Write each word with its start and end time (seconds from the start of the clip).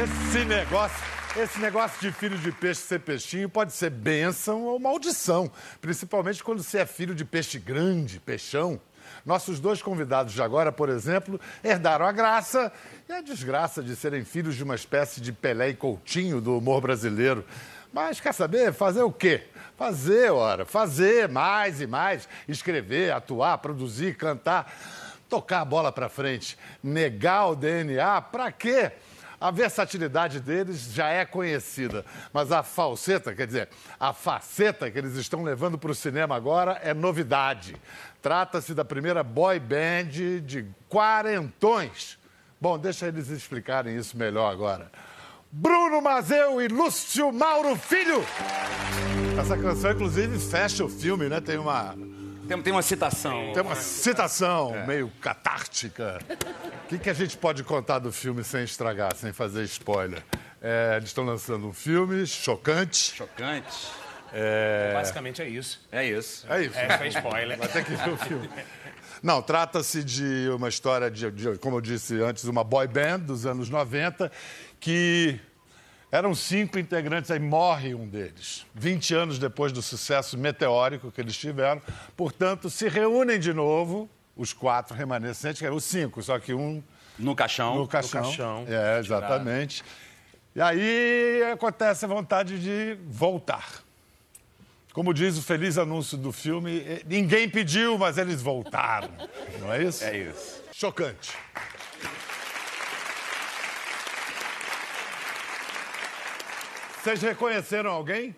Esse 0.00 0.44
negócio, 0.44 1.04
esse 1.36 1.58
negócio 1.58 2.00
de 2.00 2.12
filho 2.12 2.38
de 2.38 2.52
peixe 2.52 2.82
ser 2.82 3.00
peixinho 3.00 3.48
pode 3.48 3.72
ser 3.72 3.90
bênção 3.90 4.62
ou 4.62 4.78
maldição, 4.78 5.50
principalmente 5.80 6.44
quando 6.44 6.62
você 6.62 6.78
é 6.78 6.86
filho 6.86 7.16
de 7.16 7.24
peixe 7.24 7.58
grande, 7.58 8.20
peixão. 8.20 8.80
Nossos 9.26 9.58
dois 9.58 9.82
convidados 9.82 10.32
de 10.32 10.40
agora, 10.40 10.70
por 10.70 10.88
exemplo, 10.88 11.40
herdaram 11.64 12.06
a 12.06 12.12
graça 12.12 12.72
e 13.08 13.12
a 13.12 13.20
desgraça 13.20 13.82
de 13.82 13.96
serem 13.96 14.24
filhos 14.24 14.54
de 14.54 14.62
uma 14.62 14.76
espécie 14.76 15.20
de 15.20 15.32
Pelé 15.32 15.70
e 15.70 15.74
Coutinho 15.74 16.40
do 16.40 16.56
humor 16.58 16.80
brasileiro. 16.80 17.44
Mas 17.92 18.20
quer 18.20 18.32
saber? 18.32 18.72
Fazer 18.72 19.02
o 19.02 19.10
quê? 19.10 19.48
Fazer, 19.76 20.30
ora, 20.30 20.64
fazer 20.64 21.28
mais 21.28 21.80
e 21.80 21.88
mais, 21.88 22.28
escrever, 22.46 23.10
atuar, 23.10 23.58
produzir, 23.58 24.16
cantar, 24.16 24.72
tocar 25.28 25.62
a 25.62 25.64
bola 25.64 25.90
para 25.90 26.08
frente, 26.08 26.56
negar 26.84 27.48
o 27.48 27.56
DNA, 27.56 28.22
para 28.22 28.52
quê? 28.52 28.92
A 29.40 29.52
versatilidade 29.52 30.40
deles 30.40 30.92
já 30.92 31.08
é 31.08 31.24
conhecida, 31.24 32.04
mas 32.32 32.50
a 32.50 32.62
falseta, 32.64 33.32
quer 33.32 33.46
dizer, 33.46 33.68
a 33.98 34.12
faceta 34.12 34.90
que 34.90 34.98
eles 34.98 35.14
estão 35.14 35.44
levando 35.44 35.78
para 35.78 35.92
o 35.92 35.94
cinema 35.94 36.34
agora 36.34 36.72
é 36.82 36.92
novidade. 36.92 37.76
Trata-se 38.20 38.74
da 38.74 38.84
primeira 38.84 39.22
boy 39.22 39.60
band 39.60 40.40
de 40.44 40.66
quarentões. 40.88 42.18
Bom, 42.60 42.76
deixa 42.76 43.06
eles 43.06 43.28
explicarem 43.28 43.96
isso 43.96 44.16
melhor 44.16 44.50
agora. 44.50 44.90
Bruno 45.50 46.02
Mazeu 46.02 46.60
e 46.60 46.66
Lúcio 46.66 47.32
Mauro 47.32 47.76
Filho. 47.76 48.22
Essa 49.38 49.56
canção, 49.56 49.92
inclusive, 49.92 50.38
fecha 50.38 50.84
o 50.84 50.88
filme, 50.88 51.28
né? 51.28 51.40
Tem 51.40 51.56
uma, 51.56 51.96
Tem, 52.48 52.62
tem 52.62 52.72
uma 52.72 52.82
citação. 52.82 53.52
tem 53.52 53.62
uma 53.62 53.74
citação 53.76 54.86
meio 54.86 55.12
catártica. 55.20 56.18
O 56.84 56.88
que, 56.88 56.98
que 56.98 57.10
a 57.10 57.14
gente 57.14 57.36
pode 57.36 57.62
contar 57.62 57.98
do 57.98 58.10
filme 58.10 58.42
sem 58.42 58.64
estragar, 58.64 59.14
sem 59.14 59.32
fazer 59.32 59.64
spoiler? 59.64 60.24
É, 60.60 60.94
eles 60.96 61.10
estão 61.10 61.24
lançando 61.24 61.68
um 61.68 61.72
filme 61.72 62.26
chocante. 62.26 63.14
Chocante. 63.14 63.88
Basicamente 64.94 65.42
é 65.42 65.48
isso. 65.48 65.86
É 65.92 66.04
isso. 66.04 66.46
É 66.50 66.62
isso. 66.62 66.78
É, 66.78 66.98
foi 66.98 67.08
spoiler. 67.08 67.58
Vai 67.58 67.68
ter 67.68 67.84
que 67.84 67.92
ver 67.92 68.08
o 68.10 68.16
filme. 68.16 68.48
Não, 69.22 69.42
trata-se 69.42 70.02
de 70.02 70.48
uma 70.50 70.68
história 70.68 71.10
de, 71.10 71.30
de, 71.30 71.58
como 71.58 71.76
eu 71.76 71.80
disse 71.80 72.20
antes, 72.22 72.44
uma 72.44 72.62
boy 72.62 72.86
band 72.86 73.20
dos 73.20 73.46
anos 73.46 73.68
90, 73.68 74.30
que 74.78 75.40
eram 76.10 76.34
cinco 76.34 76.78
integrantes, 76.78 77.30
aí 77.30 77.38
morre 77.38 77.94
um 77.94 78.06
deles. 78.08 78.64
20 78.74 79.14
anos 79.14 79.38
depois 79.38 79.72
do 79.72 79.82
sucesso 79.82 80.36
meteórico 80.38 81.10
que 81.12 81.20
eles 81.20 81.36
tiveram. 81.36 81.82
Portanto, 82.16 82.70
se 82.70 82.88
reúnem 82.88 83.38
de 83.38 83.52
novo, 83.52 84.08
os 84.36 84.52
quatro 84.52 84.94
remanescentes, 84.96 85.58
que 85.60 85.66
eram 85.66 85.76
os 85.76 85.84
cinco, 85.84 86.22
só 86.22 86.38
que 86.38 86.54
um 86.54 86.82
No 87.18 87.34
caixão. 87.36 87.74
no 87.76 87.86
caixão. 87.88 88.22
caixão. 88.22 88.64
É, 88.68 88.98
exatamente. 88.98 89.84
E 90.56 90.60
aí 90.60 91.42
acontece 91.52 92.04
a 92.04 92.08
vontade 92.08 92.58
de 92.58 92.96
voltar. 93.06 93.82
Como 94.92 95.12
diz 95.14 95.36
o 95.38 95.42
feliz 95.42 95.78
anúncio 95.78 96.16
do 96.18 96.32
filme, 96.32 96.78
eh, 96.80 97.02
ninguém 97.06 97.48
pediu, 97.48 97.96
mas 97.98 98.18
eles 98.18 98.42
voltaram. 98.42 99.10
Não 99.60 99.72
é 99.72 99.84
isso? 99.84 100.02
É 100.02 100.16
isso. 100.16 100.62
Chocante. 100.72 101.36
Vocês 107.08 107.22
reconheceram 107.22 107.90
alguém? 107.90 108.36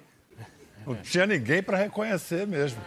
Não 0.87 0.95
tinha 0.95 1.27
ninguém 1.27 1.61
para 1.61 1.77
reconhecer 1.77 2.47
mesmo. 2.47 2.81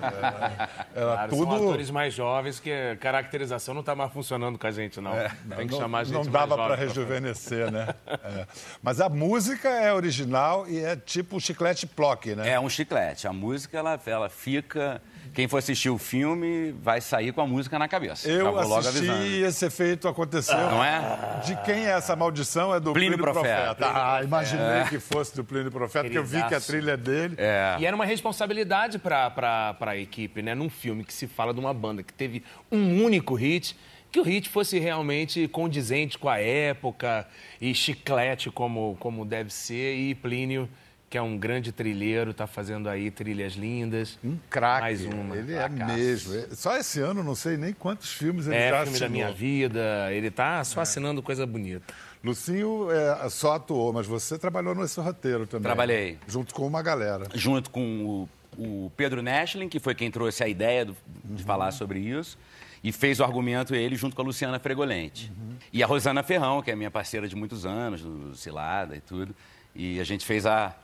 Era, 0.00 0.70
era 0.94 1.04
Claro, 1.04 1.30
tudo. 1.30 1.52
São 1.52 1.68
atores 1.68 1.90
mais 1.90 2.14
jovens 2.14 2.58
que 2.58 2.72
a 2.72 2.96
caracterização 2.96 3.74
não 3.74 3.80
está 3.80 3.94
mais 3.94 4.10
funcionando 4.10 4.58
com 4.58 4.66
a 4.66 4.70
gente, 4.70 4.98
não. 4.98 5.12
Tem 5.56 5.66
que 5.66 5.72
não, 5.72 5.78
chamar 5.78 5.98
a 5.98 6.04
gente 6.04 6.14
não 6.14 6.32
dava 6.32 6.56
para 6.56 6.74
rejuvenescer, 6.74 7.70
né? 7.70 7.94
É. 8.06 8.46
Mas 8.82 8.98
a 8.98 9.10
música 9.10 9.68
é 9.68 9.92
original 9.92 10.66
e 10.66 10.82
é 10.82 10.96
tipo 10.96 11.36
o 11.36 11.40
chiclete 11.40 11.86
plock, 11.86 12.34
né? 12.34 12.48
É 12.48 12.58
um 12.58 12.70
chiclete. 12.70 13.28
A 13.28 13.32
música, 13.32 13.76
ela, 13.76 14.00
ela 14.06 14.30
fica. 14.30 15.02
Quem 15.32 15.46
for 15.46 15.58
assistir 15.58 15.88
o 15.90 15.96
filme 15.98 16.72
vai 16.82 17.00
sair 17.00 17.32
com 17.32 17.40
a 17.40 17.46
música 17.46 17.78
na 17.78 17.86
cabeça. 17.86 18.28
Já 18.28 18.34
Eu 18.38 18.52
vou 18.52 18.62
logo 18.62 18.78
assisti 18.80 18.98
avisando. 19.08 19.26
e 19.26 19.42
esse 19.44 19.64
efeito 19.64 20.08
aconteceu. 20.08 20.56
Não 20.56 20.84
é? 20.84 21.40
De 21.44 21.56
quem 21.62 21.86
é 21.86 21.90
essa 21.90 22.16
maldição? 22.16 22.74
É 22.74 22.80
do 22.80 22.92
Plínio 22.92 23.16
Plínio, 23.16 23.32
Profeta. 23.32 23.74
Profeta. 23.76 24.16
Ah, 24.16 24.22
imaginei 24.24 24.84
que 24.88 24.98
fosse 24.98 25.34
do 25.36 25.44
Plínio 25.44 25.70
Profeta, 25.70 26.04
porque 26.04 26.18
eu 26.18 26.24
vi 26.24 26.42
que 26.42 26.54
a 26.54 26.60
trilha 26.60 26.92
é 26.92 26.96
dele. 26.96 27.34
É. 27.38 27.76
E 27.78 27.86
era 27.86 27.94
uma 27.94 28.04
responsabilidade 28.04 28.98
para 28.98 29.76
a 29.80 29.96
equipe, 29.96 30.42
né? 30.42 30.54
Num 30.54 30.68
filme 30.68 31.04
que 31.04 31.12
se 31.12 31.26
fala 31.28 31.54
de 31.54 31.60
uma 31.60 31.72
banda 31.72 32.02
que 32.02 32.12
teve 32.12 32.42
um 32.70 33.04
único 33.04 33.34
hit, 33.34 33.76
que 34.10 34.18
o 34.18 34.24
hit 34.24 34.48
fosse 34.48 34.80
realmente 34.80 35.46
condizente 35.46 36.18
com 36.18 36.28
a 36.28 36.40
época 36.40 37.26
e 37.60 37.72
chiclete 37.72 38.50
como, 38.50 38.96
como 38.98 39.24
deve 39.24 39.52
ser. 39.52 39.94
E 39.94 40.14
Plínio, 40.16 40.68
que 41.10 41.18
é 41.18 41.22
um 41.22 41.36
grande 41.36 41.72
trilheiro, 41.72 42.30
está 42.30 42.46
fazendo 42.46 42.88
aí 42.88 43.10
trilhas 43.10 43.54
lindas. 43.54 44.16
Um 44.24 44.38
craque. 44.48 44.82
Mais 44.82 45.04
uma. 45.04 45.36
Ele 45.36 45.52
é 45.54 45.68
Cracaço. 45.68 45.92
mesmo. 45.96 46.54
Só 46.54 46.76
esse 46.76 47.00
ano, 47.00 47.24
não 47.24 47.34
sei 47.34 47.56
nem 47.56 47.72
quantos 47.72 48.12
filmes 48.12 48.46
ele 48.46 48.54
É, 48.54 48.70
já 48.70 48.84
filme 48.84 48.98
da 49.00 49.08
minha 49.08 49.32
vida. 49.32 50.08
Ele 50.12 50.30
tá 50.30 50.62
só 50.62 50.80
assinando 50.80 51.20
coisa 51.20 51.44
bonita. 51.44 51.92
Lucinho 52.22 52.88
é, 52.92 53.28
só 53.28 53.54
atuou, 53.56 53.92
mas 53.92 54.06
você 54.06 54.38
trabalhou 54.38 54.72
nesse 54.74 55.00
roteiro 55.00 55.46
também. 55.48 55.64
Trabalhei. 55.64 56.18
Junto 56.28 56.54
com 56.54 56.64
uma 56.66 56.80
galera. 56.80 57.26
Junto 57.34 57.70
com 57.70 58.28
o, 58.56 58.84
o 58.86 58.92
Pedro 58.96 59.20
Neschlin, 59.20 59.68
que 59.68 59.80
foi 59.80 59.96
quem 59.96 60.10
trouxe 60.12 60.44
a 60.44 60.48
ideia 60.48 60.84
do- 60.84 60.96
de 61.24 61.42
falar 61.42 61.72
sobre 61.72 61.98
isso. 61.98 62.38
E 62.84 62.92
fez 62.92 63.18
o 63.18 63.24
argumento 63.24 63.74
ele 63.74 63.96
junto 63.96 64.14
com 64.14 64.22
a 64.22 64.24
Luciana 64.24 64.58
Fregolente. 64.60 65.32
E 65.72 65.82
a 65.82 65.86
Rosana 65.86 66.22
Ferrão, 66.22 66.62
que 66.62 66.70
é 66.70 66.76
minha 66.76 66.90
parceira 66.90 67.26
de 67.26 67.34
muitos 67.34 67.66
anos, 67.66 68.00
do 68.00 68.34
Cilada 68.36 68.94
e 68.96 69.00
tudo. 69.00 69.34
E 69.74 69.98
a 70.00 70.04
gente 70.04 70.24
fez 70.24 70.46
a, 70.46 70.74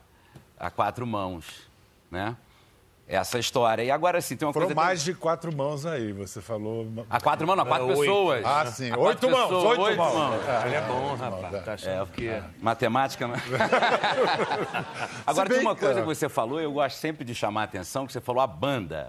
a 0.59 0.71
quatro 0.71 1.07
mãos, 1.07 1.45
né? 2.11 2.37
Essa 3.09 3.39
história. 3.39 3.85
E 3.85 3.91
agora 3.91 4.21
sim, 4.21 4.37
tem 4.37 4.49
uma 4.49 4.53
Foram 4.53 4.67
coisa... 4.67 4.81
mais 4.81 5.05
de 5.05 5.15
quatro 5.15 5.55
mãos 5.55 5.87
aí, 5.87 6.13
você 6.13 6.41
falou. 6.41 6.89
A 7.09 7.21
quatro 7.21 7.47
mãos, 7.47 7.57
não, 7.57 7.63
a 7.63 7.67
quatro 7.67 7.87
Oito. 7.87 8.01
pessoas. 8.01 8.45
Ah, 8.45 8.67
sim. 8.67 8.91
A 8.91 8.99
Oito 8.99 9.31
mãos, 9.31 9.43
pessoas, 9.45 9.79
oito 9.79 9.97
mãos. 9.97 10.15
mãos. 10.15 10.41
Ele 10.65 10.75
é 10.75 10.81
bom, 10.81 11.15
rapaz. 11.15 11.65
Tá 11.65 11.73
achando 11.75 12.11
que... 12.11 12.43
Matemática, 12.61 13.29
né? 13.29 13.37
Agora, 15.25 15.49
tem 15.49 15.61
uma 15.61 15.77
coisa 15.77 16.01
que 16.01 16.07
você 16.07 16.29
falou, 16.29 16.61
eu 16.61 16.73
gosto 16.73 16.97
sempre 16.97 17.25
de 17.25 17.33
chamar 17.33 17.61
a 17.61 17.65
atenção, 17.65 18.07
que 18.09 18.13
você 18.13 18.21
falou 18.21 18.43
a 18.43 18.47
banda. 18.47 19.07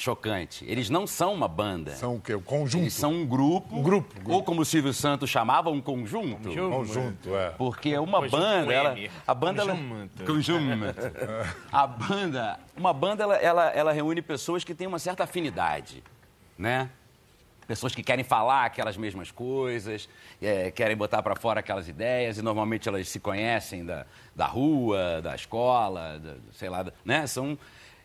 Chocante. 0.00 0.64
Eles 0.66 0.88
não 0.88 1.06
são 1.06 1.34
uma 1.34 1.46
banda. 1.46 1.90
São 1.92 2.16
o 2.16 2.20
quê? 2.20 2.34
O 2.34 2.40
conjunto. 2.40 2.82
Eles 2.84 2.94
são 2.94 3.12
um 3.12 3.26
grupo. 3.26 3.76
Um 3.76 3.82
grupo, 3.82 4.14
grupo. 4.14 4.32
Ou 4.32 4.42
como 4.42 4.62
o 4.62 4.64
Silvio 4.64 4.94
Santos 4.94 5.28
chamava, 5.28 5.68
um 5.68 5.80
conjunto. 5.80 6.48
Conjunto, 6.48 7.36
é. 7.36 7.50
Porque 7.50 7.96
uma 7.98 8.18
Conjunto 8.20 8.40
banda, 8.40 8.72
ela, 8.72 8.96
a 9.26 9.34
banda, 9.34 9.62
ela, 9.62 9.72
Conjunto. 9.72 10.24
conjunto. 10.24 10.94
a 11.70 11.86
banda, 11.86 12.58
uma 12.76 12.92
banda, 12.94 13.22
ela, 13.24 13.36
ela, 13.36 13.64
ela 13.70 13.92
reúne 13.92 14.22
pessoas 14.22 14.64
que 14.64 14.74
têm 14.74 14.86
uma 14.86 14.98
certa 14.98 15.24
afinidade, 15.24 16.02
né? 16.56 16.88
Pessoas 17.66 17.94
que 17.94 18.02
querem 18.02 18.24
falar 18.24 18.64
aquelas 18.64 18.96
mesmas 18.96 19.30
coisas, 19.30 20.08
é, 20.42 20.70
querem 20.72 20.96
botar 20.96 21.22
para 21.22 21.36
fora 21.36 21.60
aquelas 21.60 21.86
ideias, 21.88 22.38
e 22.38 22.42
normalmente 22.42 22.88
elas 22.88 23.06
se 23.08 23.20
conhecem 23.20 23.84
da, 23.84 24.06
da 24.34 24.46
rua, 24.46 25.20
da 25.22 25.36
escola, 25.36 26.18
da- 26.18 26.34
sei 26.52 26.68
lá, 26.68 26.84
né? 27.04 27.26
São, 27.28 27.56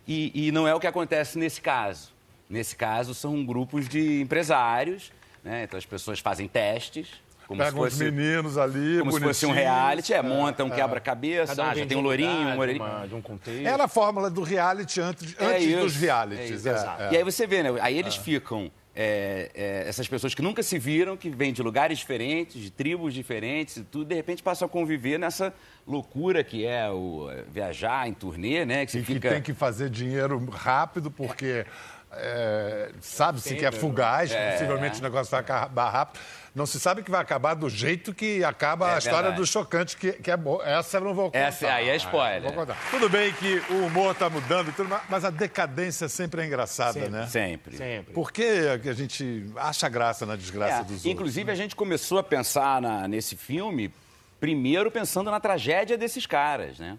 e, 0.08 0.48
e 0.48 0.52
não 0.52 0.68
é 0.68 0.74
o 0.76 0.80
que 0.80 0.88
acontece 0.88 1.38
nesse 1.38 1.62
caso. 1.62 2.14
Nesse 2.50 2.76
caso, 2.76 3.14
são 3.16 3.44
grupos 3.46 3.88
de 3.90 4.22
empresários, 4.22 5.12
né? 5.44 5.64
Então 5.64 5.78
as 5.78 5.86
pessoas 5.86 6.20
fazem 6.20 6.48
testes, 6.48 7.08
como 7.48 7.60
Pegam 7.64 7.82
se 7.82 7.88
os 7.88 7.94
fosse 7.94 8.12
meninos 8.12 8.58
ali, 8.58 9.00
como 9.00 9.12
se 9.14 9.20
fosse 9.20 9.46
um 9.46 9.52
reality, 9.52 10.14
é, 10.14 10.22
monta 10.22 10.64
um 10.64 10.70
quebra-cabeça, 10.70 11.56
Cada 11.56 11.72
ah, 11.72 11.76
já 11.76 11.86
tem 11.86 11.98
um 11.98 12.02
lourinho, 12.02 12.50
um 12.50 12.66
de 12.68 12.74
uma- 12.80 13.08
De 13.08 13.16
um 13.16 13.22
contexto. 13.22 13.66
Era 13.68 13.84
a 13.84 13.88
fórmula 13.88 14.30
do 14.30 14.42
reality 14.42 15.00
antes, 15.02 15.36
É 15.40 15.46
antes 15.46 15.64
isso, 15.68 15.80
dos 15.82 15.96
é 15.96 16.00
realities. 16.00 16.50
isso, 16.52 16.68
é, 16.68 16.72
exato. 16.72 17.02
é. 17.04 17.14
E 17.14 17.18
aí 17.18 17.24
você 17.24 17.46
vê, 17.48 17.62
né? 17.64 17.70
Aí 17.82 17.98
eles 17.98 18.16
ficam, 18.16 18.72
é, 18.96 19.52
é, 19.54 19.84
essas 19.90 20.08
pessoas 20.08 20.34
que 20.34 20.42
nunca 20.42 20.64
se 20.64 20.80
viram, 20.80 21.18
que 21.18 21.30
vêm 21.30 21.52
de 21.52 21.62
lugares 21.62 21.98
diferentes, 21.98 22.62
de 22.62 22.72
tribos 22.72 23.14
diferentes 23.14 23.78
e 23.78 23.84
tudo, 23.84 24.06
de 24.06 24.16
repente 24.16 24.42
passam 24.42 24.66
a 24.66 24.70
conviver 24.70 25.20
nessa 25.20 25.54
loucura 25.86 26.44
que 26.44 26.66
é 26.66 26.90
o 26.90 27.30
é, 27.30 27.44
viajar 27.52 28.08
em 28.08 28.14
turnê, 28.14 28.64
né? 28.64 28.86
Que 28.86 28.94
você 28.94 29.00
E 29.00 29.04
que 29.04 29.14
fica... 29.14 29.30
tem 29.30 29.42
que 29.42 29.54
fazer 29.54 29.90
dinheiro 29.90 30.44
rápido, 30.50 31.12
porque 31.12 31.66
é, 32.14 32.92
sabe-se 33.02 33.56
que 33.56 33.66
é 33.66 33.72
fugaz, 33.72 34.32
possivelmente 34.34 35.00
o 35.00 35.04
negócio 35.04 35.30
vai 35.30 35.42
acabar 35.42 35.90
rápido. 35.90 36.24
Não 36.56 36.66
se 36.66 36.80
sabe 36.80 37.04
que 37.04 37.12
vai 37.12 37.20
acabar 37.20 37.54
do 37.54 37.70
jeito 37.70 38.14
que 38.14 38.42
acaba 38.42 38.90
É 38.92 38.96
a 38.96 38.98
história 38.98 39.24
verdade. 39.24 39.42
do 39.42 39.46
chocante, 39.46 39.98
que, 39.98 40.14
que 40.14 40.32
é 40.32 40.38
boa. 40.38 40.66
Essa 40.66 40.98
eu 40.98 41.02
não 41.04 41.14
vou 41.14 41.26
contar. 41.26 41.40
Essa 41.40 41.68
aí 41.68 41.90
é 41.90 41.96
spoiler. 41.98 42.44
Vou 42.44 42.54
contar. 42.54 42.78
Tudo 42.90 43.10
bem 43.10 43.34
que 43.34 43.62
o 43.70 43.86
humor 43.88 44.14
está 44.14 44.30
mudando, 44.30 44.70
e 44.70 44.72
tudo, 44.72 44.90
mas- 45.10 45.26
a 45.26 45.30
decadência 45.30 46.08
sempre 46.08 46.42
é 46.42 46.46
engraçada, 46.46 47.10
né? 47.10 47.28
Sempre. 47.28 47.76
Sempre. 47.76 48.14
Por 48.14 48.32
que 48.32 48.78
que 48.80 48.88
a 48.88 48.94
gente 48.94 49.52
acha 49.58 49.90
graça 49.90 50.26
na 50.26 50.38
desgraça 50.38 50.76
É, 50.76 50.80
dos 50.84 50.92
outros? 50.92 51.06
inclusive, 51.06 51.52
a 51.52 51.56
gente 51.56 51.76
começou 51.76 52.20
a 52.20 52.24
pensar 52.24 52.82
na- 52.82 53.06
nesse 53.06 53.36
filme, 53.36 53.94
primeiro 54.40 54.90
pensando 54.90 55.30
na 55.30 55.42
tragédia 55.42 55.98
desses 55.98 56.26
caras, 56.26 56.80
né? 56.80 56.98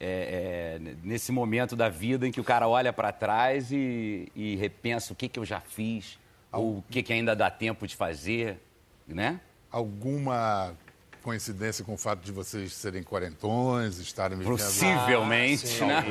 É, 0.00 0.78
é, 0.84 0.94
nesse 1.04 1.30
momento 1.30 1.76
da 1.76 1.88
vida 1.88 2.26
em 2.26 2.32
que 2.32 2.40
o 2.40 2.44
cara 2.44 2.66
olha 2.68 2.92
para 2.92 3.12
trás 3.12 3.70
e, 3.70 4.30
e 4.34 4.56
repensa 4.56 5.12
o 5.12 5.16
que, 5.16 5.28
que 5.28 5.38
eu 5.38 5.44
já 5.44 5.60
fiz, 5.60 6.18
ou 6.52 6.78
o 6.78 6.84
que, 6.90 7.02
que 7.02 7.12
ainda 7.12 7.34
dá 7.36 7.48
tempo 7.50 7.86
de 7.86 7.94
fazer, 7.96 8.58
né? 9.06 9.40
Alguma 9.70 10.72
coincidência 11.22 11.84
com 11.84 11.94
o 11.94 11.96
fato 11.96 12.20
de 12.24 12.30
vocês 12.30 12.72
serem 12.72 13.02
quarentões, 13.02 13.98
estarem 13.98 14.38
vivendo... 14.38 14.52
Possivelmente, 14.52 15.66
sim, 15.66 15.84
né? 15.84 16.04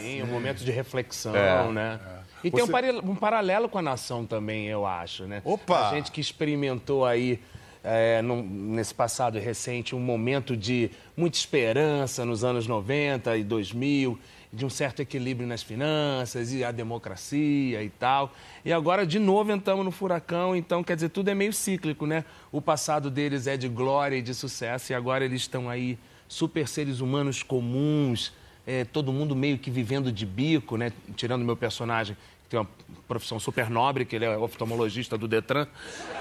Sim, 0.00 0.22
um 0.22 0.26
momento 0.26 0.64
de 0.64 0.70
reflexão, 0.72 1.36
É, 1.36 1.70
né? 1.70 2.00
E 2.42 2.50
tem 2.50 2.62
um, 2.62 2.66
Você- 2.66 2.72
pare- 2.72 2.92
um 2.92 3.14
paralelo 3.14 3.68
com 3.68 3.78
a 3.78 3.82
nação 3.82 4.24
também, 4.24 4.66
eu 4.68 4.86
acho, 4.86 5.24
né? 5.24 5.42
Opa! 5.44 5.90
A 5.90 5.94
gente 5.94 6.10
que 6.10 6.20
experimentou 6.20 7.04
aí, 7.04 7.42
é, 7.84 8.22
num- 8.22 8.42
nesse 8.42 8.94
passado 8.94 9.38
recente, 9.38 9.94
um 9.94 10.00
momento 10.00 10.56
de 10.56 10.90
muita 11.16 11.36
esperança 11.36 12.24
nos 12.24 12.42
anos 12.44 12.66
90 12.66 13.36
e 13.36 13.44
2000, 13.44 14.18
de 14.52 14.64
um 14.64 14.70
certo 14.70 15.00
equilíbrio 15.00 15.46
nas 15.46 15.62
finanças 15.62 16.52
e 16.52 16.64
a 16.64 16.72
democracia 16.72 17.82
e 17.82 17.90
tal. 17.90 18.32
E 18.64 18.72
agora, 18.72 19.06
de 19.06 19.18
novo, 19.18 19.52
entramos 19.52 19.84
no 19.84 19.90
furacão, 19.90 20.56
então, 20.56 20.82
quer 20.82 20.94
dizer, 20.94 21.10
tudo 21.10 21.28
é 21.28 21.34
meio 21.34 21.52
cíclico, 21.52 22.06
né? 22.06 22.24
O 22.50 22.60
passado 22.60 23.10
deles 23.10 23.46
é 23.46 23.56
de 23.56 23.68
glória 23.68 24.16
e 24.16 24.22
de 24.22 24.34
sucesso 24.34 24.92
e 24.92 24.94
agora 24.94 25.24
eles 25.24 25.42
estão 25.42 25.68
aí 25.68 25.98
super 26.26 26.66
seres 26.66 27.00
humanos 27.00 27.42
comuns, 27.42 28.32
é, 28.66 28.84
todo 28.84 29.12
mundo 29.12 29.34
meio 29.34 29.58
que 29.58 29.70
vivendo 29.70 30.12
de 30.12 30.26
bico, 30.26 30.76
né? 30.76 30.92
Tirando 31.16 31.44
meu 31.44 31.56
personagem, 31.56 32.16
tem 32.48 32.58
uma 32.58 32.68
profissão 33.06 33.38
super 33.40 33.68
nobre, 33.70 34.04
que 34.04 34.16
ele 34.16 34.24
é 34.24 34.36
oftalmologista 34.36 35.16
do 35.18 35.26
Detran, 35.28 35.66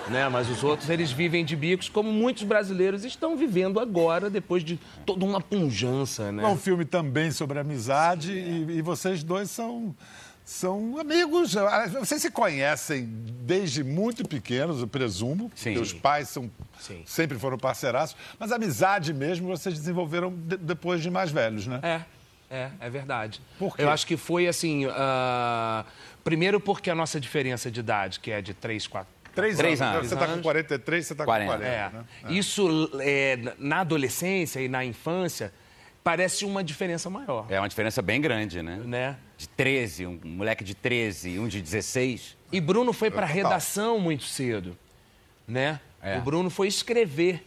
né? 0.09 0.27
Mas 0.29 0.49
os 0.49 0.63
outros, 0.63 0.89
eles 0.89 1.11
vivem 1.11 1.43
de 1.45 1.55
bicos, 1.55 1.89
como 1.89 2.11
muitos 2.11 2.43
brasileiros 2.43 3.03
estão 3.05 3.35
vivendo 3.37 3.79
agora, 3.79 4.29
depois 4.29 4.63
de 4.63 4.79
toda 5.05 5.23
uma 5.25 5.41
punjança, 5.41 6.31
né? 6.31 6.43
É 6.43 6.47
um 6.47 6.57
filme 6.57 6.85
também 6.85 7.31
sobre 7.31 7.59
amizade 7.59 8.31
e, 8.33 8.77
e 8.77 8.81
vocês 8.81 9.23
dois 9.23 9.49
são, 9.51 9.95
são 10.45 10.97
amigos. 10.97 11.55
Vocês 11.99 12.21
se 12.21 12.31
conhecem 12.31 13.05
desde 13.41 13.83
muito 13.83 14.25
pequenos, 14.27 14.79
eu 14.81 14.87
presumo. 14.87 15.51
Sim. 15.55 15.77
os 15.77 15.91
pais 15.93 16.29
são, 16.29 16.49
Sim. 16.79 17.03
sempre 17.05 17.37
foram 17.37 17.57
parceiraços. 17.57 18.15
Mas 18.39 18.51
amizade 18.51 19.13
mesmo 19.13 19.47
vocês 19.47 19.75
desenvolveram 19.75 20.31
de- 20.33 20.57
depois 20.57 21.01
de 21.01 21.09
mais 21.09 21.31
velhos, 21.31 21.67
né? 21.67 21.79
É, 21.83 22.01
é, 22.49 22.69
é 22.79 22.89
verdade. 22.89 23.41
Por 23.59 23.75
quê? 23.75 23.83
Eu 23.83 23.89
acho 23.89 24.05
que 24.07 24.17
foi 24.17 24.47
assim. 24.47 24.85
ah, 24.91 25.85
primeiro 26.23 26.59
porque 26.59 26.89
a 26.89 26.95
nossa 26.95 27.19
diferença 27.19 27.69
de 27.71 27.79
idade, 27.79 28.19
que 28.19 28.31
é 28.31 28.41
de 28.41 28.53
3, 28.53 28.87
4. 28.87 29.17
Três, 29.33 29.55
Três 29.57 29.81
anos. 29.81 29.95
anos. 29.97 30.07
Você 30.07 30.13
está 30.15 30.25
com 30.25 30.31
Anos. 30.31 30.43
43, 30.43 31.05
você 31.05 31.13
está 31.13 31.23
com 31.23 31.29
40. 31.29 31.51
40. 31.57 31.67
É. 31.71 31.89
né? 31.91 32.05
Isso 32.29 32.89
é, 32.99 33.37
na 33.59 33.81
adolescência 33.81 34.59
e 34.59 34.67
na 34.67 34.83
infância 34.83 35.53
parece 36.03 36.43
uma 36.43 36.63
diferença 36.63 37.07
maior. 37.07 37.45
É 37.47 37.59
uma 37.59 37.69
diferença 37.69 38.01
bem 38.01 38.19
grande, 38.19 38.63
né? 38.63 38.81
Né? 38.83 39.15
De 39.37 39.47
13, 39.49 40.07
um 40.07 40.19
moleque 40.23 40.63
de 40.63 40.73
13 40.73 41.29
e 41.31 41.39
um 41.39 41.47
de 41.47 41.61
16. 41.61 42.35
E 42.51 42.59
Bruno 42.59 42.91
foi 42.91 43.11
para 43.11 43.25
a 43.25 43.29
Total. 43.29 43.43
redação 43.43 43.99
muito 43.99 44.23
cedo, 44.23 44.75
né? 45.47 45.79
É. 46.01 46.17
O 46.17 46.21
Bruno 46.21 46.49
foi 46.49 46.67
escrever. 46.67 47.46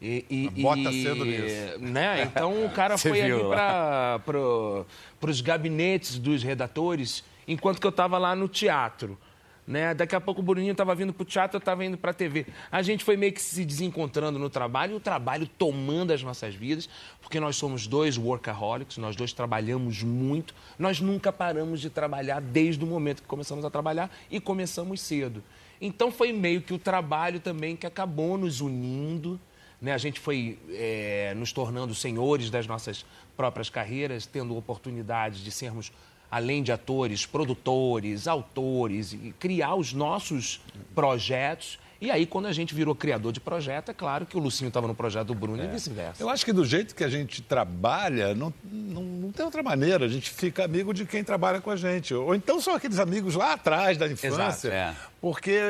E, 0.00 0.24
e- 0.30 0.62
Bota 0.62 0.80
e- 0.80 1.02
cedo 1.02 1.24
nisso. 1.24 1.78
Né? 1.78 2.22
Então 2.22 2.64
o 2.64 2.70
cara 2.70 2.96
foi 2.98 3.20
ali 3.20 3.44
para 3.44 4.20
pro, 4.24 4.86
os 5.20 5.40
gabinetes 5.40 6.18
dos 6.18 6.42
redatores, 6.42 7.22
enquanto 7.46 7.80
que 7.80 7.86
eu 7.86 7.90
estava 7.90 8.16
lá 8.16 8.34
no 8.34 8.48
teatro. 8.48 9.18
Né? 9.66 9.94
Daqui 9.94 10.16
a 10.16 10.20
pouco 10.20 10.40
o 10.40 10.42
Bruninho 10.42 10.72
estava 10.72 10.94
vindo 10.96 11.12
para 11.12 11.22
o 11.22 11.24
teatro, 11.24 11.56
eu 11.56 11.60
estava 11.60 11.84
indo 11.84 11.96
para 11.96 12.10
a 12.10 12.14
TV. 12.14 12.46
A 12.72 12.82
gente 12.82 13.04
foi 13.04 13.16
meio 13.16 13.32
que 13.32 13.40
se 13.40 13.64
desencontrando 13.64 14.36
no 14.36 14.50
trabalho, 14.50 14.94
e 14.94 14.96
o 14.96 15.00
trabalho 15.00 15.46
tomando 15.46 16.12
as 16.12 16.22
nossas 16.24 16.54
vidas, 16.54 16.88
porque 17.20 17.38
nós 17.38 17.54
somos 17.54 17.86
dois 17.86 18.18
workaholics, 18.18 18.96
nós 18.96 19.14
dois 19.14 19.32
trabalhamos 19.32 20.02
muito, 20.02 20.54
nós 20.76 21.00
nunca 21.00 21.30
paramos 21.30 21.80
de 21.80 21.88
trabalhar 21.88 22.40
desde 22.40 22.82
o 22.82 22.86
momento 22.86 23.22
que 23.22 23.28
começamos 23.28 23.64
a 23.64 23.70
trabalhar 23.70 24.10
e 24.28 24.40
começamos 24.40 25.00
cedo. 25.02 25.40
Então 25.80 26.10
foi 26.10 26.32
meio 26.32 26.62
que 26.62 26.74
o 26.74 26.78
trabalho 26.78 27.38
também 27.38 27.76
que 27.76 27.86
acabou 27.86 28.36
nos 28.36 28.60
unindo, 28.60 29.38
né? 29.80 29.92
A 29.92 29.98
gente 29.98 30.20
foi 30.20 30.58
eh, 30.70 31.32
nos 31.36 31.52
tornando 31.52 31.94
senhores 31.94 32.50
das 32.50 32.66
nossas 32.66 33.04
próprias 33.36 33.70
carreiras, 33.70 34.26
tendo 34.26 34.56
oportunidades 34.56 35.40
de 35.40 35.50
sermos, 35.50 35.90
além 36.30 36.62
de 36.62 36.70
atores, 36.70 37.24
produtores, 37.24 38.28
autores, 38.28 39.12
e 39.12 39.34
criar 39.38 39.74
os 39.74 39.92
nossos 39.92 40.60
projetos. 40.94 41.78
E 42.00 42.10
aí, 42.10 42.24
quando 42.24 42.46
a 42.46 42.52
gente 42.52 42.74
virou 42.74 42.94
criador 42.94 43.30
de 43.30 43.40
projeto, 43.40 43.90
é 43.90 43.94
claro 43.94 44.24
que 44.24 44.34
o 44.34 44.40
Lucinho 44.40 44.68
estava 44.68 44.88
no 44.88 44.94
projeto 44.94 45.26
do 45.26 45.34
Bruno 45.34 45.62
e 45.62 45.66
vice-versa. 45.66 46.22
Eu 46.22 46.30
acho 46.30 46.46
que 46.46 46.52
do 46.52 46.64
jeito 46.64 46.94
que 46.94 47.04
a 47.04 47.08
gente 47.10 47.42
trabalha, 47.42 48.34
não, 48.34 48.50
não, 48.64 49.02
não 49.02 49.30
tem 49.32 49.44
outra 49.44 49.62
maneira. 49.62 50.06
A 50.06 50.08
gente 50.08 50.30
fica 50.30 50.64
amigo 50.64 50.94
de 50.94 51.04
quem 51.04 51.22
trabalha 51.22 51.60
com 51.60 51.70
a 51.70 51.76
gente. 51.76 52.14
Ou 52.14 52.34
então 52.34 52.58
são 52.58 52.74
aqueles 52.74 52.98
amigos 52.98 53.34
lá 53.34 53.52
atrás 53.52 53.98
da 53.98 54.06
infância. 54.08 54.68
Exato, 54.68 54.68
é. 54.68 54.94
Porque 55.20 55.60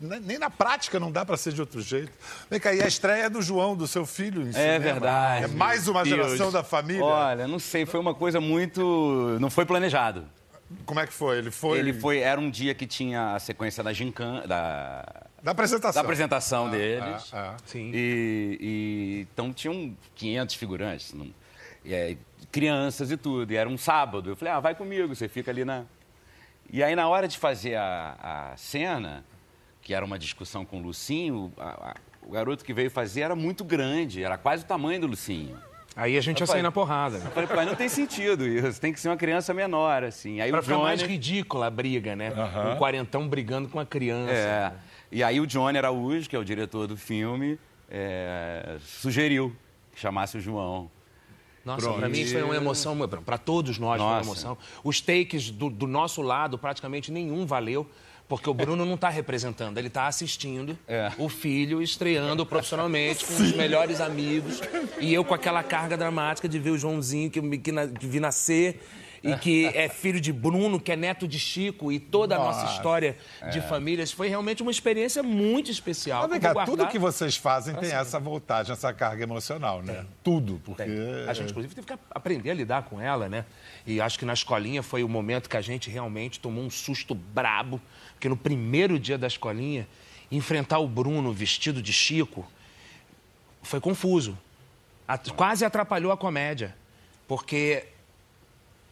ne- 0.00 0.18
nem 0.20 0.38
na 0.38 0.50
prática 0.50 0.98
não 0.98 1.12
dá 1.12 1.24
para 1.24 1.36
ser 1.36 1.52
de 1.52 1.60
outro 1.60 1.80
jeito. 1.80 2.10
Vem 2.50 2.58
cá, 2.58 2.74
e 2.74 2.82
a 2.82 2.88
estreia 2.88 3.26
é 3.26 3.30
do 3.30 3.40
João, 3.40 3.76
do 3.76 3.86
seu 3.86 4.04
filho. 4.04 4.42
Em 4.42 4.48
É 4.48 4.52
cinema. 4.52 4.78
verdade. 4.80 5.44
É 5.44 5.46
mais 5.46 5.86
uma 5.86 6.02
Deus. 6.02 6.16
geração 6.16 6.50
da 6.50 6.64
família. 6.64 7.04
Olha, 7.04 7.46
não 7.46 7.60
sei, 7.60 7.86
foi 7.86 8.00
uma 8.00 8.12
coisa 8.12 8.40
muito. 8.40 9.36
Não 9.40 9.50
foi 9.50 9.64
planejado. 9.64 10.24
Como 10.84 10.98
é 11.00 11.06
que 11.06 11.12
foi? 11.12 11.38
Ele 11.38 11.50
foi. 11.52 11.78
Ele 11.78 11.92
foi. 11.92 12.18
Era 12.18 12.40
um 12.40 12.50
dia 12.50 12.74
que 12.74 12.86
tinha 12.86 13.34
a 13.36 13.38
sequência 13.38 13.82
da 13.84 13.92
gincana, 13.92 14.46
da, 14.46 15.04
Da 15.42 15.52
apresentação. 15.52 16.02
da 16.02 16.06
apresentação 16.06 16.70
deles. 16.70 17.30
ah, 17.32 17.54
ah. 17.54 17.56
Sim. 17.64 17.90
E, 17.94 18.58
e- 18.60 19.20
então 19.32 19.52
tinham 19.52 19.96
500 20.16 20.54
figurantes, 20.56 21.12
não- 21.14 21.30
e 21.84 21.94
aí, 21.94 22.18
crianças 22.50 23.10
e 23.10 23.16
tudo. 23.16 23.52
E 23.52 23.56
era 23.56 23.68
um 23.68 23.78
sábado. 23.78 24.30
Eu 24.30 24.36
falei, 24.36 24.52
ah, 24.52 24.60
vai 24.60 24.74
comigo, 24.74 25.14
você 25.14 25.28
fica 25.28 25.50
ali 25.50 25.64
na. 25.64 25.84
E 26.70 26.82
aí, 26.82 26.94
na 26.94 27.08
hora 27.08 27.26
de 27.28 27.38
fazer 27.38 27.76
a, 27.76 28.50
a 28.52 28.56
cena, 28.56 29.24
que 29.80 29.94
era 29.94 30.04
uma 30.04 30.18
discussão 30.18 30.64
com 30.64 30.78
o 30.80 30.82
Lucinho, 30.82 31.52
a- 31.56 31.90
a- 31.90 31.96
o 32.22 32.32
garoto 32.32 32.64
que 32.64 32.74
veio 32.74 32.90
fazer 32.90 33.22
era 33.22 33.34
muito 33.36 33.64
grande, 33.64 34.22
era 34.22 34.36
quase 34.36 34.64
o 34.64 34.66
tamanho 34.66 35.00
do 35.00 35.06
Lucinho. 35.06 35.56
Aí 35.96 36.16
a 36.16 36.20
gente 36.20 36.40
ia 36.40 36.46
sair 36.46 36.62
na 36.62 36.70
porrada. 36.70 37.18
né? 37.18 37.26
Eu 37.26 37.30
falei, 37.30 37.48
pai, 37.48 37.64
não 37.64 37.74
tem 37.74 37.88
sentido 37.88 38.46
isso, 38.46 38.80
tem 38.80 38.92
que 38.92 39.00
ser 39.00 39.08
uma 39.08 39.16
criança 39.16 39.52
menor, 39.54 40.04
assim. 40.04 40.40
Aí 40.40 40.50
Pra 40.50 40.60
o 40.60 40.62
ficar 40.62 40.74
Johnny... 40.76 40.84
mais 40.86 41.02
ridícula 41.02 41.66
a 41.66 41.70
briga, 41.70 42.14
né? 42.14 42.30
Um 42.72 42.76
quarentão 42.76 43.26
brigando 43.26 43.68
com 43.68 43.80
a 43.80 43.86
criança. 43.86 44.32
É. 44.32 44.72
E 45.10 45.22
aí 45.22 45.40
o 45.40 45.46
Johnny 45.46 45.78
Araújo, 45.78 46.28
que 46.28 46.36
é 46.36 46.38
o 46.38 46.44
diretor 46.44 46.86
do 46.86 46.96
filme, 46.96 47.58
é, 47.90 48.76
sugeriu 48.80 49.54
que 49.92 50.00
chamasse 50.00 50.36
o 50.36 50.40
João. 50.40 50.90
Nossa, 51.64 51.92
pra 51.92 52.08
mim 52.08 52.24
foi 52.26 52.42
uma 52.42 52.56
emoção, 52.56 52.96
para 53.24 53.36
todos 53.36 53.78
nós 53.78 53.98
foi 53.98 54.06
uma 54.06 54.16
Nossa. 54.18 54.28
emoção. 54.28 54.58
Os 54.82 55.00
takes 55.00 55.50
do, 55.50 55.68
do 55.68 55.86
nosso 55.86 56.22
lado, 56.22 56.56
praticamente 56.58 57.10
nenhum 57.12 57.44
valeu, 57.44 57.86
porque 58.26 58.48
o 58.48 58.54
Bruno 58.54 58.84
não 58.86 58.94
está 58.94 59.08
representando, 59.08 59.76
ele 59.78 59.88
está 59.88 60.06
assistindo 60.06 60.78
É. 60.86 61.10
o 61.18 61.28
filho 61.28 61.82
estreando 61.82 62.44
profissionalmente 62.46 63.24
com 63.24 63.32
os 63.42 63.52
melhores 63.54 64.00
amigos 64.00 64.60
e 65.00 65.12
eu 65.12 65.24
com 65.24 65.34
aquela 65.34 65.62
carga 65.62 65.96
dramática 65.96 66.48
de 66.48 66.58
ver 66.58 66.70
o 66.70 66.78
Joãozinho 66.78 67.30
que, 67.30 67.40
que, 67.58 67.72
na- 67.72 67.88
que 67.88 68.06
vi 68.06 68.20
nascer 68.20 68.80
e 69.22 69.34
que 69.36 69.66
é 69.66 69.88
filho 69.88 70.20
de 70.20 70.32
Bruno, 70.32 70.80
que 70.80 70.92
é 70.92 70.96
neto 70.96 71.26
de 71.26 71.38
Chico 71.38 71.90
e 71.90 71.98
toda 71.98 72.36
a 72.36 72.38
nossa 72.38 72.62
Nossa. 72.62 72.74
história 72.74 73.16
de 73.50 73.60
famílias. 73.60 74.12
Foi 74.12 74.28
realmente 74.28 74.62
uma 74.62 74.70
experiência 74.70 75.22
muito 75.22 75.70
especial. 75.70 76.22
Mas 76.22 76.30
vem 76.30 76.40
cá, 76.40 76.64
tudo 76.64 76.86
que 76.88 76.98
vocês 76.98 77.36
fazem 77.36 77.74
tem 77.74 77.92
essa 77.92 78.18
voltagem, 78.18 78.72
essa 78.72 78.92
carga 78.92 79.22
emocional, 79.22 79.82
né? 79.82 80.06
Tudo, 80.22 80.60
porque... 80.64 80.82
A 81.26 81.32
gente, 81.32 81.50
inclusive, 81.50 81.74
teve 81.74 81.86
que 81.86 81.98
aprender 82.10 82.50
a 82.50 82.54
lidar 82.54 82.82
com 82.82 83.00
ela, 83.00 83.28
né? 83.28 83.44
E 83.86 84.00
acho 84.00 84.18
que 84.18 84.24
na 84.24 84.32
escolinha 84.32 84.82
foi 84.82 85.02
o 85.02 85.08
momento 85.08 85.48
que 85.48 85.56
a 85.56 85.60
gente 85.60 85.90
realmente 85.90 86.38
tomou 86.38 86.64
um 86.64 86.70
susto 86.70 87.14
brabo, 87.14 87.80
porque 88.12 88.28
no 88.28 88.36
primeiro 88.36 88.98
dia 88.98 89.18
da 89.18 89.26
escolinha, 89.26 89.88
enfrentar 90.30 90.78
o 90.78 90.86
Bruno 90.86 91.32
vestido 91.32 91.82
de 91.82 91.92
Chico 91.92 92.46
foi 93.62 93.80
confuso. 93.80 94.38
Quase 95.36 95.64
atrapalhou 95.64 96.12
a 96.12 96.16
comédia, 96.16 96.76
porque 97.26 97.86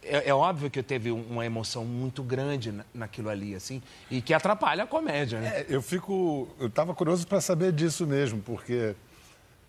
é, 0.03 0.29
é 0.29 0.33
óbvio 0.33 0.69
que 0.69 0.79
eu 0.79 0.83
teve 0.83 1.11
uma 1.11 1.45
emoção 1.45 1.83
muito 1.85 2.23
grande 2.23 2.71
na- 2.71 2.85
naquilo 2.93 3.29
ali, 3.29 3.53
assim, 3.55 3.81
e 4.09 4.21
que 4.21 4.33
atrapalha 4.33 4.83
a 4.83 4.87
comédia, 4.87 5.39
né? 5.39 5.47
É, 5.61 5.65
eu 5.69 5.81
fico. 5.81 6.47
Eu 6.59 6.67
estava 6.67 6.93
curioso 6.95 7.27
para 7.27 7.41
saber 7.41 7.71
disso 7.71 8.05
mesmo, 8.07 8.41
porque 8.41 8.95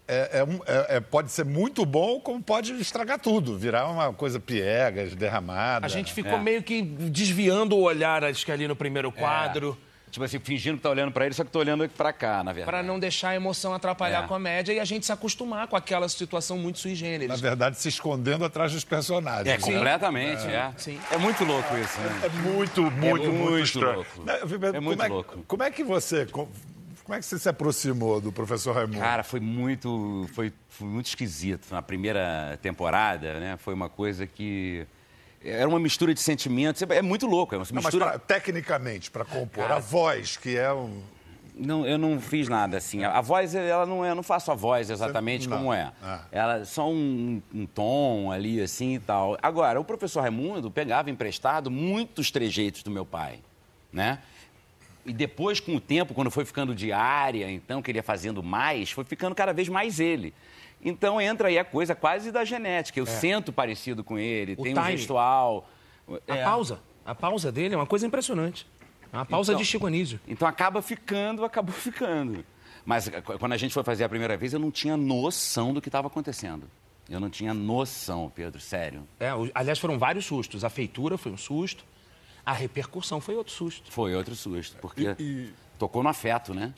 é, 0.07 0.41
é 0.41 0.47
é- 0.67 0.97
é- 0.97 1.01
pode 1.01 1.31
ser 1.31 1.45
muito 1.45 1.85
bom, 1.85 2.19
como 2.21 2.43
pode 2.43 2.73
estragar 2.81 3.19
tudo, 3.19 3.59
virar 3.59 3.87
uma 3.89 4.13
coisa 4.13 4.39
piegas, 4.41 5.15
derramada. 5.15 5.85
A 5.85 5.89
gente 5.89 6.13
ficou 6.13 6.33
É. 6.39 6.41
meio 6.41 6.63
que 6.63 6.81
desviando 6.83 7.77
o 7.77 7.83
olhar, 7.83 8.25
acho 8.25 8.45
que 8.47 8.53
ali 8.53 8.67
no 8.69 8.75
primeiro 8.77 9.11
quadro. 9.13 9.77
Tipo 10.11 10.25
assim, 10.25 10.39
fingindo 10.39 10.77
que 10.79 10.83
tá 10.83 10.91
olhando 10.91 11.13
pra 11.13 11.25
ele, 11.27 11.35
só 11.35 11.45
que 11.45 11.51
tô 11.51 11.59
olhando 11.59 11.89
pra 11.91 12.13
cá, 12.13 12.43
na 12.43 12.53
verdade. 12.53 12.65
Para 12.79 12.83
não 12.83 12.99
deixar 12.99 13.31
a 13.31 13.35
emoção 13.37 13.75
atrapalhar 13.75 14.21
É. 14.23 14.25
a 14.25 14.29
comédia 14.29 14.73
e 14.73 14.81
a 14.81 14.85
gente 14.85 15.05
se 15.07 15.13
acostumar 15.13 15.67
com 15.69 15.77
aquela 15.77 16.09
situação 16.09 16.57
muito 16.59 16.79
sui 16.79 16.93
Na 16.93 16.97
generis. 16.97 17.41
verdade, 17.41 17.79
se 17.79 17.89
escondendo 17.89 18.45
atrás 18.45 18.73
dos 18.73 18.85
personagens. 18.85 19.47
É, 19.49 19.59
completamente, 19.59 20.47
é. 20.47 20.73
Sim. 20.77 20.99
É 21.11 21.19
muito 21.19 21.45
louco 21.45 21.77
isso, 21.77 22.01
né? 22.01 22.21
É 22.25 22.29
muito, 22.29 22.83
muito, 22.83 22.97
muito, 22.99 23.33
muito 23.33 23.65
estranho. 23.65 23.97
louco. 23.97 24.11
Não, 24.25 24.35
pensando, 24.49 24.77
É 24.77 24.81
muito 24.81 24.99
como 25.03 25.15
louco. 25.15 25.45
Como 25.47 25.63
é 25.63 25.71
que 25.71 25.85
você. 25.85 26.27
Como 26.27 26.49
é 27.17 27.19
que 27.21 27.25
você 27.25 27.39
se 27.39 27.49
aproximou 27.49 28.21
do 28.21 28.31
professor 28.31 28.75
Raimundo? 28.75 28.99
Cara, 28.99 29.23
foi 29.23 29.41
muito, 29.41 30.29
foi, 30.35 30.53
foi 30.69 30.87
muito 30.87 31.07
esquisito. 31.07 31.67
Na 31.71 31.81
primeira 31.81 32.59
temporada, 32.61 33.41
né? 33.41 33.57
Foi 33.59 33.73
uma 33.73 33.89
coisa 33.89 34.27
que... 34.27 34.87
Era 35.43 35.69
uma 35.69 35.79
mistura 35.79 36.13
de 36.13 36.21
sentimentos. 36.21 36.83
É 36.83 37.03
muito 37.03 37.27
louco, 37.27 37.55
é 37.55 37.59
uma 37.59 37.65
Não, 37.65 37.75
mas 37.75 37.85
mistura... 37.85 38.07
pra- 38.11 38.19
tecnicamente, 38.19 39.11
para 39.11 39.25
compor, 39.25 39.71
a 39.71 39.79
voz, 39.79 40.37
que 40.37 40.57
é 40.57 40.73
um. 40.73 41.03
Não, 41.55 41.85
eu 41.85 41.99
não 41.99 42.21
fiz 42.21 42.49
nada 42.49 42.77
assim. 42.77 43.03
A, 43.03 43.21
voz, 43.21 43.53
ela 43.53 43.85
não 43.85 44.05
é, 44.05 44.11
eu 44.11 44.15
não 44.15 44.23
faço 44.23 44.53
a 44.53 44.55
voz 44.55 44.91
exatamente 44.91 45.49
Não. 45.49 45.57
como 45.59 45.73
é. 45.75 45.91
Ah. 46.01 46.21
Ela 46.31 46.59
é 46.61 46.65
só 46.65 46.89
um, 46.89 47.43
um 47.53 47.67
tom 47.67 48.31
ali 48.31 48.61
assim 48.61 48.95
e 48.95 48.99
tal. 49.01 49.37
Agora, 49.43 49.81
o 49.81 49.85
professor 49.85 50.21
Raimundo 50.21 50.71
pegava 50.71 51.11
emprestado 51.11 51.69
muitos 51.69 52.31
trejeitos 52.31 52.85
do 52.85 52.93
meu 52.93 53.05
pai, 53.05 53.41
né? 53.93 54.21
E 55.05 55.13
depois, 55.13 55.59
com 55.59 55.75
o 55.75 55.81
tempo, 55.81 56.15
quando 56.15 56.31
foi 56.31 56.45
ficando 56.45 56.73
diária, 56.75 57.51
então, 57.51 57.83
que 57.83 57.91
ele 57.91 57.99
ia 57.99 58.03
fazendo 58.05 58.41
mais, 58.43 58.93
foi 58.93 59.05
ficando 59.05 59.35
cada 59.35 59.53
vez 59.53 59.69
mais 59.69 59.99
ele. 59.99 60.33
Então 60.85 61.21
entra 61.21 61.49
aí 61.49 61.59
a 61.59 61.65
coisa 61.65 61.95
quase 61.95 62.31
da 62.31 62.45
genética. 62.45 62.99
Eu 62.99 63.07
sento 63.07 63.53
parecido 63.53 64.05
com 64.05 64.19
ele, 64.19 64.55
O 64.57 64.63
tem 64.63 64.79
um 64.79 64.85
gestual. 64.85 65.69
A 66.29 66.37
É. 66.37 66.45
pausa. 66.45 66.81
A 67.05 67.15
pausa 67.15 67.51
dele 67.51 67.75
é 67.75 67.77
uma 67.77 67.87
coisa 67.87 68.07
impressionante. 68.07 68.67
É 69.13 69.17
uma 69.17 69.25
pausa 69.25 69.53
Então- 69.53 69.63
de 69.63 69.67
Chico 69.69 69.87
Anísio. 69.87 70.21
Então 70.29 70.47
acaba 70.47 70.81
ficando, 70.83 71.45
acabou 71.45 71.75
ficando. 71.75 72.45
Mas 72.85 73.09
eh, 73.09 73.21
quando 73.21 73.53
a 73.53 73.57
gente 73.57 73.75
foi 73.75 73.83
fazer 73.83 74.05
a 74.05 74.09
primeira 74.09 74.37
vez, 74.37 74.53
eu 74.53 74.59
não 74.61 74.71
tinha 74.71 74.97
noção 74.97 75.73
do 75.75 75.81
que 75.81 75.89
estava 75.89 76.07
acontecendo. 76.07 76.69
Eu 77.09 77.19
não 77.19 77.31
tinha 77.31 77.53
noção, 77.55 78.31
Pedro, 78.35 78.61
sério. 78.61 79.07
É, 79.19 79.31
aliás, 79.55 79.79
foram 79.79 79.99
vários 79.99 80.27
sustos. 80.27 80.63
A 80.63 80.69
feitura 80.71 81.17
foi 81.19 81.33
um 81.33 81.37
susto. 81.39 81.85
A 82.45 82.53
repercussão 82.53 83.21
foi 83.21 83.35
outro 83.35 83.53
susto. 83.53 83.91
Foi 83.91 84.15
outro 84.15 84.35
susto, 84.35 84.77
porque 84.81 85.15
E- 85.19 85.23
e- 85.23 85.55
tocou 85.79 86.03
no 86.03 86.09
afeto, 86.09 86.53
né? 86.53 86.75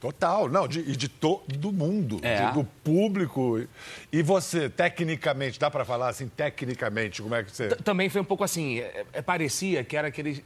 Total, 0.00 0.48
não, 0.48 0.68
de, 0.68 0.80
e 0.80 0.96
de 0.96 1.08
todo 1.08 1.72
mundo, 1.72 2.18
É. 2.22 2.46
de- 2.46 2.52
do 2.54 2.64
público. 2.64 3.64
E 4.12 4.22
você, 4.22 4.68
tecnicamente, 4.68 5.58
dá 5.58 5.70
pra 5.70 5.84
falar 5.84 6.08
assim, 6.08 6.28
tecnicamente, 6.28 7.22
como 7.22 7.34
é 7.34 7.42
que 7.42 7.50
você. 7.50 7.68
T- 7.68 7.82
Também 7.82 8.08
foi 8.08 8.20
um 8.20 8.24
pouco 8.24 8.44
assim, 8.44 8.80
é, 8.80 9.04
é, 9.12 9.22
parecia 9.22 9.82
que 9.84 9.96
era 9.96 10.08
aquele 10.08 10.42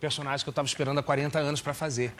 personagem 0.00 0.44
que 0.44 0.48
eu 0.48 0.52
estava 0.52 0.66
esperando 0.66 0.98
há 0.98 1.02
40 1.02 1.38
anos 1.38 1.60
para 1.60 1.74
fazer. 1.74 2.12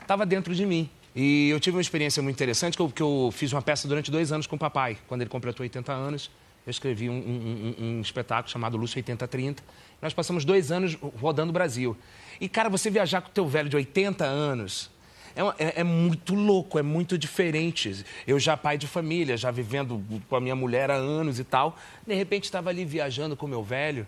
Estava 0.00 0.26
dentro 0.26 0.54
de 0.54 0.66
mim. 0.66 0.90
E 1.16 1.48
eu 1.50 1.60
tive 1.60 1.76
uma 1.76 1.80
experiência 1.80 2.22
muito 2.22 2.34
interessante, 2.36 2.76
que 2.76 2.82
eu, 2.82 2.90
que 2.90 3.02
eu 3.02 3.30
fiz 3.32 3.52
uma 3.52 3.62
peça 3.62 3.86
durante 3.86 4.10
dois 4.10 4.32
anos 4.32 4.46
com 4.46 4.56
o 4.56 4.58
papai. 4.58 4.98
Quando 5.06 5.20
ele 5.22 5.30
completou 5.30 5.62
80 5.62 5.92
anos, 5.92 6.30
eu 6.66 6.70
escrevi 6.70 7.10
um, 7.10 7.14
um- 7.14 7.74
um- 7.78 7.84
um 7.98 8.00
espetáculo 8.00 8.50
chamado 8.50 8.76
Lúcio 8.76 8.98
8030. 8.98 9.62
Nós 10.00 10.12
passamos 10.14 10.44
dois 10.44 10.70
anos 10.72 10.94
rodando 11.20 11.50
o 11.50 11.52
Brasil. 11.52 11.96
E, 12.40 12.48
cara, 12.48 12.68
você 12.68 12.90
viajar 12.90 13.20
com 13.22 13.28
o 13.28 13.32
teu 13.32 13.46
velho 13.46 13.68
de 13.68 13.76
80 13.76 14.24
anos... 14.24 14.90
É, 15.36 15.40
é- 15.64 15.80
é 15.80 15.82
muito 15.84 16.32
louco, 16.32 16.78
é 16.78 16.82
muito 16.82 17.18
diferente. 17.18 18.04
Eu 18.24 18.38
já 18.38 18.56
pai 18.56 18.78
de 18.78 18.86
família, 18.86 19.36
já 19.36 19.50
vivendo 19.50 20.00
com 20.28 20.36
a 20.36 20.40
minha 20.40 20.54
mulher 20.54 20.92
há 20.92 20.94
anos 20.94 21.40
e 21.40 21.44
tal. 21.44 21.76
De 22.06 22.14
repente 22.14 22.44
estava 22.44 22.70
ali 22.70 22.84
viajando 22.84 23.36
com 23.36 23.44
o 23.44 23.48
meu 23.48 23.60
velho. 23.60 24.06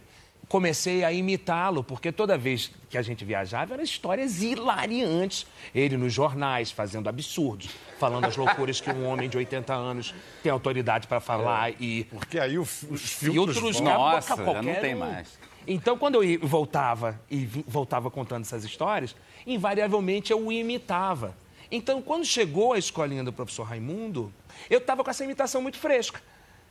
Comecei 0.49 1.03
a 1.03 1.11
imitá-lo, 1.13 1.83
porque 1.83 2.13
toda 2.13 2.39
vez 2.39 2.71
que 2.89 2.97
a 2.97 3.03
gente 3.03 3.25
viajava 3.25 3.75
eram 3.75 3.83
histórias 3.83 4.41
hilariantes. 4.43 5.45
Ele 5.75 5.97
nos 5.97 6.13
jornais, 6.13 6.71
fazendo 6.71 7.09
absurdos, 7.09 7.69
falando 7.99 8.27
as 8.27 8.37
loucuras 8.37 8.81
que 8.81 8.89
um 8.91 9.07
homem 9.09 9.29
de 9.29 9.37
80 9.37 9.75
anos 9.75 10.15
tem 10.45 10.53
autoridade 10.53 11.09
para 11.09 11.19
falar 11.19 11.73
e 11.81 12.05
Porque 12.05 12.39
aí 12.39 12.57
o 12.59 12.65
fi- 12.65 12.87
os 12.91 13.03
filtros. 13.13 13.81
Nossa, 13.81 14.37
já 14.37 14.63
não 14.63 14.75
tem 14.81 14.95
um. 14.95 14.99
mais. 14.99 15.39
Então, 15.67 15.99
quando 15.99 16.23
eu 16.23 16.39
voltava 16.47 17.21
e 17.29 17.45
voltava 17.67 18.09
contando 18.09 18.43
essas 18.43 18.63
histórias, 18.65 19.17
invariavelmente 19.45 20.31
eu 20.31 20.47
o 20.47 20.53
imitava. 20.53 21.37
Então, 21.73 22.01
quando 22.01 22.25
chegou 22.25 22.73
a 22.73 22.79
escolinha 22.79 23.25
do 23.25 23.33
professor 23.33 23.65
Raimundo, 23.65 24.33
eu 24.71 24.79
estava 24.79 25.03
com 25.03 25.11
essa 25.11 25.25
imitação 25.25 25.61
muito 25.61 25.77
fresca. 25.77 26.23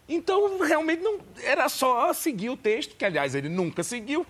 Então, 0.07 0.59
realmente, 0.63 1.01
não 1.01 1.19
era 1.43 1.67
só 1.67 2.13
seguir 2.13 2.49
o 2.49 2.57
texto, 2.57 2.95
que, 2.95 3.03
aliás, 3.03 3.33
ele 3.33 3.49
nunca 3.49 3.81
seguiu. 3.83 4.25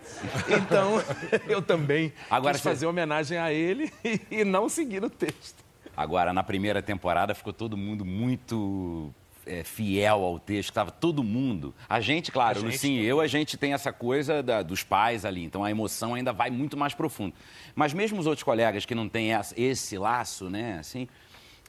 Então, 0.48 1.01
eu 1.50 1.62
também 1.62 2.13
Agora 2.29 2.53
quis 2.53 2.62
fazer 2.62 2.86
homenagem 2.86 3.38
a 3.38 3.51
ele 3.51 3.91
e, 4.03 4.22
e 4.39 4.44
não 4.46 4.70
seguir 4.70 5.03
o 5.03 5.10
texto. 5.10 5.63
Agora, 5.96 6.32
na 6.34 6.44
primeira 6.44 6.82
temporada, 6.82 7.36
ficou 7.36 7.51
todo 7.51 7.75
mundo 7.75 8.05
muito 8.05 9.13
é, 9.46 9.63
fiel 9.63 10.24
ao 10.24 10.39
texto, 10.39 10.70
estava 10.70 10.91
todo 10.91 11.22
mundo. 11.24 11.74
A 11.89 12.00
gente, 12.00 12.32
claro, 12.32 12.58
A 12.60 12.62
gente 12.62 12.72
Lucinho 12.72 13.01
e 13.01 13.05
eu, 13.05 13.20
a 13.20 13.27
gente 13.27 13.58
tem 13.58 13.74
essa 13.74 13.91
coisa 13.94 14.41
da- 14.41 14.62
dos 14.62 14.82
pais 14.84 15.24
ali, 15.25 15.44
então 15.44 15.63
a 15.63 15.70
emoção 15.72 16.13
ainda 16.13 16.32
vai 16.34 16.50
muito 16.50 16.75
mais 16.77 16.94
profundo. 16.94 17.34
Mas 17.75 17.94
mesmo 17.94 18.17
os 18.20 18.27
outros 18.27 18.44
colegas 18.44 18.86
que 18.86 18.96
não 18.96 19.08
têm 19.10 19.34
essa- 19.34 19.53
esse 19.60 19.98
laço, 19.98 20.50
né, 20.50 20.77
assim, 20.79 21.08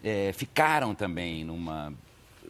é, 0.03 0.33
ficaram 0.33 0.95
também 0.95 1.45
numa, 1.45 1.93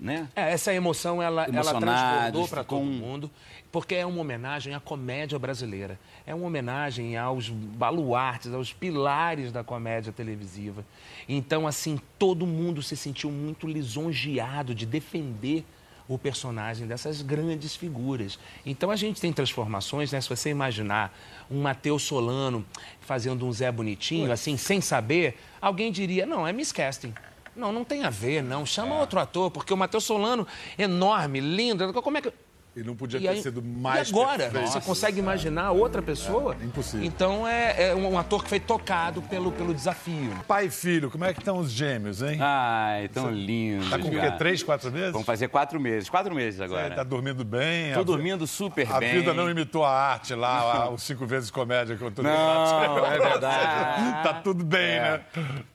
né? 0.00 0.28
É, 0.34 0.52
essa 0.52 0.72
emoção 0.72 1.22
ela, 1.22 1.44
ela 1.44 1.80
transbordou 1.80 2.48
para 2.48 2.64
todo 2.64 2.84
mundo, 2.84 3.30
porque 3.70 3.94
é 3.94 4.06
uma 4.06 4.20
homenagem 4.20 4.74
à 4.74 4.80
comédia 4.80 5.38
brasileira. 5.38 5.98
É 6.26 6.34
uma 6.34 6.46
homenagem 6.46 7.16
aos 7.16 7.48
baluartes, 7.48 8.52
aos 8.52 8.72
pilares 8.72 9.52
da 9.52 9.62
comédia 9.62 10.12
televisiva. 10.12 10.84
Então, 11.28 11.66
assim, 11.66 12.00
todo 12.18 12.46
mundo 12.46 12.82
se 12.82 12.96
sentiu 12.96 13.30
muito 13.30 13.66
lisonjeado 13.66 14.74
de 14.74 14.86
defender 14.86 15.64
o 16.08 16.16
personagem 16.16 16.86
dessas 16.86 17.20
grandes 17.20 17.74
figuras. 17.74 18.38
Então 18.64 18.90
a 18.90 18.96
gente 18.96 19.20
tem 19.20 19.32
transformações, 19.32 20.12
né? 20.12 20.20
Se 20.20 20.28
você 20.28 20.50
imaginar 20.50 21.16
um 21.50 21.60
Matheus 21.62 22.02
Solano 22.04 22.64
fazendo 23.00 23.44
um 23.44 23.52
Zé 23.52 23.70
Bonitinho, 23.72 24.30
assim, 24.30 24.56
sem 24.56 24.80
saber, 24.80 25.36
alguém 25.60 25.90
diria, 25.90 26.24
não, 26.24 26.46
é 26.46 26.52
miscasting. 26.52 27.12
Não, 27.56 27.72
não 27.72 27.84
tem 27.84 28.04
a 28.04 28.10
ver, 28.10 28.42
não. 28.42 28.66
Chama 28.66 28.98
outro 29.00 29.18
ator, 29.18 29.50
porque 29.50 29.72
o 29.72 29.76
Matheus 29.76 30.04
Solano, 30.04 30.46
enorme, 30.78 31.40
lindo, 31.40 31.92
como 32.02 32.18
é 32.18 32.20
que... 32.20 32.32
E 32.76 32.82
não 32.82 32.94
podia 32.94 33.18
E 33.18 33.22
ter 33.22 33.28
aí- 33.30 33.42
sido 33.42 33.62
mais 33.62 34.08
E 34.08 34.12
agora? 34.12 34.36
perfeito. 34.50 34.68
Você 34.68 34.80
consegue 34.82 35.18
imaginar 35.18 35.70
outra 35.70 36.02
pessoa? 36.02 36.54
É, 36.60 36.64
impossível. 36.66 37.06
Então 37.06 37.48
é, 37.48 37.88
é 37.90 37.94
um 37.94 38.18
ator 38.18 38.42
que 38.44 38.50
foi 38.50 38.60
tocado 38.60 39.22
pelo, 39.22 39.50
pelo 39.50 39.72
desafio. 39.72 40.30
Pai 40.46 40.66
e 40.66 40.70
filho, 40.70 41.10
como 41.10 41.24
é 41.24 41.32
que 41.32 41.38
estão 41.40 41.56
os 41.58 41.70
gêmeos, 41.70 42.20
hein? 42.20 42.36
Ai, 42.38 43.08
tão 43.08 43.30
lindo. 43.30 43.88
tá 43.88 43.98
com 43.98 44.08
o 44.08 44.10
quê? 44.10 44.30
Três, 44.36 44.62
quatro 44.62 44.92
meses? 44.92 45.12
Vamos 45.12 45.26
fazer 45.26 45.48
quatro 45.48 45.80
meses. 45.80 46.10
Quatro 46.10 46.34
meses 46.34 46.60
É, 46.60 46.64
agora. 46.64 46.94
tá 46.94 47.02
dormindo 47.02 47.44
bem? 47.46 47.94
Tô 47.94 48.00
A- 48.00 48.04
dormindo 48.04 48.46
super 48.46 48.92
A 48.92 49.00
bem. 49.00 49.12
vida 49.14 49.32
não 49.32 49.48
imitou 49.50 49.82
a 49.82 49.90
arte 49.90 50.34
lá, 50.34 50.84
a- 50.84 50.90
os 50.90 51.02
cinco 51.02 51.24
vezes 51.24 51.50
comédia 51.50 51.96
que 51.96 52.02
eu 52.04 52.10
tô 52.10 52.22
Não, 52.22 53.04
é 53.06 53.18
verdade. 53.18 53.96
Tá 54.22 54.34
tudo 54.34 54.64
bem, 54.64 55.00
né? 55.00 55.20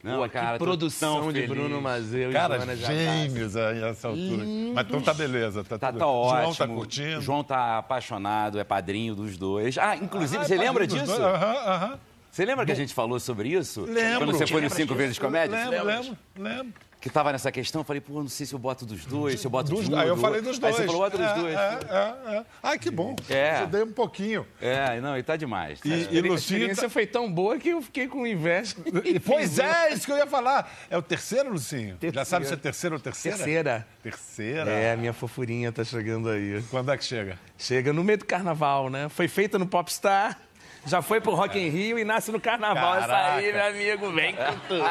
Não, 0.04 0.22
Pô, 0.22 0.28
cara, 0.28 0.58
que 0.58 0.64
produção 0.64 1.20
tão 1.22 1.32
de 1.32 1.40
feliz. 1.40 1.50
Bruno 1.56 1.80
Mazeu 1.80 2.30
e 2.30 2.32
Cara, 2.32 2.56
Joana 2.58 2.76
gêmeos 2.76 3.56
aí, 3.56 3.82
essa 3.82 4.08
altura. 4.08 4.44
Mas 4.74 4.86
então 4.86 5.00
tá 5.00 5.12
beleza. 5.14 5.64
Tá, 5.64 5.78
Tá, 5.78 5.88
tudo... 5.88 5.98
tá 5.98 6.06
ótimo. 6.06 6.40
João 6.42 6.54
tá 6.54 6.66
curtindo. 6.68 6.91
O 7.00 7.20
João 7.20 7.42
tá 7.44 7.78
apaixonado, 7.78 8.58
é 8.58 8.64
padrinho 8.64 9.14
dos 9.14 9.36
dois. 9.36 9.78
Ah, 9.78 9.96
inclusive, 9.96 10.42
Ah, 10.42 10.44
você 10.46 10.54
é 10.54 10.58
lembra 10.58 10.84
padrinho 10.86 11.06
dos 11.06 11.14
disso? 11.16 11.22
Aham, 11.22 11.56
aham. 11.66 11.98
Você 12.30 12.44
lembra 12.46 12.64
que 12.64 12.72
a 12.72 12.74
gente 12.74 12.94
falou 12.94 13.20
sobre 13.20 13.50
isso? 13.50 13.84
Lembro. 13.84 14.18
Quando 14.26 14.32
você 14.32 14.46
foi 14.46 14.56
no 14.56 14.62
Lembra 14.62 14.76
Cinco 14.76 14.86
disso? 14.88 14.98
Vezes 14.98 15.18
Comédia? 15.18 15.56
Você 15.56 15.68
Lembro, 15.70 15.86
lembra? 15.86 16.00
lembro, 16.02 16.18
lembro. 16.38 16.74
Que 17.02 17.10
tava 17.10 17.32
nessa 17.32 17.50
questão, 17.50 17.80
eu 17.80 17.84
falei, 17.84 18.00
pô, 18.00 18.20
não 18.22 18.28
sei 18.28 18.46
se 18.46 18.54
eu 18.54 18.60
boto 18.60 18.86
dos 18.86 19.04
dois, 19.04 19.40
se 19.40 19.44
eu 19.44 19.50
boto 19.50 19.72
Dos- 19.74 19.88
um. 19.88 19.96
aí 19.98 20.06
eu 20.06 20.14
do 20.14 20.20
falei 20.20 20.40
dos 20.40 20.56
dois. 20.56 20.76
Aí 20.76 20.82
você 20.82 20.86
falou, 20.86 21.00
bota 21.02 21.18
dos 21.18 21.26
é, 21.26 21.34
dois. 21.34 21.54
É, 21.56 21.78
é, 21.90 22.36
é. 22.36 22.44
Ai, 22.62 22.78
que 22.78 22.92
bom. 22.92 23.16
É. 23.28 23.50
Ajudei 23.56 23.82
um 23.82 23.92
pouquinho. 23.92 24.46
É, 24.60 25.00
não, 25.00 25.18
e 25.18 25.22
tá 25.24 25.36
demais. 25.36 25.80
tá? 25.80 25.88
E, 25.88 25.90
e 25.90 26.18
A 26.18 26.22
Lucinho... 26.22 26.34
experiência 26.34 26.84
Tá... 26.84 26.88
foi 26.88 27.04
tão 27.04 27.28
boa 27.30 27.58
que 27.58 27.70
eu 27.70 27.82
fiquei 27.82 28.06
com 28.06 28.24
inveja. 28.24 28.76
E 29.04 29.18
Pois 29.18 29.50
fiz 29.50 29.58
é, 29.58 29.92
isso 29.92 30.06
que 30.06 30.12
eu 30.12 30.16
ia 30.16 30.28
falar. 30.28 30.72
É 30.88 30.96
o 30.96 31.02
terceiro, 31.02 31.50
Lucinho? 31.50 31.98
Já 32.14 32.24
sabe 32.24 32.46
se 32.46 32.54
é 32.54 32.56
terceiro 32.56 32.94
ou 32.94 33.00
terceira? 33.00 33.36
Terceira. 33.36 33.86
Terceira? 34.00 34.70
É, 34.70 34.96
minha 34.96 35.12
fofurinha 35.12 35.72
tá 35.72 35.82
chegando 35.82 36.28
aí. 36.30 36.62
Quando 36.70 36.92
é 36.92 36.96
que 36.96 37.04
chega? 37.04 37.36
Chega 37.58 37.92
no 37.92 38.04
meio 38.04 38.18
do 38.18 38.24
carnaval, 38.24 38.88
né? 38.88 39.08
Foi 39.08 39.26
feita 39.26 39.58
no 39.58 39.66
Popstar, 39.66 40.38
já 40.86 41.00
foi 41.02 41.20
pro 41.20 41.34
Rock 41.34 41.58
in 41.58 41.68
Rio 41.68 41.98
e 41.98 42.04
nasce 42.04 42.30
no 42.32 42.40
carnaval. 42.40 42.96
Essa 42.96 43.04
aí, 43.34 43.52
Caraca. 43.52 43.72
meu 43.72 43.82
amigo, 43.84 44.12
vem 44.12 44.34
com 44.34 44.58
tudo. 44.68 44.84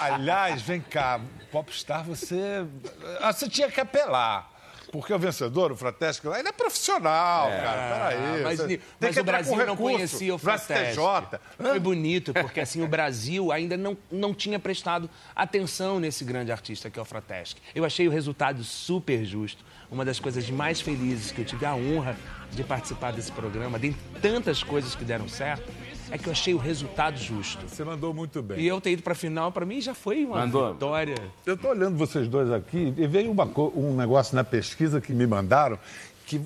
Aliás, 0.00 0.62
vem 0.62 0.80
cá, 0.80 1.20
Popstar, 1.52 2.02
você. 2.04 2.66
ah, 3.20 3.32
Você 3.32 3.48
tinha 3.48 3.70
que 3.70 3.80
apelar. 3.80 4.50
Porque 4.90 5.12
o 5.12 5.18
vencedor, 5.18 5.72
o 5.72 5.76
Fratesc, 5.76 6.26
lá, 6.26 6.38
ele 6.38 6.48
é 6.48 6.52
profissional, 6.52 7.48
cara. 7.50 8.16
Peraí. 8.16 8.42
Mas, 8.42 8.58
você 8.58 8.80
mas 9.00 9.16
o 9.16 9.24
Brasil 9.24 9.56
não 9.56 9.74
recurso 9.74 9.82
conhecia 9.82 10.34
o 10.34 10.38
pro 10.38 10.50
Fratesc. 10.50 10.92
STJ. 10.92 11.40
Foi 11.58 11.78
bonito, 11.78 12.32
porque 12.32 12.60
assim, 12.60 12.82
o 12.82 12.88
Brasil 12.88 13.52
ainda 13.52 13.76
não, 13.76 13.96
não 14.10 14.32
tinha 14.32 14.58
prestado 14.58 15.08
atenção 15.34 16.00
nesse 16.00 16.24
grande 16.24 16.50
artista 16.50 16.88
que 16.88 16.98
é 16.98 17.02
o 17.02 17.04
Fratesc. 17.04 17.58
Eu 17.74 17.84
achei 17.84 18.08
o 18.08 18.10
resultado 18.10 18.64
super 18.64 19.24
justo. 19.24 19.64
Uma 19.90 20.04
das 20.04 20.20
coisas 20.20 20.48
mais 20.50 20.80
felizes 20.80 21.32
que 21.32 21.40
eu 21.40 21.44
tive 21.44 21.64
a 21.64 21.74
honra 21.74 22.16
de 22.50 22.62
participar 22.62 23.12
desse 23.12 23.32
programa, 23.32 23.78
dentre 23.78 24.00
tantas 24.20 24.62
coisas 24.62 24.94
que 24.94 25.04
deram 25.04 25.28
certo, 25.28 25.70
é 26.10 26.18
que 26.18 26.26
eu 26.26 26.32
achei 26.32 26.54
o 26.54 26.58
resultado 26.58 27.16
justo. 27.18 27.68
Você 27.68 27.84
mandou 27.84 28.12
muito 28.14 28.42
bem. 28.42 28.58
E 28.60 28.66
eu 28.66 28.80
ter 28.80 28.92
ido 28.92 29.02
pra 29.02 29.14
final, 29.14 29.52
pra 29.52 29.64
mim 29.66 29.80
já 29.80 29.94
foi 29.94 30.24
uma 30.24 30.38
Mandou. 30.38 30.72
vitória. 30.72 31.16
Eu 31.44 31.54
estou 31.54 31.70
olhando 31.70 31.96
vocês 31.96 32.28
dois 32.28 32.50
aqui 32.50 32.94
e 32.96 33.06
veio 33.06 33.30
uma 33.30 33.44
um 33.74 33.96
negócio 33.96 34.34
na 34.34 34.44
pesquisa 34.44 35.00
que 35.00 35.12
me 35.12 35.26
mandaram 35.26 35.78
que 36.26 36.42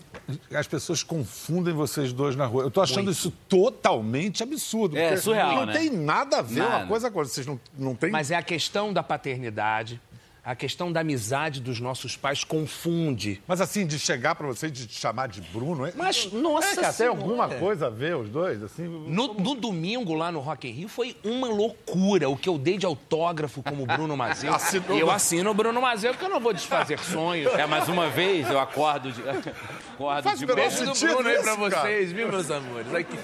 as 0.54 0.68
pessoas 0.68 1.02
confundem 1.02 1.74
vocês 1.74 2.12
dois 2.12 2.36
na 2.36 2.46
rua. 2.46 2.62
Eu 2.62 2.68
estou 2.68 2.82
achando 2.82 3.10
isso 3.10 3.32
totalmente 3.48 4.40
absurdo. 4.42 4.96
É, 4.96 5.16
surreal, 5.16 5.56
Não 5.56 5.66
né? 5.66 5.72
tem 5.72 5.90
nada 5.90 6.38
a 6.38 6.42
ver 6.42 6.60
Nada. 6.60 6.76
uma 6.78 6.86
coisa 6.86 7.10
com 7.10 7.18
a 7.18 7.22
outra. 7.22 7.34
Vocês 7.34 7.46
não, 7.46 7.58
não 7.76 7.94
têm... 7.96 8.10
Mas 8.10 8.30
é 8.30 8.36
a 8.36 8.42
questão 8.42 8.92
da 8.92 9.02
paternidade, 9.02 10.00
A 10.44 10.56
questão 10.56 10.90
da 10.90 11.00
amizade 11.00 11.60
dos 11.60 11.78
nossos 11.78 12.16
pais 12.16 12.42
confunde. 12.42 13.40
Mas 13.46 13.60
assim, 13.60 13.86
de 13.86 13.96
chegar 13.96 14.34
pra 14.34 14.44
você 14.48 14.66
e 14.66 14.70
de 14.72 14.88
te 14.88 14.98
chamar 14.98 15.28
de 15.28 15.40
Bruno... 15.40 15.86
é- 15.86 15.92
Mas, 15.96 16.32
nossa 16.32 16.66
é 16.72 16.76
que 16.78 16.84
até 16.84 17.06
alguma 17.06 17.48
coisa 17.48 17.86
a 17.86 17.90
ver 17.90 18.16
os 18.16 18.28
dois, 18.28 18.60
assim... 18.60 18.82
No, 18.88 19.34
no 19.34 19.54
domingo, 19.54 20.14
lá 20.14 20.32
no 20.32 20.40
Rock 20.40 20.66
in 20.68 20.72
Rio, 20.72 20.88
foi 20.88 21.16
uma 21.22 21.46
loucura. 21.46 22.28
O 22.28 22.36
que 22.36 22.48
eu 22.48 22.58
dei 22.58 22.76
de 22.76 22.84
autógrafo 22.84 23.62
como 23.62 23.86
Bruno 23.86 24.16
Mazeu. 24.16 24.50
Assinou- 24.54 24.96
E 24.96 25.00
eu 25.00 25.12
assino 25.12 25.48
o 25.50 25.54
Bruno 25.54 25.80
Mazeu, 25.80 26.10
porque 26.12 26.24
eu 26.26 26.30
não 26.30 26.40
vou 26.40 26.52
desfazer 26.52 26.98
sonhos. 26.98 27.52
É, 27.54 27.64
mais 27.64 27.88
uma 27.88 28.08
vez, 28.08 28.50
eu 28.50 28.58
acordo 28.58 29.12
de. 29.12 29.22
acordo 29.94 30.22
Faz 30.24 30.38
de. 30.40 30.46
Beijo 30.46 30.84
do 30.84 30.92
Bruno 30.92 31.28
aí 31.28 31.38
pra 31.40 31.56
cara. 31.56 31.82
vocês, 31.82 32.10
viu, 32.10 32.28
meus 32.28 32.50
amores? 32.50 32.92
Aqui. 32.92 33.16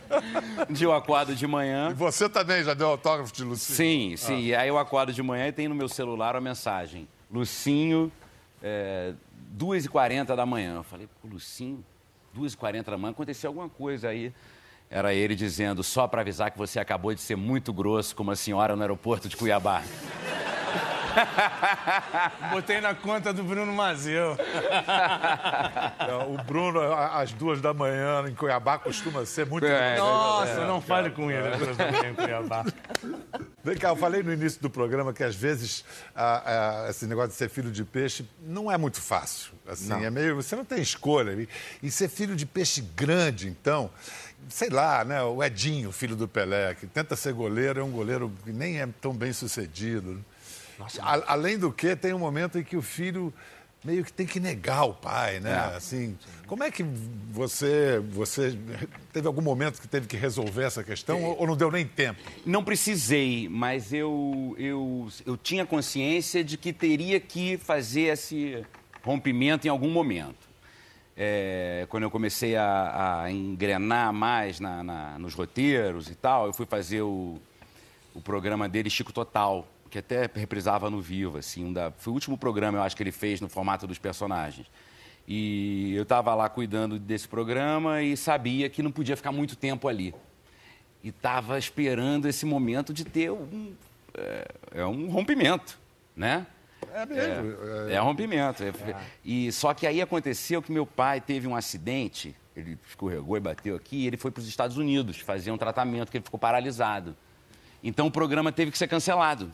Eu 0.80 0.92
acordo 0.92 1.34
de 1.34 1.46
manhã. 1.46 1.92
Você 1.94 2.28
também 2.28 2.62
já 2.64 2.74
deu 2.74 2.88
autógrafo 2.88 3.32
de 3.32 3.44
Lucinho? 3.44 3.76
Sim, 3.76 4.16
sim. 4.16 4.40
E 4.40 4.54
aí 4.54 4.68
eu 4.68 4.78
acordo 4.78 5.12
de 5.12 5.22
manhã 5.22 5.48
e 5.48 5.52
tem 5.52 5.68
no 5.68 5.74
meu 5.74 5.88
celular 5.88 6.34
a 6.34 6.40
mensagem. 6.40 7.06
Lucinho, 7.30 8.10
é, 8.62 9.14
2h40 9.56 10.34
da 10.34 10.46
manhã. 10.46 10.76
Eu 10.76 10.82
falei, 10.82 11.08
pô, 11.20 11.28
Lucinho, 11.28 11.84
2h40 12.36 12.84
da 12.84 12.98
manhã, 12.98 13.12
aconteceu 13.12 13.50
alguma 13.50 13.68
coisa 13.68 14.08
aí. 14.08 14.32
Era 14.90 15.14
ele 15.14 15.34
dizendo, 15.34 15.82
só 15.82 16.06
para 16.06 16.20
avisar 16.20 16.50
que 16.50 16.58
você 16.58 16.78
acabou 16.78 17.14
de 17.14 17.20
ser 17.20 17.36
muito 17.36 17.72
grosso 17.72 18.14
com 18.14 18.22
uma 18.22 18.36
senhora 18.36 18.76
no 18.76 18.82
aeroporto 18.82 19.28
de 19.28 19.36
Cuiabá. 19.36 19.82
Botei 22.50 22.80
na 22.80 22.94
conta 22.94 23.32
do 23.32 23.42
Bruno 23.44 23.72
Mazeu. 23.72 24.36
É, 26.02 26.14
O 26.26 26.36
Bruno, 26.44 26.80
a- 26.80 27.20
às 27.20 27.32
duas 27.32 27.60
da 27.60 27.72
manhã, 27.72 28.24
em 28.28 28.34
Cuiabá, 28.34 28.78
costuma 28.78 29.24
ser 29.24 29.46
muito... 29.46 29.64
É, 29.66 29.96
Nossa, 29.98 30.66
não 30.66 30.80
fale 30.80 31.10
com 31.10 31.30
ele. 31.30 31.50
depois 31.50 31.68
eu 31.68 31.74
venho 31.92 32.06
em 32.12 32.14
Cuiabá. 32.14 32.64
Vem 33.64 33.76
cá, 33.76 33.90
eu 33.90 33.96
falei 33.96 34.22
no 34.22 34.32
início 34.32 34.60
do 34.60 34.68
programa 34.68 35.12
que 35.12 35.22
às 35.22 35.36
vezes 35.36 35.84
ah, 36.16 36.42
ah, 36.84 36.90
esse 36.90 37.06
negócio 37.06 37.30
de 37.30 37.36
ser 37.36 37.48
filho 37.48 37.70
de 37.70 37.84
peixe 37.84 38.28
não 38.44 38.70
é 38.70 38.76
muito 38.76 39.00
fácil. 39.00 39.52
Assim, 39.66 40.04
é 40.04 40.10
meio. 40.10 40.34
Você 40.36 40.56
não 40.56 40.64
tem 40.64 40.80
escolha. 40.82 41.30
E, 41.32 41.48
e 41.82 41.90
ser 41.90 42.08
filho 42.08 42.34
de 42.34 42.44
peixe 42.44 42.80
grande, 42.96 43.46
então, 43.48 43.88
sei 44.48 44.68
lá, 44.68 45.04
né? 45.04 45.22
O 45.22 45.42
Edinho, 45.44 45.92
filho 45.92 46.16
do 46.16 46.26
Pelé, 46.26 46.74
que 46.74 46.88
tenta 46.88 47.14
ser 47.14 47.32
goleiro, 47.32 47.78
é 47.80 47.84
um 47.84 47.90
goleiro 47.92 48.32
que 48.44 48.50
nem 48.52 48.80
é 48.80 48.88
tão 49.00 49.12
bem 49.14 49.32
sucedido. 49.32 50.22
A- 51.00 51.32
além 51.32 51.58
do 51.58 51.72
que, 51.72 51.94
tem 51.96 52.12
um 52.12 52.18
momento 52.18 52.58
em 52.58 52.62
que 52.64 52.76
o 52.76 52.82
filho 52.82 53.32
meio 53.84 54.04
que 54.04 54.12
tem 54.12 54.24
que 54.24 54.38
negar 54.38 54.84
o 54.84 54.94
pai, 54.94 55.40
né? 55.40 55.54
Assim, 55.76 56.16
como 56.46 56.62
é 56.62 56.70
que 56.70 56.84
você, 57.32 57.98
você 58.10 58.56
teve 59.12 59.26
algum 59.26 59.42
momento 59.42 59.80
que 59.80 59.88
teve 59.88 60.06
que 60.06 60.16
resolver 60.16 60.62
essa 60.62 60.84
questão 60.84 61.20
ou, 61.22 61.40
ou 61.40 61.46
não 61.48 61.56
deu 61.56 61.68
nem 61.70 61.84
tempo? 61.84 62.20
Não 62.46 62.62
precisei, 62.62 63.48
mas 63.48 63.92
eu, 63.92 64.54
eu, 64.56 65.08
eu 65.26 65.36
tinha 65.36 65.66
consciência 65.66 66.44
de 66.44 66.56
que 66.56 66.72
teria 66.72 67.18
que 67.18 67.56
fazer 67.58 68.02
esse 68.12 68.64
rompimento 69.02 69.66
em 69.66 69.70
algum 69.70 69.90
momento. 69.90 70.52
É, 71.16 71.84
quando 71.90 72.04
eu 72.04 72.10
comecei 72.10 72.56
a, 72.56 73.22
a 73.24 73.30
engrenar 73.32 74.12
mais 74.12 74.58
na- 74.60 74.82
na- 74.82 75.18
nos 75.18 75.34
roteiros 75.34 76.08
e 76.08 76.14
tal, 76.14 76.46
eu 76.46 76.52
fui 76.54 76.64
fazer 76.66 77.02
o, 77.02 77.36
o 78.14 78.20
programa 78.20 78.68
dele, 78.68 78.88
Chico 78.88 79.12
Total, 79.12 79.66
que 79.92 79.98
até 79.98 80.22
reprisava 80.34 80.88
no 80.88 81.02
Vivo, 81.02 81.36
assim, 81.36 81.66
um 81.66 81.72
da, 81.72 81.92
foi 81.92 82.12
o 82.12 82.14
último 82.14 82.38
programa, 82.38 82.78
eu 82.78 82.82
acho, 82.82 82.96
que 82.96 83.02
ele 83.02 83.12
fez 83.12 83.42
no 83.42 83.48
formato 83.48 83.86
dos 83.86 83.98
personagens. 83.98 84.66
E 85.28 85.92
eu 85.94 86.02
estava 86.02 86.34
lá 86.34 86.48
cuidando 86.48 86.98
desse 86.98 87.28
programa 87.28 88.00
e 88.02 88.16
sabia 88.16 88.70
que 88.70 88.82
não 88.82 88.90
podia 88.90 89.14
ficar 89.18 89.30
muito 89.32 89.54
tempo 89.54 89.86
ali. 89.86 90.14
E 91.04 91.10
estava 91.10 91.58
esperando 91.58 92.26
esse 92.26 92.46
momento 92.46 92.94
de 92.94 93.04
ter 93.04 93.30
um, 93.30 93.74
é, 94.14 94.48
é 94.76 94.86
um 94.86 95.10
rompimento, 95.10 95.78
né? 96.16 96.46
É 96.94 97.04
mesmo. 97.04 97.54
É, 97.90 97.92
é 97.92 97.98
rompimento. 97.98 98.64
É- 98.64 98.72
E 99.22 99.52
só 99.52 99.74
que 99.74 99.86
aí 99.86 100.00
aconteceu 100.00 100.62
que 100.62 100.72
meu 100.72 100.86
pai 100.86 101.20
teve 101.20 101.46
um 101.46 101.54
acidente, 101.54 102.34
ele 102.56 102.78
escorregou 102.88 103.36
e 103.36 103.40
bateu 103.40 103.76
aqui, 103.76 103.96
e 103.96 104.06
ele 104.06 104.16
foi 104.16 104.30
para 104.30 104.40
os 104.40 104.48
Estados 104.48 104.78
Unidos 104.78 105.18
fazer 105.18 105.50
um 105.50 105.58
tratamento, 105.58 106.10
que 106.10 106.16
ele 106.16 106.24
ficou 106.24 106.40
paralisado. 106.40 107.14
Então 107.84 108.06
o 108.06 108.10
programa 108.10 108.50
teve 108.50 108.70
que 108.70 108.78
ser 108.78 108.88
cancelado. 108.88 109.52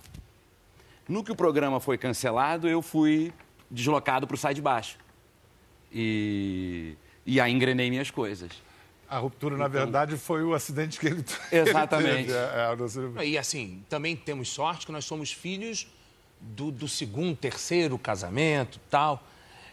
No 1.09 1.25
que 1.25 1.33
o 1.33 1.37
programa 1.37 1.81
foi 1.81 1.97
cancelado, 1.97 2.69
eu 2.69 2.83
fui 2.83 3.33
deslocado 3.71 4.27
para 4.27 4.35
o 4.35 4.39
Sai 4.39 4.55
de 4.55 4.61
Baixo. 4.61 4.99
E, 5.91 6.95
e 7.25 7.41
aí 7.41 7.51
engrenei 7.51 7.89
minhas 7.89 8.11
coisas. 8.11 8.51
A 9.09 9.17
ruptura, 9.17 9.57
na 9.57 9.69
verdade, 9.69 10.19
foi 10.19 10.45
o 10.45 10.53
acidente 10.53 11.01
que 11.01 11.07
ele 11.07 11.25
Exatamente. 11.51 12.11
ele 12.11 12.25
teve. 12.27 13.19
É, 13.19 13.23
é, 13.23 13.27
E 13.27 13.39
assim, 13.39 13.83
também 13.89 14.15
temos 14.15 14.51
sorte 14.51 14.85
que 14.85 14.93
nós 14.93 15.07
somos 15.07 15.33
filhos 15.33 15.89
do, 16.41 16.71
do 16.71 16.87
segundo, 16.87 17.35
terceiro 17.35 17.99
casamento 17.99 18.79
tal. 18.91 19.27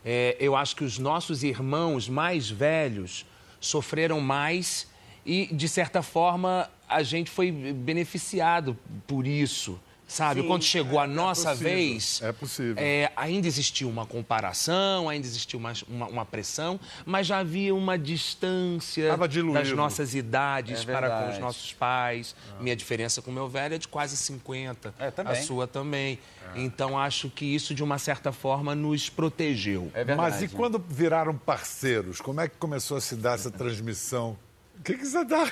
É, 0.05 0.37
eu 0.39 0.55
acho 0.55 0.75
que 0.75 0.85
os 0.85 0.97
nossos 0.97 1.43
irmãos 1.43 2.07
mais 2.07 2.49
velhos 2.49 3.25
sofreram 3.59 4.21
mais 4.21 4.87
e, 5.25 5.47
de 5.53 5.67
certa 5.67 6.01
forma, 6.01 6.69
a 6.87 7.03
gente 7.03 7.29
foi 7.29 7.51
beneficiado 7.51 8.77
por 9.05 9.27
isso. 9.27 9.79
Sabe, 10.07 10.41
Sim, 10.41 10.47
quando 10.47 10.63
chegou 10.63 10.99
a 10.99 11.07
nossa 11.07 11.49
possível, 11.49 11.73
vez, 11.73 12.21
é 12.21 12.31
possível. 12.31 12.75
é, 12.77 13.11
ainda 13.15 13.47
existiu 13.47 13.89
uma 13.89 14.05
comparação, 14.05 15.09
ainda 15.09 15.25
existiu 15.25 15.57
uma, 15.57 15.73
uma, 15.87 16.07
uma 16.07 16.25
pressão, 16.25 16.79
mas 17.05 17.25
já 17.25 17.39
havia 17.39 17.73
uma 17.73 17.97
distância 17.97 19.17
das 19.17 19.71
nossas 19.71 20.13
idades 20.13 20.81
É 20.81 20.85
para 20.85 21.09
com 21.09 21.31
os 21.31 21.39
nossos 21.39 21.73
pais. 21.73 22.35
Minha 22.59 22.75
diferença 22.75 23.21
com 23.21 23.31
meu 23.31 23.49
velho 23.49 23.75
é 23.75 23.77
de 23.77 23.87
quase 23.87 24.15
50. 24.15 24.93
É, 24.99 25.09
também. 25.11 25.33
A 25.33 25.35
sua 25.41 25.67
também. 25.67 26.19
Então, 26.55 26.97
acho 26.97 27.29
que 27.29 27.43
isso, 27.43 27.73
de 27.73 27.83
uma 27.83 27.97
certa 27.97 28.31
forma, 28.31 28.75
nos 28.75 29.09
protegeu. 29.09 29.91
É 29.93 30.03
verdade. 30.03 30.17
Mas 30.17 30.41
e 30.41 30.47
quando 30.47 30.83
viraram 30.87 31.35
parceiros, 31.35 32.21
como 32.21 32.39
é 32.39 32.47
que 32.47 32.55
começou 32.57 32.97
a 32.97 33.01
se 33.01 33.15
dar 33.15 33.33
essa 33.35 33.51
transmissão? 33.51 34.37
O 34.77 34.83
que, 34.83 34.97
que 34.97 35.05
você 35.05 35.23
dá? 35.25 35.43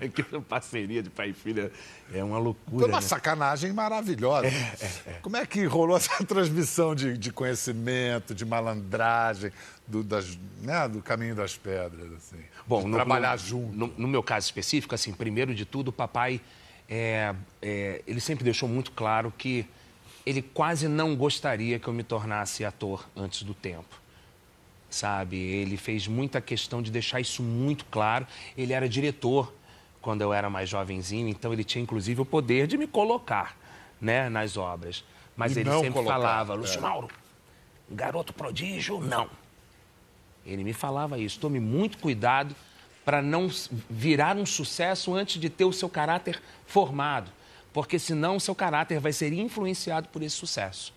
É 0.00 0.08
que 0.12 0.20
essa 0.20 0.40
parceria 0.40 1.02
de 1.02 1.08
pai 1.08 1.30
e 1.30 1.32
filha 1.32 1.70
é 2.12 2.22
uma 2.22 2.38
loucura. 2.38 2.80
Foi 2.80 2.88
uma 2.88 3.00
né? 3.00 3.06
sacanagem 3.06 3.72
maravilhosa. 3.72 4.48
Como 5.22 5.36
é 5.36 5.46
que 5.46 5.64
rolou 5.64 5.96
essa 5.98 6.24
transmissão 6.24 6.94
de, 6.94 7.16
de 7.16 7.32
conhecimento, 7.32 8.34
de 8.34 8.44
malandragem, 8.44 9.50
do, 9.86 10.02
das, 10.02 10.38
né, 10.60 10.88
do 10.88 11.00
caminho 11.00 11.34
das 11.34 11.56
pedras? 11.56 12.12
Assim, 12.12 12.36
de 12.36 12.92
trabalhar 12.92 13.32
no, 13.32 13.38
junto. 13.38 13.76
No, 13.76 13.86
no 13.96 14.08
meu 14.08 14.22
caso 14.22 14.46
específico, 14.46 14.94
assim, 14.94 15.12
primeiro 15.12 15.54
de 15.54 15.64
tudo, 15.64 15.88
o 15.88 15.92
papai, 15.92 16.40
é, 16.88 17.34
é, 17.62 18.02
ele 18.06 18.20
sempre 18.20 18.44
deixou 18.44 18.68
muito 18.68 18.92
claro 18.92 19.32
que 19.36 19.66
ele 20.26 20.42
quase 20.42 20.88
não 20.88 21.14
gostaria 21.14 21.78
que 21.78 21.86
eu 21.86 21.92
me 21.94 22.02
tornasse 22.02 22.64
ator 22.64 23.08
antes 23.16 23.42
do 23.42 23.54
tempo. 23.54 24.05
Sabe? 24.96 25.36
Ele 25.36 25.76
fez 25.76 26.08
muita 26.08 26.40
questão 26.40 26.80
de 26.80 26.90
deixar 26.90 27.20
isso 27.20 27.42
muito 27.42 27.84
claro. 27.84 28.26
Ele 28.56 28.72
era 28.72 28.88
diretor 28.88 29.52
quando 30.00 30.22
eu 30.22 30.32
era 30.32 30.48
mais 30.48 30.70
jovenzinho, 30.70 31.28
então 31.28 31.52
ele 31.52 31.62
tinha 31.62 31.82
inclusive 31.82 32.22
o 32.22 32.24
poder 32.24 32.66
de 32.66 32.78
me 32.78 32.86
colocar 32.86 33.58
né, 34.00 34.30
nas 34.30 34.56
obras. 34.56 35.04
Mas 35.36 35.54
E 35.54 35.60
ele 35.60 35.70
sempre 35.70 35.90
colocar, 35.90 36.14
falava, 36.14 36.54
é. 36.54 36.56
Lúcio 36.56 36.80
Mauro, 36.80 37.08
garoto 37.90 38.32
prodígio, 38.32 38.98
não. 38.98 39.28
Ele 40.46 40.64
me 40.64 40.72
falava 40.72 41.18
isso. 41.18 41.38
Tome 41.38 41.60
muito 41.60 41.98
cuidado 41.98 42.56
para 43.04 43.20
não 43.20 43.50
virar 43.90 44.34
um 44.34 44.46
sucesso 44.46 45.14
antes 45.14 45.38
de 45.38 45.50
ter 45.50 45.66
o 45.66 45.74
seu 45.74 45.90
caráter 45.90 46.40
formado, 46.66 47.30
porque 47.70 47.98
senão 47.98 48.36
o 48.36 48.40
seu 48.40 48.54
caráter 48.54 48.98
vai 48.98 49.12
ser 49.12 49.30
influenciado 49.34 50.08
por 50.08 50.22
esse 50.22 50.36
sucesso. 50.36 50.95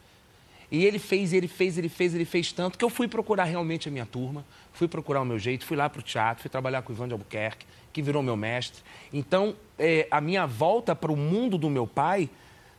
E 0.72 0.86
ele 0.86 1.00
fez, 1.00 1.34
ele 1.34 1.48
fez, 1.48 1.78
ele 1.78 1.90
fez, 1.90 2.14
ele 2.14 2.26
fez 2.26 2.52
tanto 2.52 2.78
que 2.78 2.86
eu 2.86 2.90
fui 2.90 3.08
procurar 3.08 3.46
realmente 3.46 3.88
a 3.88 3.92
minha 3.92 4.06
turma, 4.06 4.46
fui 4.72 4.88
procurar 4.88 5.22
o 5.22 5.26
meu 5.26 5.40
jeito, 5.40 5.66
fui 5.66 5.76
lá 5.76 5.90
para 5.90 6.00
o 6.00 6.04
teatro, 6.04 6.42
fui 6.44 6.50
trabalhar 6.50 6.84
com 6.84 6.92
o 6.94 6.96
Ivan 6.96 7.08
de 7.08 7.14
Albuquerque, 7.14 7.66
que 7.92 8.02
virou 8.04 8.22
meu 8.22 8.38
mestre. 8.38 8.82
Então, 9.12 9.56
eh, 9.80 10.08
a 10.12 10.22
minha 10.22 10.46
volta 10.46 10.96
para 10.96 11.12
o 11.12 11.18
mundo 11.18 11.58
do 11.58 11.70
meu 11.72 11.88
pai 11.88 12.30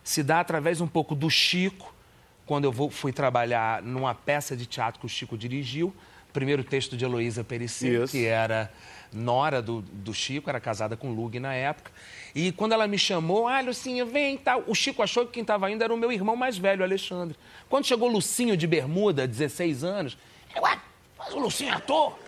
se 0.04 0.22
dá 0.22 0.38
através 0.40 0.80
um 0.80 0.86
pouco 0.86 1.14
do 1.16 1.28
Chico, 1.28 1.92
quando 2.46 2.64
eu 2.64 2.72
vou- 2.72 2.90
fui 2.90 3.12
trabalhar 3.12 3.82
numa 3.82 4.14
peça 4.14 4.56
de 4.56 4.66
teatro 4.66 5.00
que 5.00 5.06
o 5.06 5.08
Chico 5.08 5.36
dirigiu, 5.36 5.92
primeiro 6.32 6.62
texto 6.62 6.96
de 6.96 7.04
Heloísa 7.04 7.42
Perecer, 7.42 8.02
Isso. 8.02 8.12
que 8.12 8.24
era 8.24 8.72
nora 9.12 9.60
do, 9.60 9.82
do 9.82 10.14
Chico, 10.14 10.48
era 10.48 10.60
casada 10.60 10.96
com 10.96 11.10
o 11.10 11.14
Lug 11.14 11.38
na 11.40 11.54
época. 11.54 11.90
E 12.34 12.52
quando 12.52 12.72
ela 12.72 12.86
me 12.86 12.98
chamou, 12.98 13.48
ah, 13.48 13.60
Lucinha, 13.60 14.04
vem 14.04 14.36
tal. 14.36 14.64
O 14.66 14.74
Chico 14.74 15.02
achou 15.02 15.26
que 15.26 15.32
quem 15.32 15.42
estava 15.42 15.70
indo 15.70 15.82
era 15.82 15.92
o 15.92 15.96
meu 15.96 16.12
irmão 16.12 16.36
mais 16.36 16.56
velho, 16.56 16.82
Alexandre. 16.82 17.36
Quando 17.68 17.86
chegou 17.86 18.08
Lucinho 18.08 18.56
de 18.56 18.66
bermuda, 18.66 19.26
16 19.26 19.84
anos, 19.84 20.18
eu, 20.54 20.62
ué, 20.62 20.78
mas 21.18 21.34
o 21.34 21.38
Lucinho 21.38 21.70
é 21.70 21.74
ator? 21.74 22.18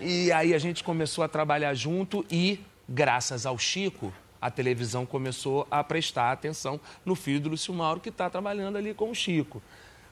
E 0.00 0.32
aí 0.32 0.54
a 0.54 0.58
gente 0.58 0.82
começou 0.82 1.22
a 1.22 1.28
trabalhar 1.28 1.74
junto 1.74 2.24
e, 2.30 2.60
graças 2.88 3.44
ao 3.44 3.58
Chico, 3.58 4.12
a 4.40 4.50
televisão 4.50 5.04
começou 5.04 5.66
a 5.70 5.84
prestar 5.84 6.32
atenção 6.32 6.80
no 7.04 7.14
filho 7.14 7.40
do 7.40 7.50
Lúcio 7.50 7.74
Mauro, 7.74 8.00
que 8.00 8.08
está 8.08 8.30
trabalhando 8.30 8.78
ali 8.78 8.94
com 8.94 9.10
o 9.10 9.14
Chico. 9.14 9.62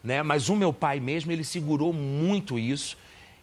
Né? 0.05 0.23
Mas 0.23 0.49
o 0.49 0.57
meu 0.57 0.73
pai 0.73 1.01
mesmo, 1.01 1.33
ele 1.33 1.45
segurou 1.45 1.93
muito 1.93 2.59
isso. 2.59 2.97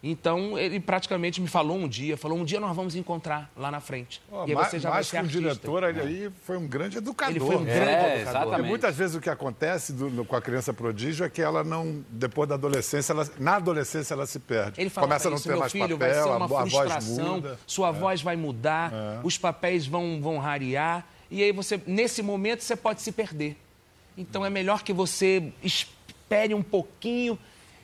Então, 0.08 0.56
ele 0.56 0.78
praticamente 0.78 1.40
me 1.40 1.48
falou 1.48 1.76
um 1.76 1.88
dia, 1.88 2.16
falou, 2.16 2.38
um 2.38 2.44
dia 2.44 2.60
nós 2.60 2.76
vamos 2.76 2.94
encontrar 2.94 3.50
lá 3.56 3.72
na 3.72 3.80
frente. 3.80 4.22
Oh, 4.30 4.44
e 4.46 4.50
aí 4.50 4.54
mais, 4.54 4.68
você 4.68 4.78
já 4.78 4.88
mais 4.90 5.10
vai 5.10 5.22
que 5.24 5.30
ser 5.32 5.38
um 5.40 5.40
artista. 5.40 5.66
diretor, 5.66 5.82
ele 5.82 6.00
aí 6.00 6.30
foi 6.44 6.56
um 6.56 6.66
grande 6.68 6.98
educador. 6.98 7.34
Ele 7.34 7.40
foi 7.44 7.56
um 7.56 7.60
né? 7.62 7.74
grande 7.74 7.90
É, 7.90 7.94
educador. 7.94 8.20
exatamente. 8.20 8.50
Porque 8.56 8.68
muitas 8.68 8.96
vezes 8.96 9.16
o 9.16 9.20
que 9.20 9.28
acontece 9.30 9.92
do- 9.92 10.08
no- 10.08 10.24
com 10.24 10.36
a 10.36 10.40
criança 10.40 10.72
prodígio 10.72 11.26
é 11.26 11.28
que 11.28 11.42
ela 11.42 11.64
não, 11.64 12.04
depois 12.08 12.48
da 12.48 12.54
adolescência, 12.54 13.12
ela- 13.12 13.28
na 13.38 13.56
adolescência 13.56 14.14
ela 14.14 14.26
se 14.26 14.38
perde. 14.38 14.80
Ele 14.80 14.90
falava 14.90 15.08
Começa 15.10 15.28
a 15.28 15.30
não 15.30 15.36
isso, 15.38 15.48
ter 15.48 15.56
mais 15.56 15.72
filho, 15.72 15.98
papel, 15.98 15.98
vai 15.98 16.14
ser 16.14 16.20
a, 16.28 16.36
uma 16.36 16.44
a 16.44 16.48
voz 16.48 16.72
frustração, 16.72 17.34
muda. 17.36 17.48
É. 17.54 17.56
sua 17.66 17.90
voz 17.90 18.22
vai 18.22 18.36
mudar, 18.36 18.92
os 19.24 19.36
papéis 19.36 19.86
vão, 19.88 20.20
vão 20.22 20.38
rarear, 20.38 21.04
e 21.28 21.42
aí 21.42 21.50
você, 21.50 21.80
nesse 21.84 22.22
momento, 22.22 22.62
você 22.62 22.76
pode 22.76 23.02
se 23.02 23.10
perder. 23.10 23.56
Então 24.16 24.46
é 24.46 24.50
melhor 24.50 24.82
que 24.84 24.92
você 24.92 25.52
espere 25.62 26.54
um 26.54 26.62
pouquinho. 26.62 27.36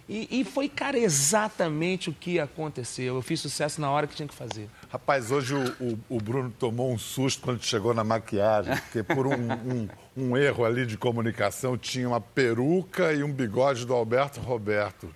E, 0.09 0.41
e 0.41 0.45
foi, 0.45 0.69
cara, 0.69 0.99
exatamente 0.99 2.11
o 2.11 2.13
que 2.13 2.39
aconteceu. 2.41 3.15
Eu 3.17 3.23
fiz 3.23 3.41
sucesso 3.41 3.81
na 3.81 3.91
hora 3.91 4.07
que 4.07 4.15
tinha 4.15 4.29
que 4.29 4.35
fazer. 4.35 4.69
Rapaz, 4.91 5.31
hoje 5.31 5.55
o, 5.55 5.65
o- 5.81 5.99
o 6.09 6.19
Bruno 6.21 6.51
tomou 6.59 6.93
um 6.93 6.99
susto 6.99 7.41
quando 7.43 7.63
chegou 7.63 7.95
na 7.95 8.05
maquiagem, 8.05 8.77
porque 8.77 9.03
por 9.03 9.27
um, 9.27 9.33
um- 9.35 9.89
um 10.17 10.37
erro 10.37 10.65
ali 10.65 10.85
de 10.85 10.99
comunicação 10.99 11.79
tinha 11.79 12.09
uma 12.09 12.21
peruca 12.21 13.13
e 13.13 13.23
um 13.23 13.33
bigode 13.33 13.87
do 13.87 13.95
Alberto 13.95 14.41
Roberto. 14.41 15.09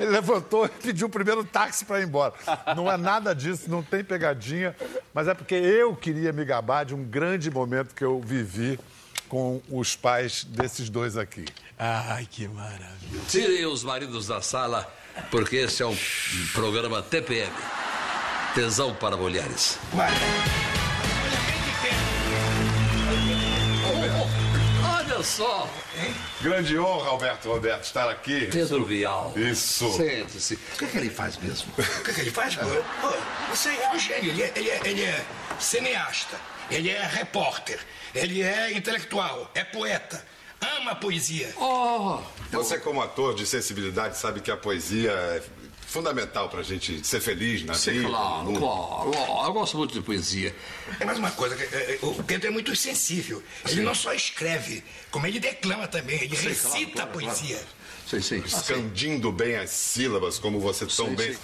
Ele 0.00 0.10
levantou 0.10 0.66
e 0.66 0.68
pediu 0.68 1.06
o 1.06 1.10
primeiro 1.10 1.44
táxi 1.44 1.84
para 1.84 2.00
ir 2.00 2.04
embora. 2.08 2.34
Não 2.74 2.90
é 2.90 2.96
nada 2.96 3.32
disso, 3.34 3.70
não 3.70 3.82
tem 3.82 4.02
pegadinha, 4.02 4.74
mas 5.14 5.28
é 5.28 5.34
porque 5.34 5.54
eu 5.54 5.94
queria 5.94 6.32
me 6.32 6.44
gabar 6.44 6.84
de 6.84 6.94
um 6.94 7.04
grande 7.04 7.50
momento 7.50 7.94
que 7.94 8.04
eu 8.04 8.20
vivi 8.20 8.78
com 9.30 9.62
os 9.70 9.94
pais 9.94 10.44
desses 10.44 10.90
dois 10.90 11.16
aqui. 11.16 11.46
Ai, 11.78 12.26
que 12.28 12.46
maravilha. 12.48 13.22
Tirem 13.28 13.64
os 13.64 13.84
maridos 13.84 14.26
da 14.26 14.42
sala, 14.42 14.92
porque 15.30 15.56
esse 15.56 15.82
é 15.82 15.86
um 15.86 15.96
programa 16.52 17.00
TPM. 17.00 17.52
Tesão 18.54 18.92
para 18.92 19.16
mulheres. 19.16 19.78
Olha 24.82 25.22
só, 25.22 25.70
Grande 26.40 26.78
honra, 26.78 27.10
Alberto 27.10 27.48
Roberto, 27.48 27.84
estar 27.84 28.08
aqui. 28.08 28.46
Pedro 28.46 28.84
Vial. 28.84 29.32
Isso. 29.36 29.92
Sente-se. 29.92 30.54
O 30.54 30.78
que, 30.78 30.84
é 30.86 30.88
que 30.88 30.98
ele 30.98 31.10
faz 31.10 31.36
mesmo? 31.36 31.70
O 31.78 32.02
que, 32.02 32.14
que 32.14 32.20
ele 32.22 32.30
faz? 32.30 32.56
Pô, 32.56 32.64
pô, 33.00 33.14
você 33.50 33.68
é 33.68 33.90
um 33.94 33.98
gênio. 33.98 34.30
Ele 34.30 34.42
é, 34.42 34.52
ele, 34.56 34.70
é, 34.70 34.80
ele 34.84 35.02
é 35.04 35.24
cineasta, 35.58 36.36
ele 36.70 36.90
é 36.90 37.06
repórter, 37.06 37.78
ele 38.14 38.42
é 38.42 38.72
intelectual, 38.72 39.50
é 39.54 39.64
poeta, 39.64 40.24
ama 40.78 40.92
a 40.92 40.94
poesia. 40.94 41.52
Oh, 41.56 42.18
Você, 42.52 42.78
como 42.78 43.00
ator 43.00 43.34
de 43.34 43.46
sensibilidade, 43.46 44.16
sabe 44.18 44.40
que 44.40 44.50
a 44.50 44.56
poesia 44.56 45.10
é 45.10 45.42
fundamental 45.86 46.48
pra 46.48 46.62
gente 46.62 47.04
ser 47.04 47.20
feliz 47.20 47.64
na 47.64 47.74
sim, 47.74 47.92
vida. 47.92 48.08
claro, 48.08 48.52
claro, 48.52 49.10
claro. 49.10 49.46
Eu 49.48 49.52
gosto 49.52 49.76
muito 49.76 49.92
de 49.92 50.00
poesia. 50.00 50.54
É 51.00 51.04
mais 51.04 51.18
uma 51.18 51.32
coisa, 51.32 51.56
é, 51.56 51.94
é, 51.94 51.98
o 52.02 52.22
Pedro 52.22 52.46
é 52.46 52.50
muito 52.50 52.74
sensível. 52.76 53.42
Ele 53.68 53.82
não 53.82 53.94
só 53.94 54.12
escreve, 54.14 54.84
como 55.10 55.26
ele 55.26 55.40
declama 55.40 55.88
também, 55.88 56.22
ele 56.22 56.36
Sim, 56.36 56.48
recita 56.48 56.70
claro, 56.70 56.86
a 56.86 56.92
claro, 56.92 57.12
poesia. 57.12 57.60
Sim, 58.08 58.20
sim. 58.20 58.42
Escandindo 58.44 59.32
bem 59.32 59.56
as 59.56 59.70
sílabas, 59.70 60.38
como 60.38 60.60
você 60.60 60.86
tão 60.86 61.08
Sim, 61.08 61.14
bem. 61.14 61.36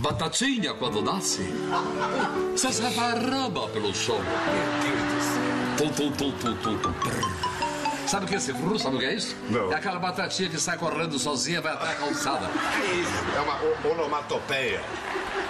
Batatinha, 0.00 0.72
quando 0.74 1.02
nasce, 1.02 1.44
se 2.56 2.68
esparrama 2.68 3.68
pelo 3.68 3.94
chão. 3.94 4.18
Tum, 5.76 5.88
tum, 5.90 6.10
tum, 6.12 6.32
tum, 6.32 6.56
tum, 6.56 6.78
tum. 6.78 6.92
Prrr. 6.94 7.50
Sabe 8.08 8.24
o 8.24 8.28
que 8.28 8.34
é 8.34 8.38
esse 8.38 8.52
frru? 8.54 8.78
Sabe 8.78 8.96
o 8.96 8.98
que 8.98 9.04
é 9.04 9.14
isso? 9.14 9.36
Não. 9.50 9.70
É 9.70 9.76
aquela 9.76 9.98
batatinha 9.98 10.48
que 10.48 10.58
sai 10.58 10.78
correndo 10.78 11.18
sozinha, 11.18 11.60
vai 11.60 11.72
até 11.74 11.90
a 11.90 11.94
calçada. 11.96 12.48
É 13.36 13.40
uma 13.40 13.56
o- 13.62 13.92
onomatopeia. 13.92 14.82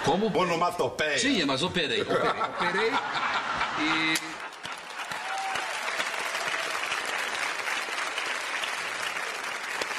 Como? 0.03 0.27
Onomatopeia. 0.37 1.17
Tinha, 1.17 1.45
mas 1.45 1.63
operei. 1.63 2.01
Operei, 2.01 2.29
operei 2.29 2.91
e... 3.79 4.13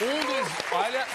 Um 0.01 0.21
dos, 0.27 0.49
olha, 0.73 1.07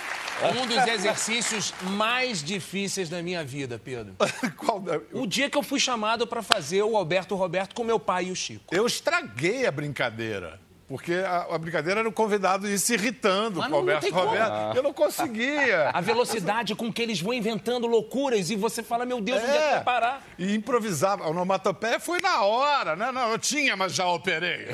um 0.61 0.67
dos 0.67 0.87
exercícios 0.87 1.73
mais 1.81 2.43
difíceis 2.43 3.09
da 3.09 3.21
minha 3.21 3.43
vida, 3.43 3.79
Pedro. 3.83 4.15
Qual 4.57 4.79
da- 4.79 4.99
O 5.13 5.25
dia 5.25 5.49
que 5.49 5.57
eu 5.57 5.63
fui 5.63 5.79
chamado 5.79 6.27
para 6.27 6.41
fazer 6.43 6.83
o 6.83 6.95
Alberto 6.95 7.35
Roberto 7.35 7.73
com 7.75 7.83
meu 7.83 7.99
pai 7.99 8.25
e 8.25 8.31
o 8.31 8.35
Chico. 8.35 8.73
Eu 8.75 8.85
estraguei 8.85 9.65
a 9.65 9.71
brincadeira. 9.71 10.59
Porque 10.87 11.13
a, 11.15 11.47
a 11.53 11.57
brincadeira 11.57 11.99
era 11.99 12.07
o 12.07 12.13
convidado 12.13 12.65
ir 12.65 12.79
se 12.79 12.93
irritando 12.93 13.59
Mas 13.59 13.69
com 13.69 13.79
o 13.79 14.11
como. 14.13 14.25
Roberto. 14.29 14.77
Eu 14.77 14.81
não 14.83 14.93
conseguia. 14.93 15.89
A 15.89 15.99
velocidade 15.99 16.73
com 16.75 16.93
que 16.93 17.01
eles 17.01 17.19
vão 17.19 17.33
inventando 17.33 17.85
loucuras 17.87 18.49
e 18.49 18.55
você 18.55 18.81
fala, 18.81 19.05
meu 19.05 19.19
Deus, 19.19 19.41
onde 19.43 19.51
é 19.51 19.69
que 19.69 19.75
É, 19.75 19.79
parar? 19.81 20.25
e 20.39 20.55
improvisava. 20.55 21.25
A 21.25 21.29
onomatopeia 21.29 21.99
foi 21.99 22.21
na 22.21 22.41
hora, 22.43 22.95
né? 22.95 23.11
Não, 23.11 23.31
eu 23.31 23.37
tinha, 23.37 23.75
mas 23.75 23.93
já 23.93 24.07
operei. 24.07 24.67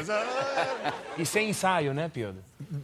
E 1.17 1.25
sem 1.25 1.49
ensaio, 1.49 1.93
né, 1.95 2.11
Pedro? 2.13 2.35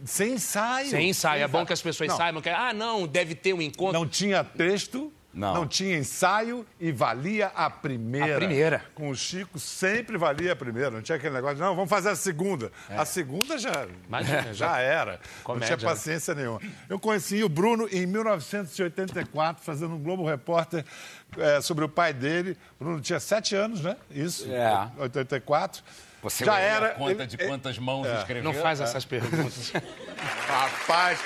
Sem 0.04 0.32
ensaio. 0.32 0.90
Sem 0.90 1.08
ensaio. 1.10 1.44
É 1.44 1.48
bom 1.48 1.64
que 1.64 1.72
as 1.72 1.80
pessoas 1.80 2.08
Não. 2.10 2.16
saibam 2.16 2.42
que, 2.42 2.48
ah, 2.48 2.72
não, 2.72 3.06
deve 3.06 3.34
ter 3.36 3.52
um 3.54 3.62
encontro. 3.62 3.92
Não 3.98 4.06
tinha 4.08 4.42
texto, 4.42 5.12
não. 5.32 5.54
Não. 5.54 5.66
tinha 5.66 5.96
ensaio 5.96 6.66
e 6.80 6.90
valia 6.92 7.52
a 7.54 7.70
primeira. 7.70 8.34
A 8.34 8.38
primeira. 8.38 8.84
Com 8.94 9.10
o 9.10 9.14
Chico 9.14 9.58
sempre 9.58 10.18
valia 10.18 10.52
a 10.52 10.56
primeira. 10.56 10.90
Não 10.90 11.00
tinha 11.02 11.16
aquele 11.16 11.34
negócio, 11.34 11.56
de, 11.56 11.62
não, 11.62 11.74
vamos 11.74 11.88
fazer 11.90 12.10
a 12.10 12.16
segunda. 12.16 12.72
A 12.88 13.04
segunda 13.04 13.56
já, 13.58 13.86
Imagina, 14.08 14.52
já 14.52 14.78
era. 14.78 15.20
Comédia, 15.44 15.70
não 15.70 15.78
tinha 15.78 15.90
paciência 15.90 16.34
nenhuma. 16.34 16.60
Eu 16.88 16.98
conheci 16.98 17.42
o 17.44 17.48
Bruno 17.48 17.88
em 17.92 18.06
1984, 18.06 19.64
fazendo 19.64 19.94
um 19.94 19.98
Globo 20.02 20.26
Repórter 20.26 20.84
eh, 21.38 21.60
sobre 21.60 21.84
o 21.84 21.88
pai 21.88 22.12
dele. 22.12 22.56
O 22.80 22.84
Bruno 22.84 23.00
tinha 23.00 23.20
sete 23.20 23.54
anos, 23.54 23.80
né? 23.82 23.96
Isso, 24.10 24.50
É. 24.52 24.90
84. 24.98 25.82
Você 26.22 26.44
já 26.44 26.58
era. 26.58 26.90
conta 26.90 27.10
ele- 27.12 27.26
de 27.26 27.36
ele- 27.36 27.46
quantas 27.48 27.78
mãos 27.78 28.06
escreveu? 28.06 28.44
Não 28.52 28.60
faz 28.60 28.78
essas 28.80 29.04
perguntas. 29.06 29.72
Rapaz. 30.46 31.18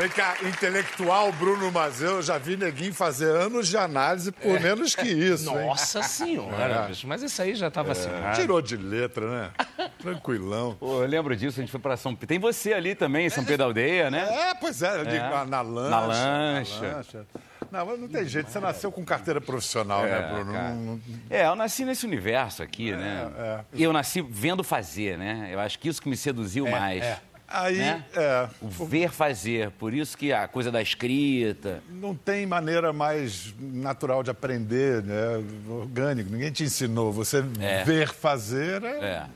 Vem 0.00 0.08
cá, 0.08 0.34
intelectual 0.48 1.30
Bruno 1.32 1.70
Mazeu, 1.70 2.12
eu 2.12 2.22
já 2.22 2.38
vi 2.38 2.56
neguinho 2.56 2.94
fazer 2.94 3.30
anos 3.36 3.68
de 3.68 3.76
análise 3.76 4.32
por 4.32 4.58
menos 4.58 4.94
que 4.94 5.06
isso, 5.06 5.50
hein? 5.50 5.66
Nossa 5.66 6.02
senhora, 6.02 6.84
É. 6.84 6.88
bicho. 6.88 7.06
Mas 7.06 7.22
isso 7.22 7.42
aí 7.42 7.54
já 7.54 7.68
estava 7.68 7.92
assim. 7.92 8.08
Tirou 8.34 8.62
de 8.62 8.78
letra, 8.78 9.28
né? 9.30 9.50
Tranquilão. 9.98 10.74
Pô, 10.80 11.02
eu 11.02 11.06
lembro 11.06 11.36
disso, 11.36 11.60
a 11.60 11.62
gente 11.62 11.70
foi 11.70 11.80
pra 11.80 11.98
São 11.98 12.14
Pedro. 12.14 12.28
Tem 12.28 12.38
você 12.38 12.72
ali 12.72 12.94
também, 12.94 13.28
São 13.28 13.44
Pedro 13.44 13.58
da 13.58 13.64
Aldeia, 13.64 14.10
né? 14.10 14.26
É, 14.50 14.54
pois 14.54 14.80
é, 14.80 15.00
eu 15.00 15.04
digo, 15.04 15.22
na, 15.22 15.44
na 15.44 15.60
lancha. 15.60 15.90
Na 15.90 16.00
lancha. 16.00 16.80
na 16.80 16.96
lancha. 16.96 17.26
Não, 17.70 17.86
mas 17.86 18.00
não 18.00 18.08
tem 18.08 18.24
jeito, 18.26 18.50
você 18.50 18.58
nasceu 18.58 18.90
com 18.90 19.04
carteira 19.04 19.38
profissional, 19.40 20.02
né, 20.02 20.18
É, 20.18 20.32
Bruno? 20.34 20.52
cara. 20.54 20.68
Não- 20.70 20.82
não- 20.96 21.00
É, 21.28 21.46
eu 21.46 21.54
nasci 21.54 21.84
nesse 21.84 22.06
universo 22.06 22.62
aqui, 22.62 22.90
né? 22.92 23.30
é. 23.38 23.60
E 23.74 23.82
eu 23.82 23.92
nasci 23.92 24.22
vendo 24.22 24.64
fazer, 24.64 25.18
né? 25.18 25.50
Eu 25.52 25.60
acho 25.60 25.78
que 25.78 25.88
isso 25.90 26.00
que 26.00 26.08
me 26.08 26.16
seduziu 26.16 26.66
mais. 26.68 27.02
é. 27.02 27.18
Aí, 27.50 27.78
Né? 27.78 28.04
é, 28.14 28.48
O 28.60 28.68
ver 28.86 29.10
fazer. 29.10 29.70
Por 29.72 29.92
isso 29.92 30.16
que 30.16 30.32
a 30.32 30.46
coisa 30.46 30.70
da 30.70 30.80
escrita. 30.80 31.82
não 31.90 32.14
tem 32.14 32.46
maneira 32.46 32.92
mais 32.92 33.52
natural 33.58 34.22
de 34.22 34.30
aprender, 34.30 35.02
né? 35.02 35.42
Orgânico, 35.68 36.30
ninguém 36.30 36.52
te 36.52 36.62
ensinou. 36.62 37.12
Você 37.12 37.44
É. 37.60 37.82
ver 37.84 38.08
fazer 38.08 38.84
é... 38.84 39.04
É. 39.04 39.26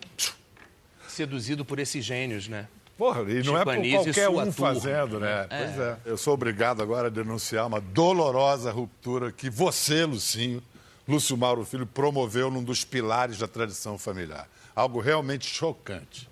Seduzido 1.09 1.65
por 1.65 1.79
esses 1.79 2.05
gênios, 2.05 2.49
né? 2.49 2.67
Porra, 2.97 3.23
e 3.23 3.43
não 3.43 3.59
é 3.59 3.65
por 3.65 3.75
qualquer 3.77 4.29
um 4.29 4.35
turma. 4.35 4.53
fazendo, 4.53 5.19
né? 5.19 5.47
Pois 5.49 5.79
é. 5.81 5.97
Eu 6.05 6.17
sou 6.17 6.35
obrigado 6.35 6.81
agora 6.83 7.09
a 7.09 7.11
denunciar 7.11 7.67
uma 7.67 7.81
dolorosa 7.81 8.71
ruptura 8.71 9.33
que 9.33 9.51
você, 9.51 10.05
Lucinho, 10.05 10.63
Lúcio 11.07 11.37
Mauro 11.37 11.65
Filho, 11.65 11.87
promoveu 11.87 12.51
num 12.51 12.63
dos 12.63 12.85
pilares 12.85 13.39
da 13.39 13.49
tradição 13.49 13.99
familiar. 13.99 14.49
Algo 14.75 15.01
realmente 15.01 15.47
chocante. 15.47 16.29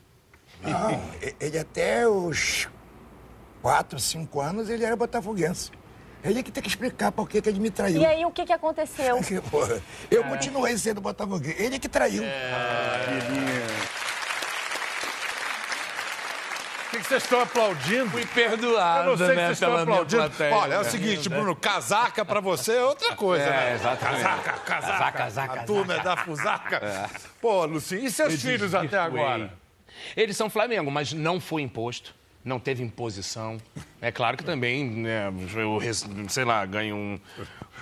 Não, 0.62 1.02
ele 1.40 1.58
até 1.58 2.06
os 2.08 2.68
quatro, 3.60 3.98
cinco 3.98 4.40
anos, 4.40 4.68
ele 4.68 4.84
era 4.84 4.96
botafoguense. 4.96 5.70
Ele 6.24 6.38
é 6.38 6.42
que 6.42 6.52
tem 6.52 6.62
que 6.62 6.68
explicar 6.68 7.10
por 7.10 7.28
que, 7.28 7.42
que 7.42 7.48
ele 7.48 7.58
me 7.58 7.70
traiu. 7.70 8.00
E 8.00 8.06
aí, 8.06 8.24
o 8.24 8.30
que, 8.30 8.44
que 8.44 8.52
aconteceu? 8.52 9.18
Que, 9.22 9.40
eu 10.10 10.24
continuei 10.24 10.76
sendo 10.78 11.00
botafoguense. 11.00 11.60
Ele 11.60 11.76
é 11.76 11.78
que 11.78 11.88
traiu. 11.88 12.22
O 16.86 16.90
que, 16.90 16.98
que 16.98 17.04
vocês 17.08 17.22
estão 17.22 17.40
aplaudindo? 17.40 18.10
Fui 18.10 18.22
Eu 18.22 18.26
perdoado, 18.28 19.10
não 19.10 19.16
sei 19.16 19.28
que 19.28 19.34
né, 19.34 19.46
vocês 19.46 19.52
estão 19.52 19.76
aplaudindo. 19.76 20.22
plateia. 20.22 20.54
Olha, 20.54 20.74
é 20.74 20.78
o 20.78 20.82
né? 20.82 20.90
seguinte, 20.90 21.28
Bruno, 21.28 21.56
casaca 21.56 22.24
pra 22.24 22.38
você 22.40 22.74
é 22.74 22.84
outra 22.84 23.16
coisa, 23.16 23.46
né? 23.46 23.74
exatamente. 23.74 24.22
Casaca, 24.22 24.52
casaca. 24.52 24.62
Casaca, 24.62 25.12
casaca, 25.12 25.60
A 25.60 25.64
turma 25.64 25.94
é 25.94 26.00
da 26.02 26.16
fusaca. 26.18 27.10
Pô, 27.40 27.64
Lucinho, 27.64 28.04
e 28.04 28.10
seus 28.10 28.40
filhos 28.40 28.74
até 28.74 28.98
agora? 28.98 29.61
Eles 30.16 30.36
são 30.36 30.48
Flamengo, 30.50 30.90
mas 30.90 31.12
não 31.12 31.40
foi 31.40 31.62
imposto. 31.62 32.14
Não 32.44 32.58
teve 32.58 32.82
imposição. 32.82 33.56
É 34.00 34.10
claro 34.10 34.36
que 34.36 34.42
também, 34.42 34.84
né, 34.84 35.32
eu, 35.54 35.78
sei 36.28 36.44
lá, 36.44 36.66
ganho 36.66 36.96
um, 36.96 37.20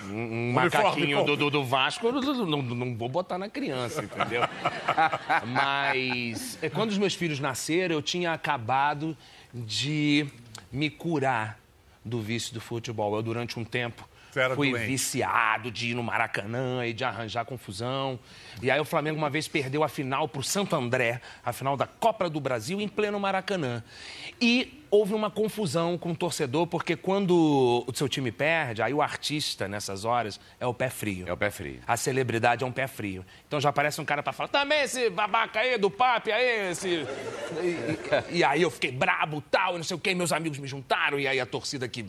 um- 0.07 0.51
macaquinho 0.53 1.23
do, 1.25 1.35
do- 1.35 1.49
do 1.49 1.65
Vasco, 1.65 2.11
não, 2.11 2.61
não- 2.61 2.95
vou 2.95 3.09
botar 3.09 3.39
na 3.39 3.49
criança, 3.49 4.03
entendeu? 4.03 4.43
Mas 5.47 6.57
é, 6.61 6.69
quando 6.69 6.91
os 6.91 6.97
meus 6.97 7.13
filhos 7.15 7.39
nasceram, 7.39 7.95
eu 7.95 8.01
tinha 8.01 8.33
acabado 8.33 9.17
de 9.53 10.27
me 10.71 10.89
curar 10.89 11.59
do 12.05 12.21
vício 12.21 12.53
do 12.53 12.61
futebol. 12.61 13.15
Eu, 13.15 13.21
durante 13.23 13.59
um 13.59 13.63
tempo, 13.63 14.07
fui 14.55 14.71
doente. 14.71 14.85
viciado 14.85 15.71
de 15.71 15.89
ir 15.89 15.93
no 15.93 16.03
Maracanã 16.03 16.85
e 16.85 16.93
de 16.93 17.03
arranjar 17.03 17.45
confusão. 17.45 18.19
E 18.61 18.71
aí 18.71 18.79
o 18.79 18.85
Flamengo 18.85 19.17
uma 19.17 19.29
vez 19.29 19.47
perdeu 19.47 19.83
a 19.83 19.89
final 19.89 20.27
para 20.27 20.39
o 20.39 20.43
Santo 20.43 20.75
André, 20.75 21.21
a 21.43 21.53
final 21.53 21.77
da 21.77 21.85
Copa 21.87 22.29
do 22.29 22.39
Brasil, 22.39 22.81
em 22.81 22.87
pleno 22.87 23.19
Maracanã. 23.19 23.83
E 24.39 24.80
houve 24.91 25.13
uma 25.13 25.31
confusão 25.31 25.97
com 25.97 26.11
o 26.11 26.15
torcedor, 26.15 26.67
porque 26.67 26.97
quando 26.97 27.85
o 27.87 27.95
seu 27.95 28.09
time 28.09 28.29
perde, 28.29 28.81
aí 28.81 28.93
o 28.93 29.01
artista, 29.01 29.65
nessas 29.65 30.03
horas, 30.03 30.37
é 30.59 30.67
o 30.67 30.73
pé 30.73 30.89
frio. 30.89 31.25
É 31.29 31.31
o 31.31 31.37
pé 31.37 31.49
frio. 31.49 31.79
A 31.87 31.95
celebridade 31.95 32.63
é 32.65 32.67
um 32.67 32.71
pé 32.73 32.87
frio. 32.87 33.25
Então 33.47 33.59
já 33.61 33.69
aparece 33.69 34.01
um 34.01 34.05
cara 34.05 34.21
pra 34.21 34.33
falar, 34.33 34.49
também 34.49 34.81
esse 34.81 35.09
babaca 35.09 35.61
aí 35.61 35.77
do 35.77 35.89
papi 35.89 36.31
aí, 36.33 36.71
esse... 36.71 36.89
E, 36.89 38.33
e- 38.33 38.39
e 38.39 38.43
aí 38.43 38.61
eu 38.61 38.69
fiquei 38.69 38.91
brabo, 38.91 39.41
tal, 39.49 39.75
e 39.75 39.77
não 39.77 39.83
sei 39.85 39.95
o 39.95 39.99
quê, 39.99 40.13
meus 40.13 40.33
amigos 40.33 40.57
me 40.59 40.67
juntaram, 40.67 41.17
e 41.17 41.25
aí 41.25 41.39
a 41.39 41.45
torcida 41.45 41.87
que, 41.87 42.05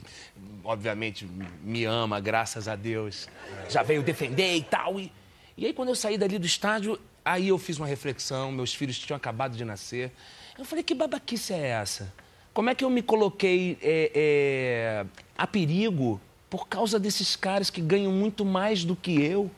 obviamente, 0.65 1.25
me 1.63 1.85
ama, 1.85 2.19
graças 2.19 2.67
a 2.67 2.75
Deus, 2.75 3.29
já 3.71 3.85
veio 3.85 4.03
defender 4.03 4.57
e 4.57 4.63
tal. 4.63 4.99
E, 4.99 5.13
e 5.57 5.67
aí 5.67 5.73
quando 5.73 5.91
eu 5.91 5.95
saí 5.95 6.19
dali 6.19 6.37
do 6.37 6.47
estádio, 6.47 6.99
aí 7.25 7.47
eu 7.47 7.59
fiz 7.59 7.79
uma 7.79 7.87
reflexão, 7.87 8.51
meus 8.51 8.75
filhos 8.75 8.99
tinham 8.99 9.17
acabado 9.17 9.57
de 9.57 9.65
nascer. 9.65 10.11
Eu 10.59 10.65
falei, 10.65 10.83
que 10.83 10.95
babaquice 10.95 11.53
é 11.53 11.69
essa? 11.69 12.13
Como 12.53 12.69
é 12.69 12.75
que 12.75 12.85
eu 12.85 12.91
me 12.91 13.01
coloquei 13.01 13.79
é, 13.81 14.13
é, 14.15 15.07
a 15.37 15.47
perigo 15.47 16.21
por 16.51 16.69
causa 16.69 17.01
desses 17.01 17.35
caras 17.35 17.71
que 17.71 17.81
ganham 17.81 18.13
muito 18.13 18.45
mais 18.45 18.85
do 18.85 18.95
que 18.95 19.23
eu 19.23 19.51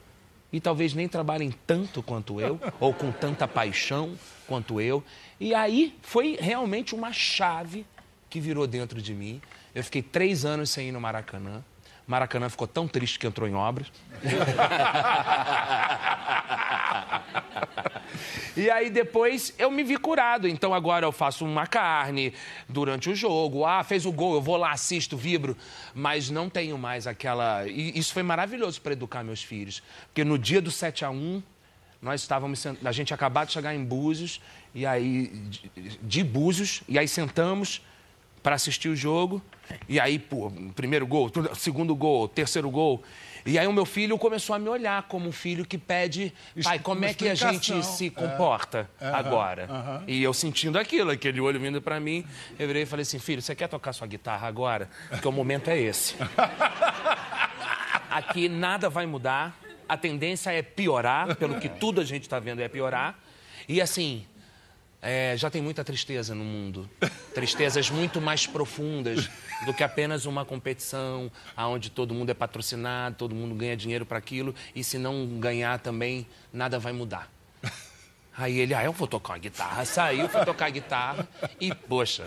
e 0.52 0.60
talvez 0.60 0.94
nem 0.94 1.08
trabalhem 1.08 1.52
tanto 1.66 2.00
quanto 2.00 2.40
eu, 2.40 2.60
ou 2.78 2.94
com 2.94 3.10
tanta 3.10 3.48
paixão 3.48 4.16
quanto 4.46 4.80
eu. 4.80 5.02
E 5.40 5.52
aí 5.52 5.96
foi 6.02 6.38
realmente 6.40 6.94
uma 6.94 7.12
chave 7.12 7.84
que 8.30 8.38
virou 8.38 8.64
dentro 8.64 9.02
de 9.02 9.12
mim. 9.12 9.42
Eu 9.74 9.82
fiquei 9.82 10.00
três 10.00 10.44
anos 10.44 10.70
sem 10.70 10.88
ir 10.88 10.92
no 10.92 11.00
Maracanã. 11.00 11.64
Maracanã 12.06 12.48
ficou 12.48 12.66
tão 12.66 12.86
triste 12.86 13.18
que 13.18 13.26
entrou 13.26 13.48
em 13.48 13.54
obras. 13.54 13.90
E 18.56 18.70
aí 18.70 18.88
depois 18.88 19.52
eu 19.58 19.70
me 19.70 19.82
vi 19.82 19.96
curado. 19.96 20.46
Então 20.46 20.72
agora 20.72 21.04
eu 21.04 21.12
faço 21.12 21.44
uma 21.44 21.66
carne 21.66 22.32
durante 22.68 23.10
o 23.10 23.14
jogo. 23.14 23.64
Ah, 23.64 23.82
fez 23.82 24.06
o 24.06 24.12
gol, 24.12 24.34
eu 24.34 24.40
vou 24.40 24.56
lá, 24.56 24.70
assisto, 24.70 25.16
vibro. 25.16 25.56
Mas 25.92 26.30
não 26.30 26.48
tenho 26.48 26.78
mais 26.78 27.06
aquela. 27.06 27.66
E 27.66 27.98
isso 27.98 28.12
foi 28.12 28.22
maravilhoso 28.22 28.80
para 28.80 28.92
educar 28.92 29.24
meus 29.24 29.42
filhos. 29.42 29.82
Porque 30.06 30.22
no 30.24 30.38
dia 30.38 30.62
do 30.62 30.70
7 30.70 31.04
a 31.04 31.10
1 31.10 31.42
nós 32.00 32.20
estávamos. 32.20 32.64
A 32.84 32.92
gente 32.92 33.12
acabado 33.12 33.48
de 33.48 33.54
chegar 33.54 33.74
em 33.74 33.84
Búzios, 33.84 34.40
e 34.74 34.86
aí. 34.86 35.26
de- 35.48 35.98
De 36.02 36.22
Búzios, 36.22 36.82
e 36.88 36.98
aí 36.98 37.08
sentamos 37.08 37.82
para 38.42 38.54
assistir 38.54 38.88
o 38.88 38.94
jogo. 38.96 39.42
E 39.88 39.98
aí, 40.00 40.18
pô, 40.18 40.50
primeiro 40.74 41.06
gol, 41.06 41.30
segundo 41.54 41.94
gol, 41.94 42.28
terceiro 42.28 42.70
gol. 42.70 43.02
E 43.46 43.58
aí 43.58 43.66
o 43.66 43.72
meu 43.72 43.84
filho 43.84 44.16
começou 44.16 44.56
a 44.56 44.58
me 44.58 44.68
olhar 44.68 45.02
como 45.02 45.28
um 45.28 45.32
filho 45.32 45.66
que 45.66 45.76
pede, 45.76 46.32
pai, 46.62 46.78
como 46.78 47.04
é 47.04 47.12
que 47.12 47.28
a 47.28 47.34
gente 47.34 47.84
se 47.84 48.06
é. 48.06 48.10
comporta 48.10 48.88
agora? 48.98 50.02
E 50.06 50.22
eu 50.22 50.32
sentindo 50.32 50.78
aquilo, 50.78 51.10
aquele 51.10 51.40
olho 51.40 51.60
vindo 51.60 51.82
para 51.82 52.00
mim, 52.00 52.24
eu 52.58 52.66
virei 52.66 52.84
e 52.84 52.86
falei 52.86 53.02
assim, 53.02 53.18
filho, 53.18 53.42
você 53.42 53.54
quer 53.54 53.68
tocar 53.68 53.92
sua 53.92 54.06
guitarra 54.06 54.48
agora? 54.48 54.88
Porque 55.10 55.28
o 55.28 55.32
momento 55.32 55.68
é 55.68 55.78
esse. 55.78 56.14
Aqui 58.10 58.48
nada 58.48 58.88
vai 58.88 59.04
mudar, 59.04 59.58
a 59.86 59.96
tendência 59.96 60.50
é 60.50 60.62
piorar, 60.62 61.36
pelo 61.36 61.60
que 61.60 61.68
tudo 61.68 62.00
a 62.00 62.04
gente 62.04 62.22
está 62.22 62.38
vendo 62.38 62.62
é 62.62 62.68
piorar. 62.68 63.18
E 63.68 63.80
assim, 63.80 64.24
é, 65.04 65.36
já 65.36 65.50
tem 65.50 65.60
muita 65.60 65.84
tristeza 65.84 66.34
no 66.34 66.42
mundo. 66.42 66.88
Tristezas 67.34 67.90
muito 67.90 68.20
mais 68.22 68.46
profundas 68.46 69.28
do 69.66 69.74
que 69.74 69.84
apenas 69.84 70.24
uma 70.24 70.44
competição 70.44 71.30
onde 71.56 71.90
todo 71.90 72.14
mundo 72.14 72.30
é 72.30 72.34
patrocinado, 72.34 73.16
todo 73.16 73.34
mundo 73.34 73.54
ganha 73.54 73.76
dinheiro 73.76 74.06
para 74.06 74.16
aquilo, 74.16 74.54
e 74.74 74.82
se 74.82 74.96
não 74.96 75.38
ganhar 75.38 75.78
também, 75.78 76.26
nada 76.50 76.78
vai 76.78 76.92
mudar. 76.92 77.33
Aí 78.36 78.58
ele, 78.58 78.74
ah, 78.74 78.84
eu 78.84 78.92
vou 78.92 79.06
tocar 79.06 79.34
uma 79.34 79.38
guitarra. 79.38 79.84
Saiu, 79.84 80.28
foi 80.28 80.44
tocar 80.44 80.66
a 80.66 80.70
guitarra 80.70 81.28
e, 81.60 81.72
poxa, 81.74 82.24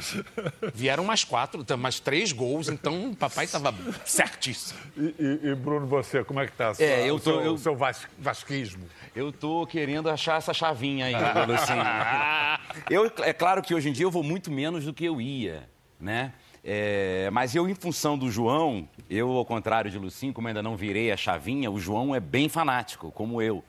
vieram 0.74 1.04
mais 1.04 1.24
quatro, 1.26 1.65
mais 1.78 2.00
três 2.00 2.32
gols, 2.32 2.70
então 2.70 3.12
o 3.12 3.15
papai 3.15 3.43
estava 3.46 3.74
certíssimo. 4.06 4.80
E, 4.96 5.13
e- 5.20 5.39
e, 5.50 5.56
Bruno, 5.56 5.86
você, 5.86 6.24
como 6.24 6.39
é 6.39 6.46
que 6.48 6.54
tá 6.54 6.74
sua- 6.74 6.86
É, 6.86 7.10
eu 7.10 7.15
o 7.15 7.20
tô- 7.20 7.32
seu, 7.32 7.41
eu- 7.41 7.54
o 7.54 7.58
seu 7.58 7.76
vas- 7.76 8.08
vasquismo? 8.17 8.86
Eu 9.15 9.32
tô 9.34 9.65
querendo 9.67 10.10
achar 10.10 10.38
essa 10.38 10.54
chavinha 10.54 11.06
aí, 11.08 11.13
Lucinho. 11.46 11.84
Eu, 12.89 13.12
é 13.24 13.34
claro 13.34 13.62
que 13.62 13.74
hoje 13.74 13.89
em 13.89 13.91
dia 13.91 14.06
eu 14.06 14.12
vou 14.12 14.22
muito 14.24 14.52
menos 14.52 14.86
do 14.86 14.93
que 14.93 15.04
eu 15.06 15.20
ia, 15.20 15.67
né? 16.00 16.32
É, 16.63 17.30
mas 17.32 17.56
eu, 17.56 17.67
em 17.67 17.74
função 17.74 18.17
do 18.17 18.30
João, 18.30 18.88
eu, 19.10 19.30
ao 19.32 19.46
contrário 19.46 19.89
de 19.89 19.98
Lucinho, 19.98 20.34
como 20.34 20.48
ainda 20.48 20.62
não 20.62 20.76
virei 20.76 21.12
a 21.12 21.17
chavinha, 21.17 21.72
o 21.72 21.80
João 21.80 22.13
é 22.13 22.20
bem 22.20 22.48
fanático, 22.50 23.12
como 23.12 23.41
eu. 23.41 23.63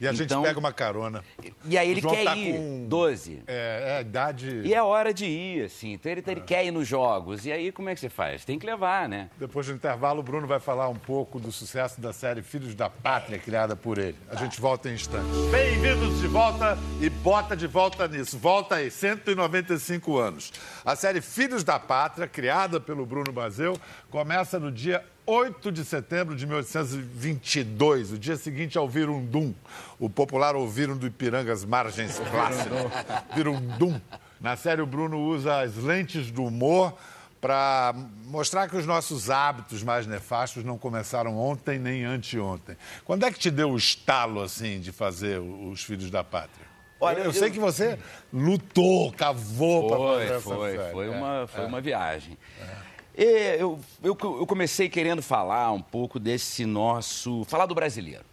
E 0.00 0.06
a 0.06 0.12
gente 0.12 0.24
Então- 0.26 0.42
pega 0.42 0.58
uma 0.58 0.72
carona. 0.72 1.24
E 1.64 1.76
aí 1.76 1.90
ele 1.90 2.00
quer 2.00 2.24
tá 2.24 2.36
ir, 2.36 2.52
com- 2.54 2.86
12. 2.88 3.42
É, 3.46 3.84
é 3.88 3.96
a 3.96 4.00
idade. 4.00 4.60
E 4.64 4.72
é 4.72 4.80
hora 4.82 5.12
de 5.12 5.24
ir, 5.26 5.64
assim. 5.64 5.94
Então 5.94 6.12
ele, 6.12 6.22
ele 6.26 6.40
quer 6.40 6.64
ir 6.64 6.70
nos 6.70 6.86
jogos. 6.86 7.44
E 7.44 7.50
aí 7.52 7.72
como 7.72 7.88
é 7.88 7.94
que 7.94 8.00
você 8.00 8.08
faz? 8.08 8.44
Tem 8.44 8.58
que 8.58 8.64
levar, 8.66 9.08
né? 9.08 9.28
Depois 9.38 9.66
do 9.66 9.72
intervalo, 9.72 10.20
o 10.20 10.22
Bruno 10.22 10.46
vai 10.46 10.60
falar 10.60 10.88
um 10.88 10.94
pouco 10.94 11.40
do 11.40 11.50
sucesso 11.50 12.00
da 12.00 12.12
série 12.12 12.42
Filhos 12.42 12.74
da 12.76 12.88
Pátria, 12.88 13.38
criada 13.38 13.74
por 13.74 13.98
ele. 13.98 14.16
A 14.30 14.36
gente 14.36 14.60
volta 14.60 14.88
em 14.88 14.94
instantes. 14.94 15.36
Bem-vindos 15.50 16.20
de 16.20 16.28
volta 16.28 16.78
e 17.00 17.10
bota 17.10 17.56
de 17.56 17.66
volta 17.66 18.06
nisso. 18.06 18.38
Volta 18.38 18.76
aí, 18.76 18.90
195 18.90 20.16
anos. 20.16 20.52
A 20.84 20.94
série 20.94 21.20
Filhos 21.20 21.64
da 21.64 21.78
Pátria, 21.78 22.28
criada 22.28 22.78
pelo 22.80 23.04
Bruno 23.04 23.32
Bazeu, 23.32 23.76
começa 24.10 24.58
no 24.60 24.70
dia 24.70 25.04
8 25.32 25.70
de 25.70 25.84
setembro 25.84 26.34
de 26.34 26.46
1822, 26.46 28.12
o 28.12 28.18
dia 28.18 28.34
seguinte 28.34 28.78
ao 28.78 28.88
Virundum, 28.88 29.52
o 29.98 30.08
popular 30.08 30.56
ouviram 30.56 30.96
do 30.96 31.06
Ipiranga 31.06 31.52
as 31.52 31.66
margens 31.66 32.18
clássicas. 32.18 32.90
Virundum. 33.36 34.00
Na 34.40 34.56
série, 34.56 34.80
o 34.80 34.86
Bruno 34.86 35.18
usa 35.20 35.60
as 35.60 35.76
lentes 35.76 36.30
do 36.30 36.44
humor 36.44 36.94
para 37.42 37.94
mostrar 38.24 38.68
que 38.70 38.76
os 38.78 38.86
nossos 38.86 39.28
hábitos 39.28 39.82
mais 39.82 40.06
nefastos 40.06 40.64
não 40.64 40.78
começaram 40.78 41.36
ontem 41.36 41.78
nem 41.78 42.04
anteontem. 42.06 42.74
Quando 43.04 43.26
é 43.26 43.30
que 43.30 43.38
te 43.38 43.50
deu 43.50 43.70
o 43.72 43.76
estalo, 43.76 44.40
assim, 44.40 44.80
de 44.80 44.92
fazer 44.92 45.38
os 45.40 45.84
Filhos 45.84 46.10
da 46.10 46.24
Pátria? 46.24 46.66
Olha, 46.98 47.18
eu, 47.18 47.24
eu- 47.26 47.32
sei 47.34 47.50
que 47.50 47.60
você 47.60 47.98
lutou, 48.32 49.12
cavou 49.12 49.86
para 49.88 49.98
fazer 49.98 50.08
Foi, 50.16 50.24
essa 50.24 50.40
foi, 50.40 50.76
série. 50.78 50.92
foi 50.92 51.06
É. 51.06 51.10
uma, 51.10 51.46
foi 51.46 51.66
uma 51.66 51.80
viagem. 51.82 52.36
E 52.60 52.87
eu, 53.24 53.80
eu, 54.02 54.16
eu 54.20 54.46
comecei 54.46 54.88
querendo 54.88 55.20
falar 55.20 55.72
um 55.72 55.82
pouco 55.82 56.20
desse 56.20 56.64
nosso. 56.64 57.44
falar 57.44 57.66
do 57.66 57.74
brasileiro. 57.74 58.24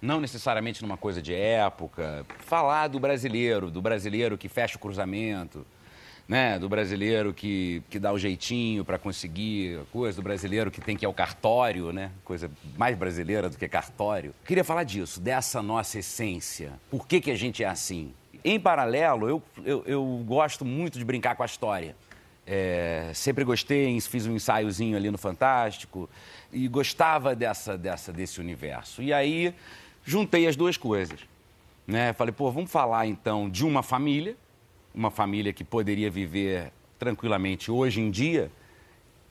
Não 0.00 0.20
necessariamente 0.20 0.82
numa 0.82 0.98
coisa 0.98 1.22
de 1.22 1.34
época. 1.34 2.26
Falar 2.40 2.88
do 2.88 3.00
brasileiro, 3.00 3.70
do 3.70 3.80
brasileiro 3.80 4.36
que 4.36 4.46
fecha 4.46 4.76
o 4.76 4.78
cruzamento, 4.78 5.66
né? 6.28 6.58
Do 6.58 6.68
brasileiro 6.68 7.32
que, 7.32 7.82
que 7.88 7.98
dá 7.98 8.12
o 8.12 8.18
jeitinho 8.18 8.84
para 8.84 8.98
conseguir 8.98 9.80
coisa, 9.90 10.16
do 10.16 10.22
brasileiro 10.22 10.70
que 10.70 10.82
tem 10.82 10.98
que 10.98 11.04
ir 11.04 11.08
ao 11.08 11.14
cartório, 11.14 11.90
né? 11.90 12.10
Coisa 12.22 12.50
mais 12.76 12.94
brasileira 12.94 13.48
do 13.48 13.56
que 13.56 13.66
cartório. 13.66 14.34
Queria 14.44 14.64
falar 14.64 14.84
disso, 14.84 15.18
dessa 15.18 15.62
nossa 15.62 15.98
essência. 15.98 16.74
Por 16.90 17.06
que, 17.06 17.22
que 17.22 17.30
a 17.30 17.36
gente 17.36 17.64
é 17.64 17.68
assim? 17.68 18.12
Em 18.44 18.60
paralelo, 18.60 19.28
eu, 19.28 19.42
eu, 19.64 19.82
eu 19.86 20.24
gosto 20.26 20.62
muito 20.62 20.98
de 20.98 21.04
brincar 21.06 21.34
com 21.36 21.42
a 21.42 21.46
história. 21.46 21.96
É, 22.46 23.10
sempre 23.12 23.42
gostei, 23.44 24.00
fiz 24.00 24.26
um 24.26 24.36
ensaiozinho 24.36 24.96
ali 24.96 25.10
no 25.10 25.18
Fantástico 25.18 26.08
e 26.52 26.68
gostava 26.68 27.34
dessa, 27.34 27.76
dessa, 27.76 28.12
desse 28.12 28.40
universo. 28.40 29.02
E 29.02 29.12
aí 29.12 29.52
juntei 30.04 30.46
as 30.46 30.54
duas 30.54 30.76
coisas. 30.76 31.18
Né? 31.86 32.12
Falei, 32.12 32.32
pô, 32.32 32.50
vamos 32.50 32.70
falar 32.70 33.06
então 33.06 33.50
de 33.50 33.64
uma 33.64 33.82
família, 33.82 34.36
uma 34.94 35.10
família 35.10 35.52
que 35.52 35.64
poderia 35.64 36.10
viver 36.10 36.72
tranquilamente 36.98 37.70
hoje 37.70 38.00
em 38.00 38.10
dia, 38.10 38.50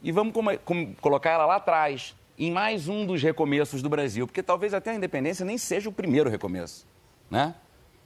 e 0.04 0.12
vamos 0.12 0.34
como- 0.34 0.58
como- 0.60 0.93
colocar 1.01 1.32
ela 1.32 1.45
lá 1.45 1.56
atrás, 1.56 2.15
em 2.38 2.51
mais 2.51 2.88
um 2.88 3.06
dos 3.06 3.23
recomeços 3.23 3.82
do 3.82 3.89
Brasil, 3.89 4.28
porque 4.28 4.43
talvez 4.43 4.73
até 4.73 4.91
a 4.91 4.95
independência 4.95 5.43
nem 5.45 5.58
seja 5.58 5.89
o 5.89 5.91
primeiro 5.91 6.30
recomeço, 6.30 6.86
né? 7.32 7.56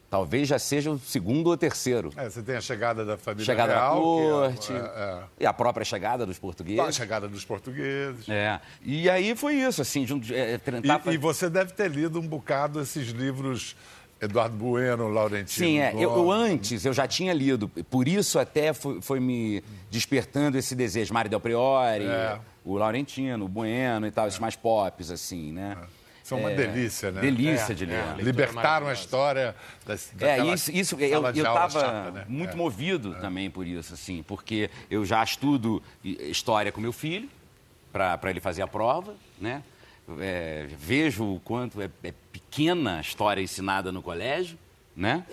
Talvez 0.09 0.47
já 0.47 0.57
seja 0.57 0.89
o 0.89 0.97
segundo 0.97 1.47
ou 1.47 1.57
terceiro. 1.57 2.11
É, 2.17 2.27
você 2.29 2.41
tem 2.41 2.55
a 2.55 2.61
chegada 2.61 3.05
da 3.05 3.15
família 3.15 3.45
Chegada 3.45 3.73
da 3.73 3.79
real. 3.79 4.01
corte, 4.01 4.73
é- 4.73 4.75
é- 4.75 5.23
e 5.41 5.45
a 5.45 5.53
própria 5.53 5.85
chegada 5.85 6.25
dos 6.25 6.35
é, 6.35 6.39
a 6.39 6.41
portugueses. 6.41 6.95
chegada 6.95 7.27
dos 7.27 7.45
portugueses. 7.45 8.27
É. 8.27 8.59
E 8.83 9.07
aí 9.09 9.35
foi 9.35 9.55
isso, 9.55 9.81
assim, 9.83 10.07
junto, 10.07 10.33
é, 10.33 10.57
tentar 10.57 11.01
E, 11.05 11.11
e 11.13 11.17
você 11.17 11.47
deve 11.47 11.73
ter 11.73 11.91
lido 11.91 12.19
um 12.19 12.27
bocado 12.27 12.81
esses 12.81 13.09
livros 13.09 13.75
Eduardo 14.19 14.55
Bueno, 14.57 15.07
Laurentino. 15.09 15.47
Sim, 15.67 15.79
é. 15.79 15.93
Eu, 15.93 16.11
eu 16.15 16.31
antes 16.31 16.83
eu 16.85 16.91
já 16.91 17.07
tinha 17.07 17.31
lido, 17.31 17.69
por 17.69 18.07
isso 18.07 18.37
até 18.39 18.73
foi, 18.73 19.01
foi 19.01 19.19
me 19.19 19.63
despertando 19.91 20.57
esse 20.57 20.73
desejo. 20.75 21.13
Mário 21.13 21.29
Del 21.29 21.39
Priori, 21.39 22.03
É. 22.05 22.37
o 22.65 22.75
Laurentino, 22.77 23.45
o 23.45 23.47
Bueno 23.47 24.07
e 24.07 24.11
tal, 24.11 24.27
esses 24.27 24.39
mais 24.39 24.55
pops, 24.55 25.11
assim, 25.11 25.53
né? 25.53 25.77
São 26.29 26.37
uma 26.41 26.51
É, 26.51 26.55
delícia, 26.55 27.11
né? 27.11 27.21
Delícia 27.21 27.71
É, 27.71 27.75
de 27.75 27.85
é. 27.85 27.87
ler. 28.15 28.23
Libertaram 28.23 28.85
a 28.87 28.93
história 28.93 29.55
das, 29.83 30.13
É, 30.21 30.37
isso, 30.45 30.71
isso 30.71 30.95
eu, 30.99 31.27
estava 31.27 32.11
né? 32.11 32.25
muito 32.29 32.53
É. 32.53 32.55
movido 32.55 33.15
também 33.15 33.49
por 33.49 33.65
isso, 33.65 33.95
assim, 33.95 34.23
porque 34.27 34.69
eu 34.91 35.03
já 35.03 35.23
estudo 35.23 35.81
hi- 36.03 36.29
história 36.29 36.71
com 36.71 36.79
meu 36.79 36.93
filho, 36.93 37.27
para 37.91 38.29
ele 38.29 38.39
fazer 38.39 38.61
a 38.61 38.67
prova, 38.67 39.15
né? 39.41 39.63
É, 40.19 40.67
vejo 40.77 41.23
o 41.23 41.39
quanto 41.39 41.81
é, 41.81 41.89
é, 42.03 42.13
pequena 42.31 42.97
a 42.99 43.01
história 43.01 43.41
ensinada 43.41 43.91
no 43.91 44.03
colégio, 44.03 44.55
né? 44.95 45.25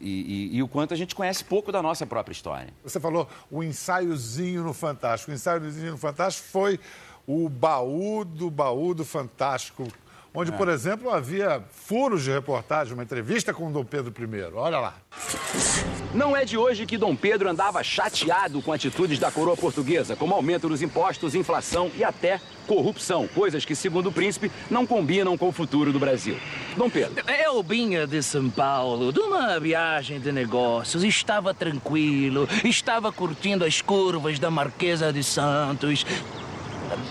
E, 0.00 0.50
e, 0.52 0.56
e, 0.58 0.62
o 0.62 0.68
quanto 0.68 0.94
a 0.94 0.96
gente 0.96 1.12
conhece 1.14 1.42
pouco 1.42 1.72
da 1.72 1.82
nossa 1.82 2.06
própria 2.06 2.32
história. 2.32 2.68
Você 2.84 3.00
falou 3.00 3.28
o 3.50 3.64
ensaiozinho 3.64 4.62
no 4.62 4.72
Fantástico. 4.74 5.32
O 5.32 5.34
ensaiozinho 5.34 5.92
no 5.92 5.98
Fantástico 5.98 6.46
foi 6.48 6.78
o 7.26 7.48
baú 7.48 8.24
do 8.24 8.48
baú 8.50 8.94
do 8.94 9.04
Fantástico, 9.04 9.88
onde, 10.36 10.52
é. 10.52 10.56
por 10.56 10.68
exemplo, 10.68 11.10
havia 11.10 11.62
furos 11.70 12.22
de 12.22 12.30
reportagem, 12.30 12.92
uma 12.92 13.02
entrevista 13.02 13.54
com 13.54 13.72
Dom 13.72 13.84
Pedro 13.84 14.12
I. 14.12 14.54
Olha 14.54 14.78
lá. 14.78 14.94
Não 16.14 16.36
é 16.36 16.44
de 16.44 16.56
hoje 16.56 16.86
que 16.86 16.96
Dom 16.96 17.16
Pedro 17.16 17.48
andava 17.48 17.82
chateado 17.82 18.62
com 18.62 18.72
atitudes 18.72 19.18
da 19.18 19.30
coroa 19.30 19.56
portuguesa, 19.56 20.14
como 20.14 20.34
aumento 20.34 20.68
dos 20.68 20.82
impostos, 20.82 21.34
inflação 21.34 21.90
e 21.96 22.04
até 22.04 22.40
corrupção, 22.66 23.28
coisas 23.28 23.64
que, 23.64 23.74
segundo 23.74 24.08
o 24.08 24.12
príncipe, 24.12 24.50
não 24.70 24.86
combinam 24.86 25.36
com 25.36 25.48
o 25.48 25.52
futuro 25.52 25.92
do 25.92 25.98
Brasil. 25.98 26.36
Dom 26.76 26.90
Pedro. 26.90 27.24
Eu 27.28 27.62
vinha 27.62 28.06
de 28.06 28.22
São 28.22 28.50
Paulo, 28.50 29.12
de 29.12 29.20
uma 29.20 29.58
viagem 29.58 30.20
de 30.20 30.32
negócios, 30.32 31.04
estava 31.04 31.54
tranquilo, 31.54 32.48
estava 32.64 33.12
curtindo 33.12 33.64
as 33.64 33.80
curvas 33.80 34.38
da 34.38 34.50
Marquesa 34.50 35.12
de 35.12 35.22
Santos, 35.22 36.04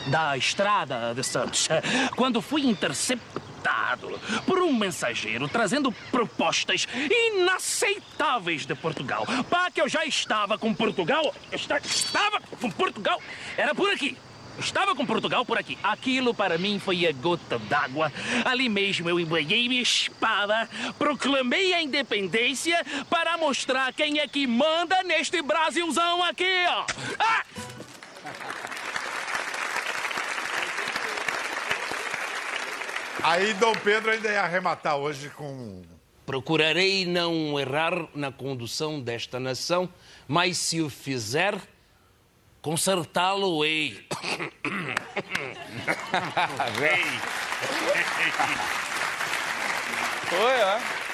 da 0.07 0.37
Estrada 0.37 1.13
de 1.13 1.23
Santos, 1.23 1.67
quando 2.15 2.41
fui 2.41 2.65
interceptado 2.65 4.19
por 4.45 4.59
um 4.59 4.73
mensageiro 4.73 5.47
trazendo 5.47 5.91
propostas 6.11 6.87
inaceitáveis 6.93 8.65
de 8.65 8.75
Portugal. 8.75 9.25
Pá, 9.49 9.71
que 9.71 9.81
eu 9.81 9.89
já 9.89 10.05
estava 10.05 10.57
com 10.57 10.73
Portugal. 10.73 11.33
Estava 11.51 12.39
com 12.61 12.69
Portugal. 12.69 13.19
Era 13.57 13.73
por 13.73 13.91
aqui. 13.91 14.17
Estava 14.59 14.95
com 14.95 15.05
Portugal 15.05 15.45
por 15.45 15.57
aqui. 15.57 15.77
Aquilo 15.83 16.33
para 16.33 16.57
mim 16.57 16.79
foi 16.79 17.05
a 17.05 17.11
gota 17.11 17.59
d'água. 17.59 18.11
Ali 18.45 18.69
mesmo 18.69 19.09
eu 19.09 19.19
embanhei 19.19 19.67
minha 19.67 19.81
espada, 19.81 20.69
proclamei 20.97 21.73
a 21.73 21.81
independência 21.81 22.85
para 23.09 23.37
mostrar 23.37 23.91
quem 23.93 24.19
é 24.19 24.27
que 24.27 24.47
manda 24.47 25.03
neste 25.03 25.41
Brasilzão 25.41 26.23
aqui, 26.23 26.65
ó. 26.69 26.85
Ah! 27.19 27.43
Aí 33.27 33.55
Dom 33.55 33.73
Pedro 33.73 34.11
ainda 34.11 34.31
ia 34.31 34.43
arrematar 34.43 34.97
hoje 34.97 35.31
com. 35.31 35.81
Procurarei 36.27 37.07
não 37.07 37.59
errar 37.59 38.07
na 38.13 38.31
condução 38.31 39.01
desta 39.01 39.39
nação, 39.39 39.89
mas 40.27 40.59
se 40.59 40.79
o 40.79 40.91
fizer, 40.91 41.59
consertá-lo-ei. 42.61 44.07
Vem. 46.77 47.03
Oi, 50.39 50.61
ó. 50.61 51.04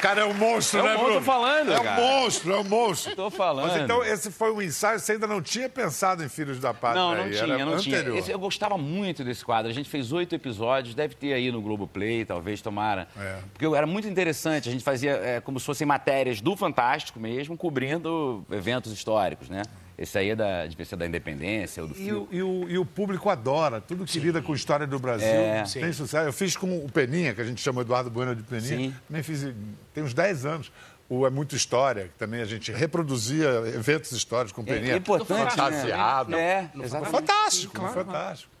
Cara, 0.00 0.20
é 0.20 0.24
um 0.24 0.32
monstro, 0.34 0.78
é 0.78 0.82
um 0.82 0.86
né, 0.86 0.96
Bruno? 0.96 1.20
falando, 1.22 1.72
É 1.72 1.80
um 1.80 1.82
cara. 1.82 2.00
monstro, 2.00 2.52
é 2.52 2.56
um 2.60 2.64
monstro. 2.64 3.16
Tô 3.16 3.30
falando. 3.30 3.66
Mas 3.68 3.82
então, 3.82 4.04
esse 4.04 4.30
foi 4.30 4.52
um 4.52 4.62
ensaio, 4.62 5.00
você 5.00 5.12
ainda 5.12 5.26
não 5.26 5.42
tinha 5.42 5.68
pensado 5.68 6.22
em 6.24 6.28
Filhos 6.28 6.60
da 6.60 6.72
Pátria 6.72 7.02
Não, 7.02 7.14
não 7.16 7.24
aí, 7.24 7.30
tinha, 7.32 7.54
era 7.54 7.64
não 7.64 7.76
tinha. 7.78 7.96
anterior. 7.98 8.16
Esse- 8.18 8.30
eu 8.30 8.38
gostava 8.38 8.78
muito 8.78 9.24
desse 9.24 9.44
quadro. 9.44 9.70
A 9.70 9.74
gente 9.74 9.88
fez 9.88 10.12
oito 10.12 10.34
episódios, 10.34 10.94
deve 10.94 11.14
ter 11.14 11.32
aí 11.32 11.50
no 11.50 11.60
Globoplay, 11.60 12.24
talvez, 12.24 12.60
tomara. 12.62 13.08
É. 13.18 13.38
Porque 13.52 13.66
era 13.76 13.86
muito 13.86 14.06
interessante. 14.06 14.68
A 14.68 14.72
gente 14.72 14.84
fazia 14.84 15.12
é, 15.12 15.40
como 15.40 15.58
se 15.58 15.66
fossem 15.66 15.86
matérias 15.86 16.40
do 16.40 16.56
Fantástico 16.56 17.18
mesmo, 17.18 17.56
cobrindo 17.56 18.44
eventos 18.50 18.92
históricos, 18.92 19.48
né? 19.48 19.62
Esse 19.98 20.16
aí 20.16 20.30
é 20.30 20.36
da, 20.36 20.64
devia 20.66 20.84
ser 20.86 20.94
da 20.96 21.06
Independência 21.06 21.82
ou 21.82 21.88
do 21.88 21.94
E 21.94 22.04
filme. 22.04 22.28
o, 22.30 22.34
e, 22.34 22.42
o, 22.42 22.70
e 22.70 22.78
o 22.78 22.84
público 22.86 23.28
adora, 23.28 23.80
tudo 23.80 24.04
que 24.04 24.20
lida 24.20 24.40
com 24.40 24.52
a 24.52 24.56
história 24.56 24.86
do 24.86 24.98
Brasil 24.98 25.26
É. 25.26 25.64
tem 25.64 25.92
sucesso. 25.92 26.28
Eu 26.28 26.32
fiz 26.32 26.56
com 26.56 26.84
o 26.84 26.88
Peninha, 26.88 27.34
que 27.34 27.40
a 27.40 27.44
gente 27.44 27.60
chama 27.60 27.80
Eduardo 27.80 28.08
Bueno 28.08 28.36
de 28.36 28.42
Peninha. 28.44 28.76
Sim. 28.78 28.94
Também 29.08 29.22
fiz, 29.24 29.44
tem 29.92 30.04
uns 30.04 30.14
10 30.14 30.46
anos. 30.46 30.72
O 31.10 31.26
É 31.26 31.30
Muito 31.30 31.56
História, 31.56 32.04
que 32.04 32.18
também 32.18 32.40
a 32.40 32.44
gente 32.44 32.70
reproduzia 32.70 33.48
eventos 33.74 34.12
históricos 34.12 34.52
com 34.52 34.60
o 34.60 34.64
Peninha. 34.64 34.92
É 34.92 34.96
importante, 34.98 35.50
Fantasiado. 35.56 36.30
né? 36.30 36.70
É, 36.74 36.84
exatamente. 36.84 37.10
Fantástico, 37.10 37.88
fantástico. 37.88 38.52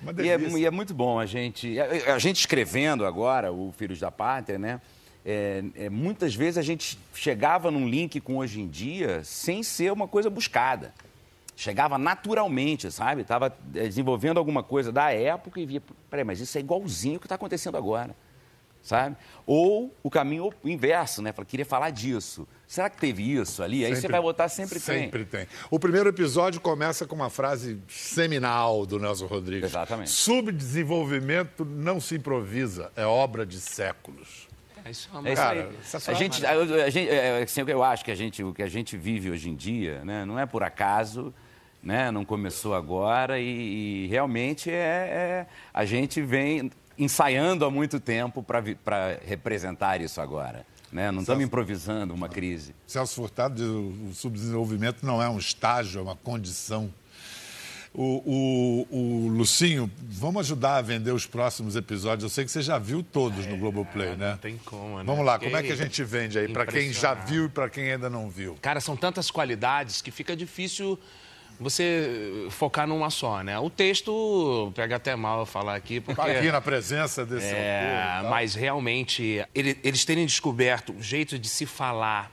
Uma 0.00 0.12
E 0.22 0.28
é, 0.28 0.38
delícia. 0.38 0.58
e 0.58 0.64
é 0.66 0.70
muito 0.70 0.94
bom 0.94 1.18
a 1.18 1.26
gente. 1.26 1.76
A, 1.80 2.14
a 2.14 2.18
gente 2.18 2.38
escrevendo 2.38 3.04
agora 3.04 3.50
o 3.52 3.72
Filhos 3.76 3.98
da 3.98 4.10
Pátria, 4.10 4.58
né? 4.58 4.80
É, 5.28 5.64
é, 5.74 5.90
muitas 5.90 6.36
vezes 6.36 6.56
a 6.56 6.62
gente 6.62 6.96
chegava 7.12 7.68
num 7.68 7.88
link 7.88 8.20
com 8.20 8.36
hoje 8.36 8.60
em 8.60 8.68
dia 8.68 9.24
sem 9.24 9.60
ser 9.60 9.92
uma 9.92 10.06
coisa 10.06 10.30
buscada. 10.30 10.94
Chegava 11.56 11.98
naturalmente, 11.98 12.92
sabe? 12.92 13.22
Estava 13.22 13.52
desenvolvendo 13.64 14.38
alguma 14.38 14.62
coisa 14.62 14.92
da 14.92 15.10
época 15.12 15.58
e 15.58 15.66
via, 15.66 15.82
peraí, 16.08 16.24
mas 16.24 16.38
isso 16.38 16.56
é 16.56 16.60
igualzinho 16.60 17.16
o 17.16 17.18
que 17.18 17.26
está 17.26 17.34
acontecendo 17.34 17.76
agora, 17.76 18.14
sabe? 18.82 19.16
Ou 19.44 19.92
o 20.00 20.08
caminho 20.08 20.52
inverso, 20.62 21.20
né? 21.22 21.32
Fala, 21.32 21.44
queria 21.44 21.66
falar 21.66 21.90
disso. 21.90 22.46
Será 22.68 22.88
que 22.88 22.98
teve 22.98 23.22
isso 23.32 23.64
ali? 23.64 23.84
Aí 23.84 23.94
você 23.94 24.02
Sempre- 24.02 24.12
vai 24.12 24.20
botar 24.20 24.48
sempre, 24.48 24.78
tem. 24.78 25.04
Sempre 25.04 25.24
tem. 25.24 25.48
O 25.70 25.78
primeiro 25.78 26.08
episódio 26.08 26.60
começa 26.60 27.04
com 27.04 27.16
uma 27.16 27.30
frase 27.30 27.80
seminal 27.88 28.86
do 28.86 29.00
Nelson 29.00 29.26
Rodrigues. 29.26 29.70
Exatamente. 29.70 30.10
Subdesenvolvimento 30.10 31.64
não 31.64 32.00
se 32.00 32.14
improvisa, 32.14 32.92
é 32.94 33.04
obra 33.04 33.44
de 33.44 33.58
séculos. 33.58 34.45
É 34.86 34.90
isso 34.90 35.08
é 35.12 35.18
uma 35.18 35.28
É 35.28 35.32
isso 35.32 35.42
Cara, 35.42 35.60
aí. 35.60 36.14
A 36.14 36.14
gente, 36.14 36.46
a, 36.46 36.50
a 36.52 36.90
gente, 36.90 37.08
é, 37.08 37.42
assim, 37.42 37.60
eu 37.66 37.82
acho 37.82 38.04
que 38.04 38.10
a 38.10 38.14
gente, 38.14 38.44
o 38.44 38.54
que 38.54 38.62
a 38.62 38.68
gente 38.68 38.96
vive 38.96 39.30
hoje 39.30 39.50
em 39.50 39.56
dia, 39.56 40.04
né, 40.04 40.24
não 40.24 40.38
é 40.38 40.46
por 40.46 40.62
acaso, 40.62 41.34
né, 41.82 42.10
não 42.12 42.24
começou 42.24 42.74
agora 42.74 43.40
e, 43.40 44.04
e 44.04 44.06
realmente 44.06 44.70
é, 44.70 44.74
é- 44.74 45.46
a 45.74 45.84
gente 45.84 46.22
vem 46.22 46.70
ensaiando 46.96 47.64
há 47.64 47.70
muito 47.70 47.98
tempo 47.98 48.42
para 48.42 48.62
representar 49.26 50.00
isso 50.00 50.20
agora. 50.20 50.64
Né? 50.92 51.10
Não 51.10 51.20
estamos 51.20 51.44
improvisando 51.44 52.14
uma 52.14 52.28
crise. 52.28 52.74
Celso 52.86 53.16
Furtado 53.16 53.56
diz 53.56 53.66
o 53.66 54.14
subdesenvolvimento 54.14 55.04
não 55.04 55.20
é 55.20 55.28
um 55.28 55.36
estágio, 55.36 55.98
é 55.98 56.02
uma 56.02 56.16
condição. 56.16 56.92
O, 57.98 58.84
o, 58.90 58.96
o 59.24 59.28
Lucinho, 59.28 59.90
vamos 60.02 60.40
ajudar 60.40 60.76
a 60.76 60.82
vender 60.82 61.12
os 61.12 61.24
próximos 61.24 61.76
episódios. 61.76 62.24
Eu 62.24 62.28
sei 62.28 62.44
que 62.44 62.50
você 62.50 62.60
já 62.60 62.78
viu 62.78 63.02
todos 63.02 63.46
no 63.46 63.56
Globoplay, 63.56 64.14
né? 64.16 64.32
Não 64.32 64.36
tem 64.36 64.58
como, 64.66 64.98
né? 64.98 65.04
Vamos 65.06 65.24
lá, 65.24 65.38
como 65.38 65.56
é 65.56 65.62
que 65.62 65.72
a 65.72 65.76
gente 65.76 66.04
vende 66.04 66.38
aí? 66.38 66.46
Para 66.46 66.66
quem 66.66 66.92
já 66.92 67.14
viu 67.14 67.46
e 67.46 67.48
para 67.48 67.70
quem 67.70 67.90
ainda 67.92 68.10
não 68.10 68.28
viu. 68.28 68.54
Cara, 68.60 68.80
são 68.82 68.94
tantas 68.98 69.30
qualidades 69.30 70.02
que 70.02 70.10
fica 70.10 70.36
difícil 70.36 70.98
você 71.58 72.44
eh, 72.48 72.50
focar 72.50 72.86
numa 72.86 73.08
só, 73.08 73.42
né? 73.42 73.58
O 73.58 73.70
texto 73.70 74.70
pega 74.76 74.96
até 74.96 75.16
mal 75.16 75.40
eu 75.40 75.46
falar 75.46 75.74
aqui, 75.74 75.98
porque... 75.98 76.20
Aqui 76.20 76.52
na 76.52 76.60
presença 76.60 77.24
desse. 77.24 77.46
É, 77.46 78.20
mas 78.28 78.54
realmente, 78.54 79.42
ele- 79.54 79.78
eles 79.82 80.04
terem 80.04 80.26
descoberto 80.26 80.92
um 80.92 81.02
jeito 81.02 81.38
de 81.38 81.48
se 81.48 81.64
falar 81.64 82.30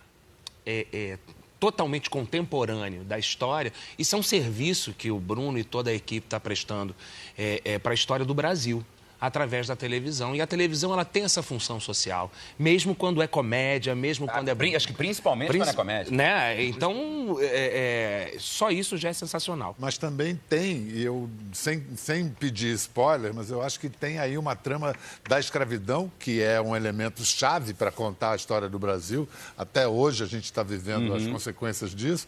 é, 0.65 0.85
é, 0.91 1.17
totalmente 1.63 2.09
contemporâneo 2.09 3.05
da 3.05 3.17
história, 3.17 3.71
isso 3.97 4.13
é 4.17 4.19
um 4.19 4.23
serviço 4.23 4.91
que 4.91 5.09
o 5.09 5.17
Bruno 5.17 5.57
e 5.57 5.63
toda 5.63 5.91
a 5.91 5.93
equipe 5.93 6.27
está 6.27 6.37
prestando 6.37 6.93
é, 7.37 7.79
para 7.79 7.93
a 7.93 7.95
história 7.95 8.25
do 8.25 8.33
Brasil 8.33 8.85
através 9.23 9.67
da 9.67 9.75
televisão. 9.75 10.35
E 10.35 10.41
a 10.41 10.45
televisão 10.45 10.91
ela 10.91 11.05
tem 11.05 11.23
essa 11.23 11.41
função 11.41 11.79
social, 11.79 12.29
mesmo 12.59 12.93
quando 12.93 13.21
é 13.21 13.27
comédia, 13.27 13.95
mesmo 13.95 14.27
quando 14.27 14.49
é... 14.49 14.55
pri- 14.55 14.75
acho 14.75 14.85
que 14.87 14.93
principalmente 14.93 15.55
quando 15.55 15.69
é 15.69 15.73
comédia. 15.73 16.11
Né? 16.11 16.61
Então, 16.65 17.37
é, 17.39 18.33
é, 18.33 18.37
só 18.37 18.69
isso 18.69 18.97
já 18.97 19.07
é 19.07 19.13
sensacional. 19.13 19.77
Mas 19.79 19.97
também 19.97 20.37
tem, 20.49 20.89
e 20.89 21.01
eu 21.03 21.29
sem, 21.53 21.85
sem 21.95 22.27
pedir 22.27 22.73
spoiler, 22.73 23.33
mas 23.33 23.49
eu 23.49 23.61
acho 23.61 23.79
que 23.79 23.87
tem 23.87 24.19
aí 24.19 24.37
uma 24.37 24.57
trama 24.57 24.93
da 25.29 25.39
escravidão, 25.39 26.11
que 26.19 26.41
é 26.41 26.59
um 26.59 26.75
elemento 26.75 27.23
chave 27.23 27.73
para 27.73 27.91
contar 27.91 28.31
a 28.31 28.35
história 28.35 28.67
do 28.67 28.77
Brasil. 28.77 29.27
Até 29.57 29.87
hoje 29.87 30.21
a 30.21 30.27
gente 30.27 30.45
está 30.45 30.63
vivendo 30.63 31.13
as 31.13 31.25
consequências 31.27 31.95
disso. 31.95 32.27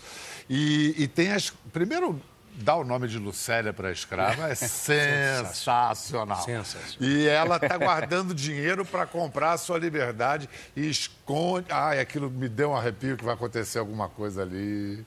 E, 0.50 0.96
e 0.98 1.08
tem 1.10 1.32
as. 1.34 1.52
Primeiro. 1.74 2.22
Dar 2.58 2.78
o 2.78 2.84
nome 2.84 3.08
de 3.08 3.20
Lucélia 3.20 3.74
para 3.74 3.90
a 3.90 3.92
escrava 3.92 4.50
é 4.50 4.56
sensacional. 4.56 6.42
Sensacional. 6.42 7.10
E 7.10 7.28
ela 7.28 7.58
está 7.58 7.78
guardando 7.78 8.34
dinheiro 8.34 8.86
para 8.86 9.06
comprar 9.06 9.54
a 9.54 9.58
sua 9.58 9.78
liberdade 9.78 10.50
e 10.76 10.90
esconde. 10.90 11.68
Ai, 11.70 12.00
aquilo 12.00 12.30
me 12.30 12.48
deu 12.48 12.72
um 12.72 12.76
arrepio 12.76 13.18
que 13.18 13.26
vai 13.26 13.34
acontecer 13.34 13.80
alguma 13.80 14.08
coisa 14.08 14.42
ali. 14.42 15.06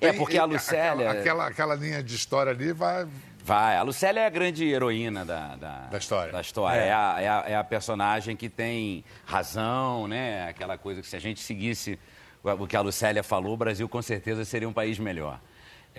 É, 0.00 0.12
porque 0.12 0.38
a 0.38 0.44
Lucélia... 0.44 1.10
Aquela, 1.10 1.46
aquela, 1.46 1.46
aquela 1.46 1.74
linha 1.74 2.02
de 2.02 2.14
história 2.14 2.52
ali 2.52 2.72
vai. 2.72 3.08
Vai, 3.42 3.78
a 3.78 3.82
Lucélia 3.82 4.20
é 4.20 4.26
a 4.26 4.30
grande 4.30 4.68
heroína 4.68 5.24
da, 5.24 5.56
da, 5.56 5.78
Da 5.86 5.96
história. 5.96 6.32
Da 6.32 6.40
história. 6.42 6.78
É. 6.78 6.92
a, 6.92 7.16
é, 7.18 7.28
a, 7.28 7.44
é 7.48 7.56
a 7.56 7.64
personagem 7.64 8.36
que 8.36 8.50
tem 8.50 9.02
razão, 9.24 10.06
né? 10.06 10.50
Aquela 10.50 10.76
coisa 10.76 11.00
que 11.00 11.08
se 11.08 11.16
a 11.16 11.18
gente 11.18 11.40
seguisse 11.40 11.98
o 12.42 12.66
que 12.66 12.76
a 12.76 12.80
Lucélia 12.82 13.22
falou, 13.22 13.54
o 13.54 13.56
Brasil 13.56 13.88
com 13.88 14.02
certeza 14.02 14.44
seria 14.44 14.68
um 14.68 14.72
país 14.72 14.98
melhor. 14.98 15.40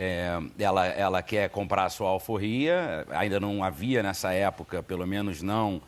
É, 0.01 0.39
ela, 0.57 0.85
ela 0.87 1.21
quer 1.21 1.49
comprar 1.49 1.83
a 1.83 1.89
sua 1.89 2.07
alforria, 2.07 3.05
ainda 3.09 3.37
não 3.37 3.61
havia 3.61 4.01
nessa 4.01 4.31
época, 4.31 4.81
pelo 4.81 5.05
menos 5.05 5.41
não 5.41 5.81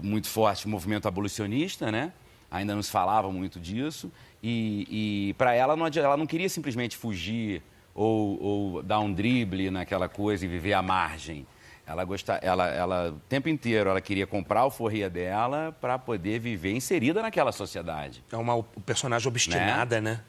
muito 0.00 0.26
forte, 0.26 0.66
movimento 0.66 1.06
abolicionista, 1.06 1.92
né? 1.92 2.14
Ainda 2.50 2.74
não 2.74 2.82
se 2.82 2.90
falava 2.90 3.30
muito 3.30 3.60
disso. 3.60 4.10
E, 4.42 4.86
e 5.28 5.34
para 5.34 5.54
ela, 5.54 5.76
não, 5.76 5.86
ela 5.86 6.16
não 6.16 6.26
queria 6.26 6.48
simplesmente 6.48 6.96
fugir 6.96 7.62
ou, 7.94 8.42
ou 8.42 8.82
dar 8.82 9.00
um 9.00 9.12
drible 9.12 9.70
naquela 9.70 10.08
coisa 10.08 10.46
e 10.46 10.48
viver 10.48 10.72
à 10.72 10.80
margem. 10.80 11.46
Ela, 11.86 12.04
gosta, 12.04 12.34
ela, 12.42 12.68
ela 12.68 13.10
o 13.10 13.20
tempo 13.28 13.50
inteiro 13.50 13.90
ela 13.90 14.00
queria 14.00 14.26
comprar 14.26 14.60
a 14.60 14.62
alforria 14.62 15.10
dela 15.10 15.76
para 15.78 15.98
poder 15.98 16.38
viver 16.38 16.72
inserida 16.72 17.20
naquela 17.20 17.52
sociedade. 17.52 18.24
É 18.32 18.36
uma 18.36 18.62
personagem 18.86 19.28
obstinada, 19.28 20.00
né? 20.00 20.20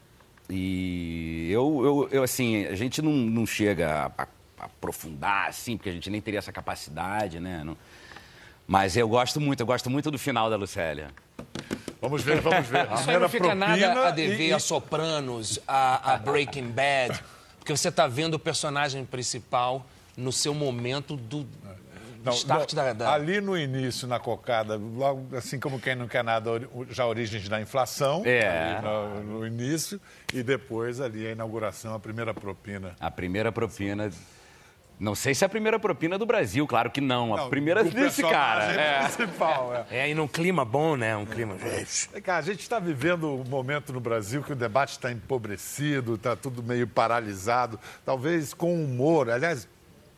E 0.50 1.48
eu, 1.50 1.80
eu, 1.84 2.08
eu, 2.18 2.22
assim, 2.22 2.66
a 2.66 2.74
gente 2.74 3.00
não, 3.00 3.12
não 3.12 3.46
chega 3.46 4.12
a, 4.16 4.22
a 4.22 4.26
aprofundar, 4.64 5.48
assim, 5.48 5.76
porque 5.76 5.90
a 5.90 5.92
gente 5.92 6.08
nem 6.10 6.20
teria 6.20 6.38
essa 6.38 6.52
capacidade, 6.52 7.40
né? 7.40 7.62
Não... 7.64 7.76
Mas 8.66 8.96
eu 8.96 9.08
gosto 9.08 9.40
muito, 9.40 9.60
eu 9.60 9.66
gosto 9.66 9.90
muito 9.90 10.10
do 10.10 10.18
final 10.18 10.48
da 10.48 10.56
Lucélia. 10.56 11.10
Vamos 12.00 12.22
ver, 12.22 12.40
vamos 12.40 12.66
ver. 12.66 12.90
Isso 12.92 13.10
aí 13.10 13.18
não 13.18 13.28
fica 13.28 13.54
nada 13.54 14.08
a 14.08 14.10
dever 14.10 14.48
e... 14.48 14.52
a 14.52 14.58
Sopranos, 14.58 15.58
a, 15.66 16.14
a 16.14 16.16
Breaking 16.18 16.68
Bad, 16.68 17.22
porque 17.58 17.74
você 17.74 17.88
está 17.88 18.06
vendo 18.06 18.34
o 18.34 18.38
personagem 18.38 19.04
principal 19.04 19.86
no 20.16 20.32
seu 20.32 20.54
momento 20.54 21.16
do, 21.16 21.46
não, 22.24 22.32
start 22.32 22.72
não, 22.72 22.84
da, 22.84 22.92
da, 22.92 23.12
Ali 23.12 23.40
no 23.40 23.56
início, 23.56 24.08
na 24.08 24.18
cocada, 24.18 24.76
logo 24.76 25.36
assim 25.36 25.60
como 25.60 25.78
quem 25.78 25.94
não 25.94 26.08
quer 26.08 26.24
nada, 26.24 26.50
já 26.90 27.06
origens 27.06 27.48
da 27.48 27.60
inflação. 27.60 28.22
É. 28.24 28.80
No, 28.82 29.22
no, 29.22 29.46
início. 29.46 30.00
E 30.32 30.42
depois 30.42 31.00
ali 31.00 31.26
a 31.26 31.32
inauguração, 31.32 31.94
a 31.94 32.00
primeira 32.00 32.32
propina. 32.32 32.96
A 32.98 33.10
primeira 33.10 33.52
propina. 33.52 34.10
Não 34.98 35.14
sei 35.14 35.34
se 35.34 35.44
é 35.44 35.46
a 35.46 35.48
primeira 35.48 35.78
propina 35.78 36.16
do 36.16 36.24
Brasil, 36.24 36.66
claro 36.66 36.88
que 36.88 37.00
não. 37.00 37.34
A 37.34 37.38
não, 37.38 37.50
primeira 37.50 37.82
desse 37.82 38.22
cara. 38.22 38.72
É. 38.72 39.02
Principal, 39.08 39.86
é. 39.90 39.98
é, 39.98 40.10
e 40.10 40.14
num 40.14 40.28
clima 40.28 40.64
bom, 40.64 40.96
né? 40.96 41.16
Um 41.16 41.26
clima. 41.26 41.56
É, 42.12 42.20
cara, 42.20 42.38
a 42.38 42.42
gente 42.42 42.60
está 42.60 42.78
vivendo 42.78 43.28
um 43.28 43.44
momento 43.44 43.92
no 43.92 44.00
Brasil 44.00 44.42
que 44.42 44.52
o 44.52 44.56
debate 44.56 44.92
está 44.92 45.10
empobrecido, 45.10 46.14
está 46.14 46.36
tudo 46.36 46.62
meio 46.62 46.86
paralisado. 46.86 47.78
Talvez 48.04 48.54
com 48.54 48.72
humor. 48.82 49.30
Aliás, 49.30 49.68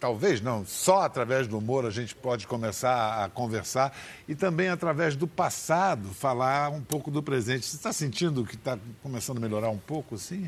talvez 0.07 0.41
não, 0.41 0.65
só 0.65 1.01
através 1.01 1.49
do 1.49 1.59
humor 1.59 1.85
a 1.85 1.91
gente 1.91 2.15
pode 2.15 2.47
começar 2.47 3.25
a 3.25 3.29
conversar 3.29 3.93
e 4.29 4.37
também 4.37 4.69
através 4.69 5.17
do 5.17 5.27
passado 5.27 6.11
falar 6.11 6.71
um 6.71 6.81
pouco 6.81 7.11
do 7.11 7.21
presente. 7.21 7.67
Você 7.67 7.75
está 7.75 7.93
sentindo 7.93 8.45
que 8.45 8.55
está 8.55 8.79
começando 9.03 9.39
a 9.39 9.41
melhorar 9.41 9.69
um 9.69 9.79
pouco, 9.79 10.15
assim? 10.15 10.47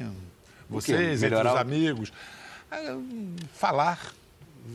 Vocês, 0.71 1.25
entre 1.25 1.37
os 1.37 1.57
amigos. 1.57 2.13
É, 2.71 2.97
falar, 3.53 4.13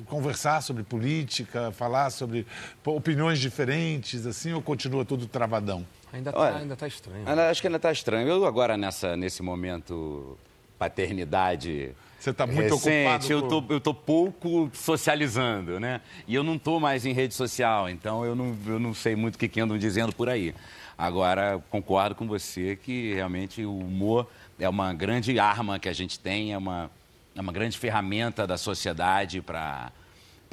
conversar 0.08 0.62
sobre 0.62 0.84
política, 0.84 1.72
falar 1.72 2.10
sobre 2.10 2.46
opiniões 2.84 3.40
diferentes, 3.40 4.26
assim, 4.26 4.52
ou 4.52 4.62
continua 4.62 5.06
tudo 5.06 5.28
travadão? 5.28 5.88
Ainda 6.12 6.32
está 6.32 6.58
ainda 6.58 6.76
tá 6.76 6.88
estranho. 6.88 7.24
Acho 7.50 7.62
que 7.62 7.68
ainda 7.68 7.78
está 7.78 7.92
estranho. 7.92 8.28
Eu 8.28 8.46
agora, 8.46 8.76
nessa, 8.76 9.16
nesse 9.16 9.42
momento 9.42 10.38
paternidade 10.78 11.96
você 12.24 12.30
está 12.30 12.47
muito 12.47 12.76
recente, 12.76 13.34
ocupado. 13.34 13.34
Eu 13.34 13.41
tô, 13.41 13.74
eu 13.74 13.82
tô 13.82 13.93
pouco 13.93 14.71
socializando, 14.74 15.78
né? 15.78 15.99
E 16.26 16.34
eu 16.34 16.41
não 16.41 16.55
estou 16.55 16.80
mais 16.80 17.05
em 17.05 17.11
rede 17.11 17.34
social, 17.34 17.89
então 17.89 18.24
eu 18.24 18.34
não, 18.34 18.57
eu 18.65 18.80
não 18.80 18.93
sei 18.93 19.13
muito 19.13 19.36
o 19.36 19.38
que, 19.38 19.49
que 19.49 19.59
andam 19.59 19.78
dizendo 19.78 20.13
por 20.13 20.30
aí. 20.30 20.55
Agora, 20.97 21.61
concordo 21.69 22.15
com 22.15 22.26
você 22.26 22.78
que 22.78 23.13
realmente 23.13 23.65
o 23.65 23.78
humor 23.78 24.26
é 24.57 24.69
uma 24.69 24.93
grande 24.93 25.38
arma 25.38 25.78
que 25.78 25.89
a 25.89 25.93
gente 25.93 26.17
tem, 26.17 26.53
é 26.53 26.57
uma, 26.57 26.89
é 27.36 27.41
uma 27.41 27.51
grande 27.51 27.78
ferramenta 27.78 28.47
da 28.47 28.57
sociedade 28.57 29.41
para 29.41 29.91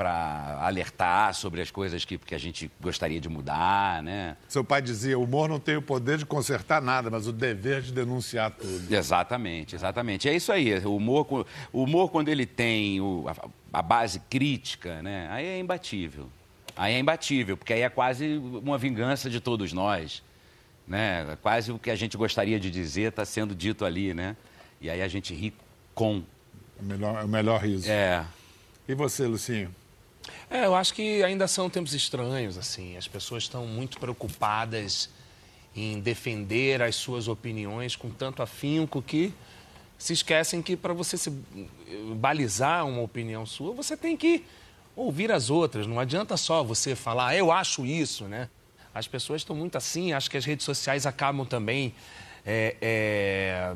para 0.01 0.57
alertar 0.63 1.35
sobre 1.35 1.61
as 1.61 1.71
coisas 1.71 2.07
que, 2.07 2.17
que 2.17 2.35
a 2.35 2.39
gente 2.39 2.71
gostaria 2.81 3.21
de 3.21 3.29
mudar, 3.29 4.03
né? 4.03 4.35
Seu 4.49 4.65
pai 4.65 4.81
dizia, 4.81 5.19
o 5.19 5.25
humor 5.25 5.47
não 5.47 5.61
tem 5.61 5.77
o 5.77 5.83
poder 5.83 6.17
de 6.17 6.25
consertar 6.25 6.81
nada, 6.81 7.11
mas 7.11 7.27
o 7.27 7.33
dever 7.33 7.83
de 7.83 7.93
denunciar 7.93 8.51
tudo. 8.51 8.91
Exatamente, 8.91 9.75
exatamente. 9.75 10.27
É 10.27 10.35
isso 10.35 10.51
aí. 10.53 10.75
O 10.87 10.97
humor, 10.97 11.47
o 11.71 11.83
humor 11.83 12.11
quando 12.11 12.31
ele 12.31 12.47
tem 12.47 12.99
o, 12.99 13.27
a, 13.29 13.79
a 13.79 13.83
base 13.83 14.21
crítica, 14.21 15.03
né? 15.03 15.29
Aí 15.31 15.45
é 15.45 15.59
imbatível. 15.59 16.31
Aí 16.75 16.95
é 16.95 16.99
imbatível, 16.99 17.59
porque 17.59 17.75
aí 17.75 17.83
é 17.83 17.91
quase 17.91 18.39
uma 18.39 18.79
vingança 18.79 19.29
de 19.29 19.39
todos 19.39 19.71
nós. 19.71 20.23
Né? 20.89 21.37
Quase 21.43 21.73
o 21.73 21.79
que 21.79 21.91
a 21.91 21.97
gente 21.97 22.17
gostaria 22.17 22.59
de 22.59 22.71
dizer 22.71 23.11
está 23.11 23.27
sendo 23.27 23.55
dito 23.55 23.85
ali, 23.85 24.15
né? 24.15 24.35
E 24.81 24.89
aí 24.89 25.03
a 25.03 25.09
gente 25.09 25.35
ri 25.35 25.53
com. 25.95 26.23
É 26.79 26.83
o 26.83 26.87
melhor, 26.87 27.21
é 27.21 27.25
o 27.27 27.29
melhor 27.29 27.61
riso. 27.61 27.91
É. 27.91 28.25
E 28.89 28.95
você, 28.95 29.27
Lucinho? 29.27 29.79
É, 30.51 30.67
eu 30.67 30.75
acho 30.75 30.95
que 30.95 31.23
ainda 31.23 31.47
são 31.47 31.71
tempos 31.71 31.95
estranhos, 31.95 32.59
assim. 32.59 32.97
As 32.97 33.07
pessoas 33.07 33.45
estão 33.45 33.67
muito 33.67 33.99
preocupadas 33.99 35.09
em 35.75 36.01
defender 36.01 36.83
as 36.83 36.97
suas 36.97 37.29
opiniões 37.29 37.95
com 37.95 38.11
tanto 38.11 38.43
afinco 38.43 39.01
que 39.01 39.33
se 39.97 40.15
esquecem 40.15 40.63
que 40.63 40.77
para 40.77 40.95
você 40.95 41.17
se 41.17 41.31
balizar 42.17 42.87
uma 42.87 43.03
opinião 43.03 43.45
sua, 43.45 43.75
você 43.75 43.97
tem 43.97 44.17
que 44.17 44.45
ouvir 44.97 45.31
as 45.31 45.51
outras. 45.51 45.87
Não 45.87 46.01
adianta 46.01 46.37
só 46.37 46.65
você 46.65 46.97
falar, 46.97 47.29
ah, 47.29 47.37
eu 47.37 47.53
acho 47.53 47.85
isso, 47.85 48.25
né? 48.25 48.49
As 48.95 49.07
pessoas 49.07 49.43
estão 49.43 49.55
muito 49.55 49.77
assim, 49.77 50.13
acho 50.13 50.31
que 50.31 50.37
as 50.37 50.45
redes 50.45 50.65
sociais 50.65 51.07
acabam 51.07 51.47
também, 51.47 51.95
é, 52.45 52.77
é, 52.81 53.75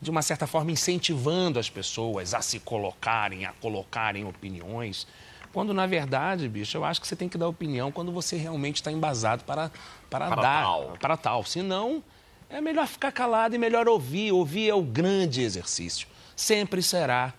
de 0.00 0.10
uma 0.10 0.20
certa 0.20 0.46
forma, 0.46 0.72
incentivando 0.72 1.58
as 1.58 1.70
pessoas 1.70 2.34
a 2.34 2.42
se 2.42 2.58
colocarem, 2.58 3.46
a 3.46 3.52
colocarem 3.52 4.24
opiniões. 4.24 5.06
Quando, 5.52 5.74
na 5.74 5.86
verdade, 5.86 6.48
bicho, 6.48 6.76
eu 6.76 6.84
acho 6.84 7.00
que 7.00 7.06
você 7.06 7.16
tem 7.16 7.28
que 7.28 7.36
dar 7.36 7.48
opinião 7.48 7.90
quando 7.90 8.12
você 8.12 8.36
realmente 8.36 8.76
está 8.76 8.92
embasado 8.92 9.42
para, 9.44 9.70
para, 10.08 10.28
para 10.28 10.42
dar. 10.42 10.62
Tal. 10.62 10.96
Para 11.00 11.16
tal. 11.16 11.44
Senão, 11.44 12.02
é 12.48 12.60
melhor 12.60 12.86
ficar 12.86 13.10
calado 13.10 13.54
e 13.54 13.58
melhor 13.58 13.88
ouvir. 13.88 14.32
Ouvir 14.32 14.68
é 14.68 14.74
o 14.74 14.82
grande 14.82 15.42
exercício. 15.42 16.06
Sempre 16.36 16.82
será 16.82 17.34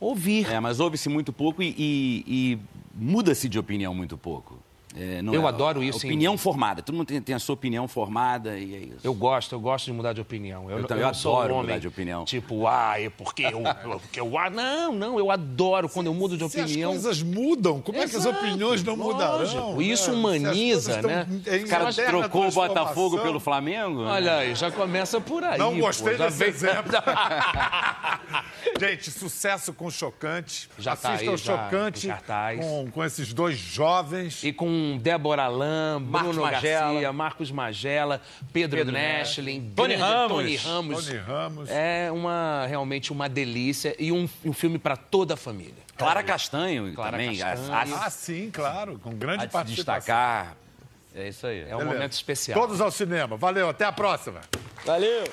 ouvir. 0.00 0.50
É, 0.50 0.58
mas 0.58 0.80
ouve-se 0.80 1.08
muito 1.08 1.32
pouco 1.32 1.62
e, 1.62 1.74
e, 1.78 2.24
e 2.26 2.58
muda-se 2.94 3.48
de 3.48 3.58
opinião 3.58 3.94
muito 3.94 4.18
pouco. 4.18 4.58
É, 4.96 5.20
eu 5.20 5.44
é, 5.44 5.48
adoro 5.48 5.82
isso. 5.82 5.98
Opinião 5.98 6.34
em... 6.34 6.38
formada. 6.38 6.82
Todo 6.82 6.94
mundo 6.94 7.06
tem, 7.06 7.20
tem, 7.20 7.34
a 7.34 7.38
sua 7.38 7.52
opinião 7.54 7.86
formada 7.86 8.58
e 8.58 8.74
é 8.74 8.78
isso. 8.78 9.00
Eu 9.04 9.12
gosto, 9.12 9.54
eu 9.54 9.60
gosto 9.60 9.84
de 9.84 9.92
mudar 9.92 10.14
de 10.14 10.20
opinião. 10.22 10.70
Eu, 10.70 10.78
eu, 10.78 10.86
eu, 10.88 10.96
eu 10.96 11.08
adoro 11.08 11.54
um 11.54 11.60
mudar 11.60 11.78
de 11.78 11.86
opinião. 11.86 12.24
Tipo, 12.24 12.66
ah, 12.66 12.94
é 12.98 13.10
porque 13.10 13.44
eu, 13.44 13.62
porque 14.00 14.20
eu. 14.20 14.38
Ah, 14.38 14.48
não, 14.48 14.94
não, 14.94 15.18
eu 15.18 15.30
adoro 15.30 15.88
quando 15.88 16.06
eu 16.06 16.14
mudo 16.14 16.36
de 16.36 16.44
opinião. 16.44 16.92
Se 16.92 16.96
as 16.96 17.02
coisas 17.02 17.22
mudam, 17.22 17.80
como 17.80 17.98
Exato, 17.98 18.08
é 18.08 18.10
que 18.10 18.16
as 18.16 18.26
opiniões 18.26 18.82
não 18.82 18.96
lógico. 18.96 19.12
mudarão? 19.12 19.82
Isso 19.82 20.10
né? 20.10 20.16
humaniza, 20.16 21.02
né? 21.02 21.26
O 21.64 21.68
cara 21.68 21.92
trocou 21.92 22.48
o 22.48 22.52
Botafogo 22.52 23.18
pelo 23.18 23.38
Flamengo? 23.38 24.02
Olha 24.02 24.36
aí, 24.36 24.54
já 24.54 24.70
começa 24.70 25.20
por 25.20 25.44
aí. 25.44 25.58
Não 25.58 25.78
gostei 25.78 26.16
pô, 26.16 26.24
desse 26.24 26.38
vem... 26.38 26.48
exemplo. 26.48 26.92
Gente, 28.78 29.10
sucesso 29.10 29.72
com 29.72 29.90
Chocante. 29.90 30.68
Já 30.78 30.92
Assista 30.92 31.08
tá 31.08 31.18
aí, 31.18 31.28
ao 31.28 31.38
Chocante 31.38 32.08
com, 32.58 32.90
com 32.90 33.04
esses 33.04 33.32
dois 33.32 33.56
jovens. 33.56 34.42
E 34.42 34.52
com 34.52 34.85
Débora 34.96 35.48
Lam, 35.48 36.02
Bruno 36.02 36.42
Magela. 36.42 36.90
Garcia, 36.90 37.12
Marcos 37.12 37.50
Magela, 37.50 38.20
Pedro, 38.52 38.78
Pedro 38.78 38.92
Neschlin, 38.92 39.72
Tony 39.74 39.94
Ramos. 39.94 40.36
Tony 40.36 40.56
Ramos. 40.56 41.06
Tony 41.06 41.18
Ramos. 41.18 41.70
É 41.70 42.10
uma, 42.12 42.66
realmente 42.66 43.12
uma 43.12 43.28
delícia 43.28 43.94
e 43.98 44.12
um, 44.12 44.28
um 44.44 44.52
filme 44.52 44.78
para 44.78 44.96
toda 44.96 45.34
a 45.34 45.36
família. 45.36 45.86
Clara 45.96 46.22
Castanho 46.22 46.92
Clara 46.94 47.18
também. 47.18 47.36
Castanho. 47.38 47.94
Ah, 47.96 48.10
sim, 48.10 48.50
claro, 48.52 48.98
com 48.98 49.14
grande 49.14 49.48
participação. 49.48 49.98
destacar. 49.98 50.56
É 51.14 51.28
isso 51.28 51.46
aí. 51.46 51.62
É 51.62 51.74
um 51.74 51.78
Beleza. 51.78 51.94
momento 51.94 52.12
especial. 52.12 52.60
Todos 52.60 52.80
ao 52.80 52.90
cinema. 52.90 53.36
Valeu, 53.38 53.70
até 53.70 53.86
a 53.86 53.92
próxima. 53.92 54.40
Valeu. 54.84 55.24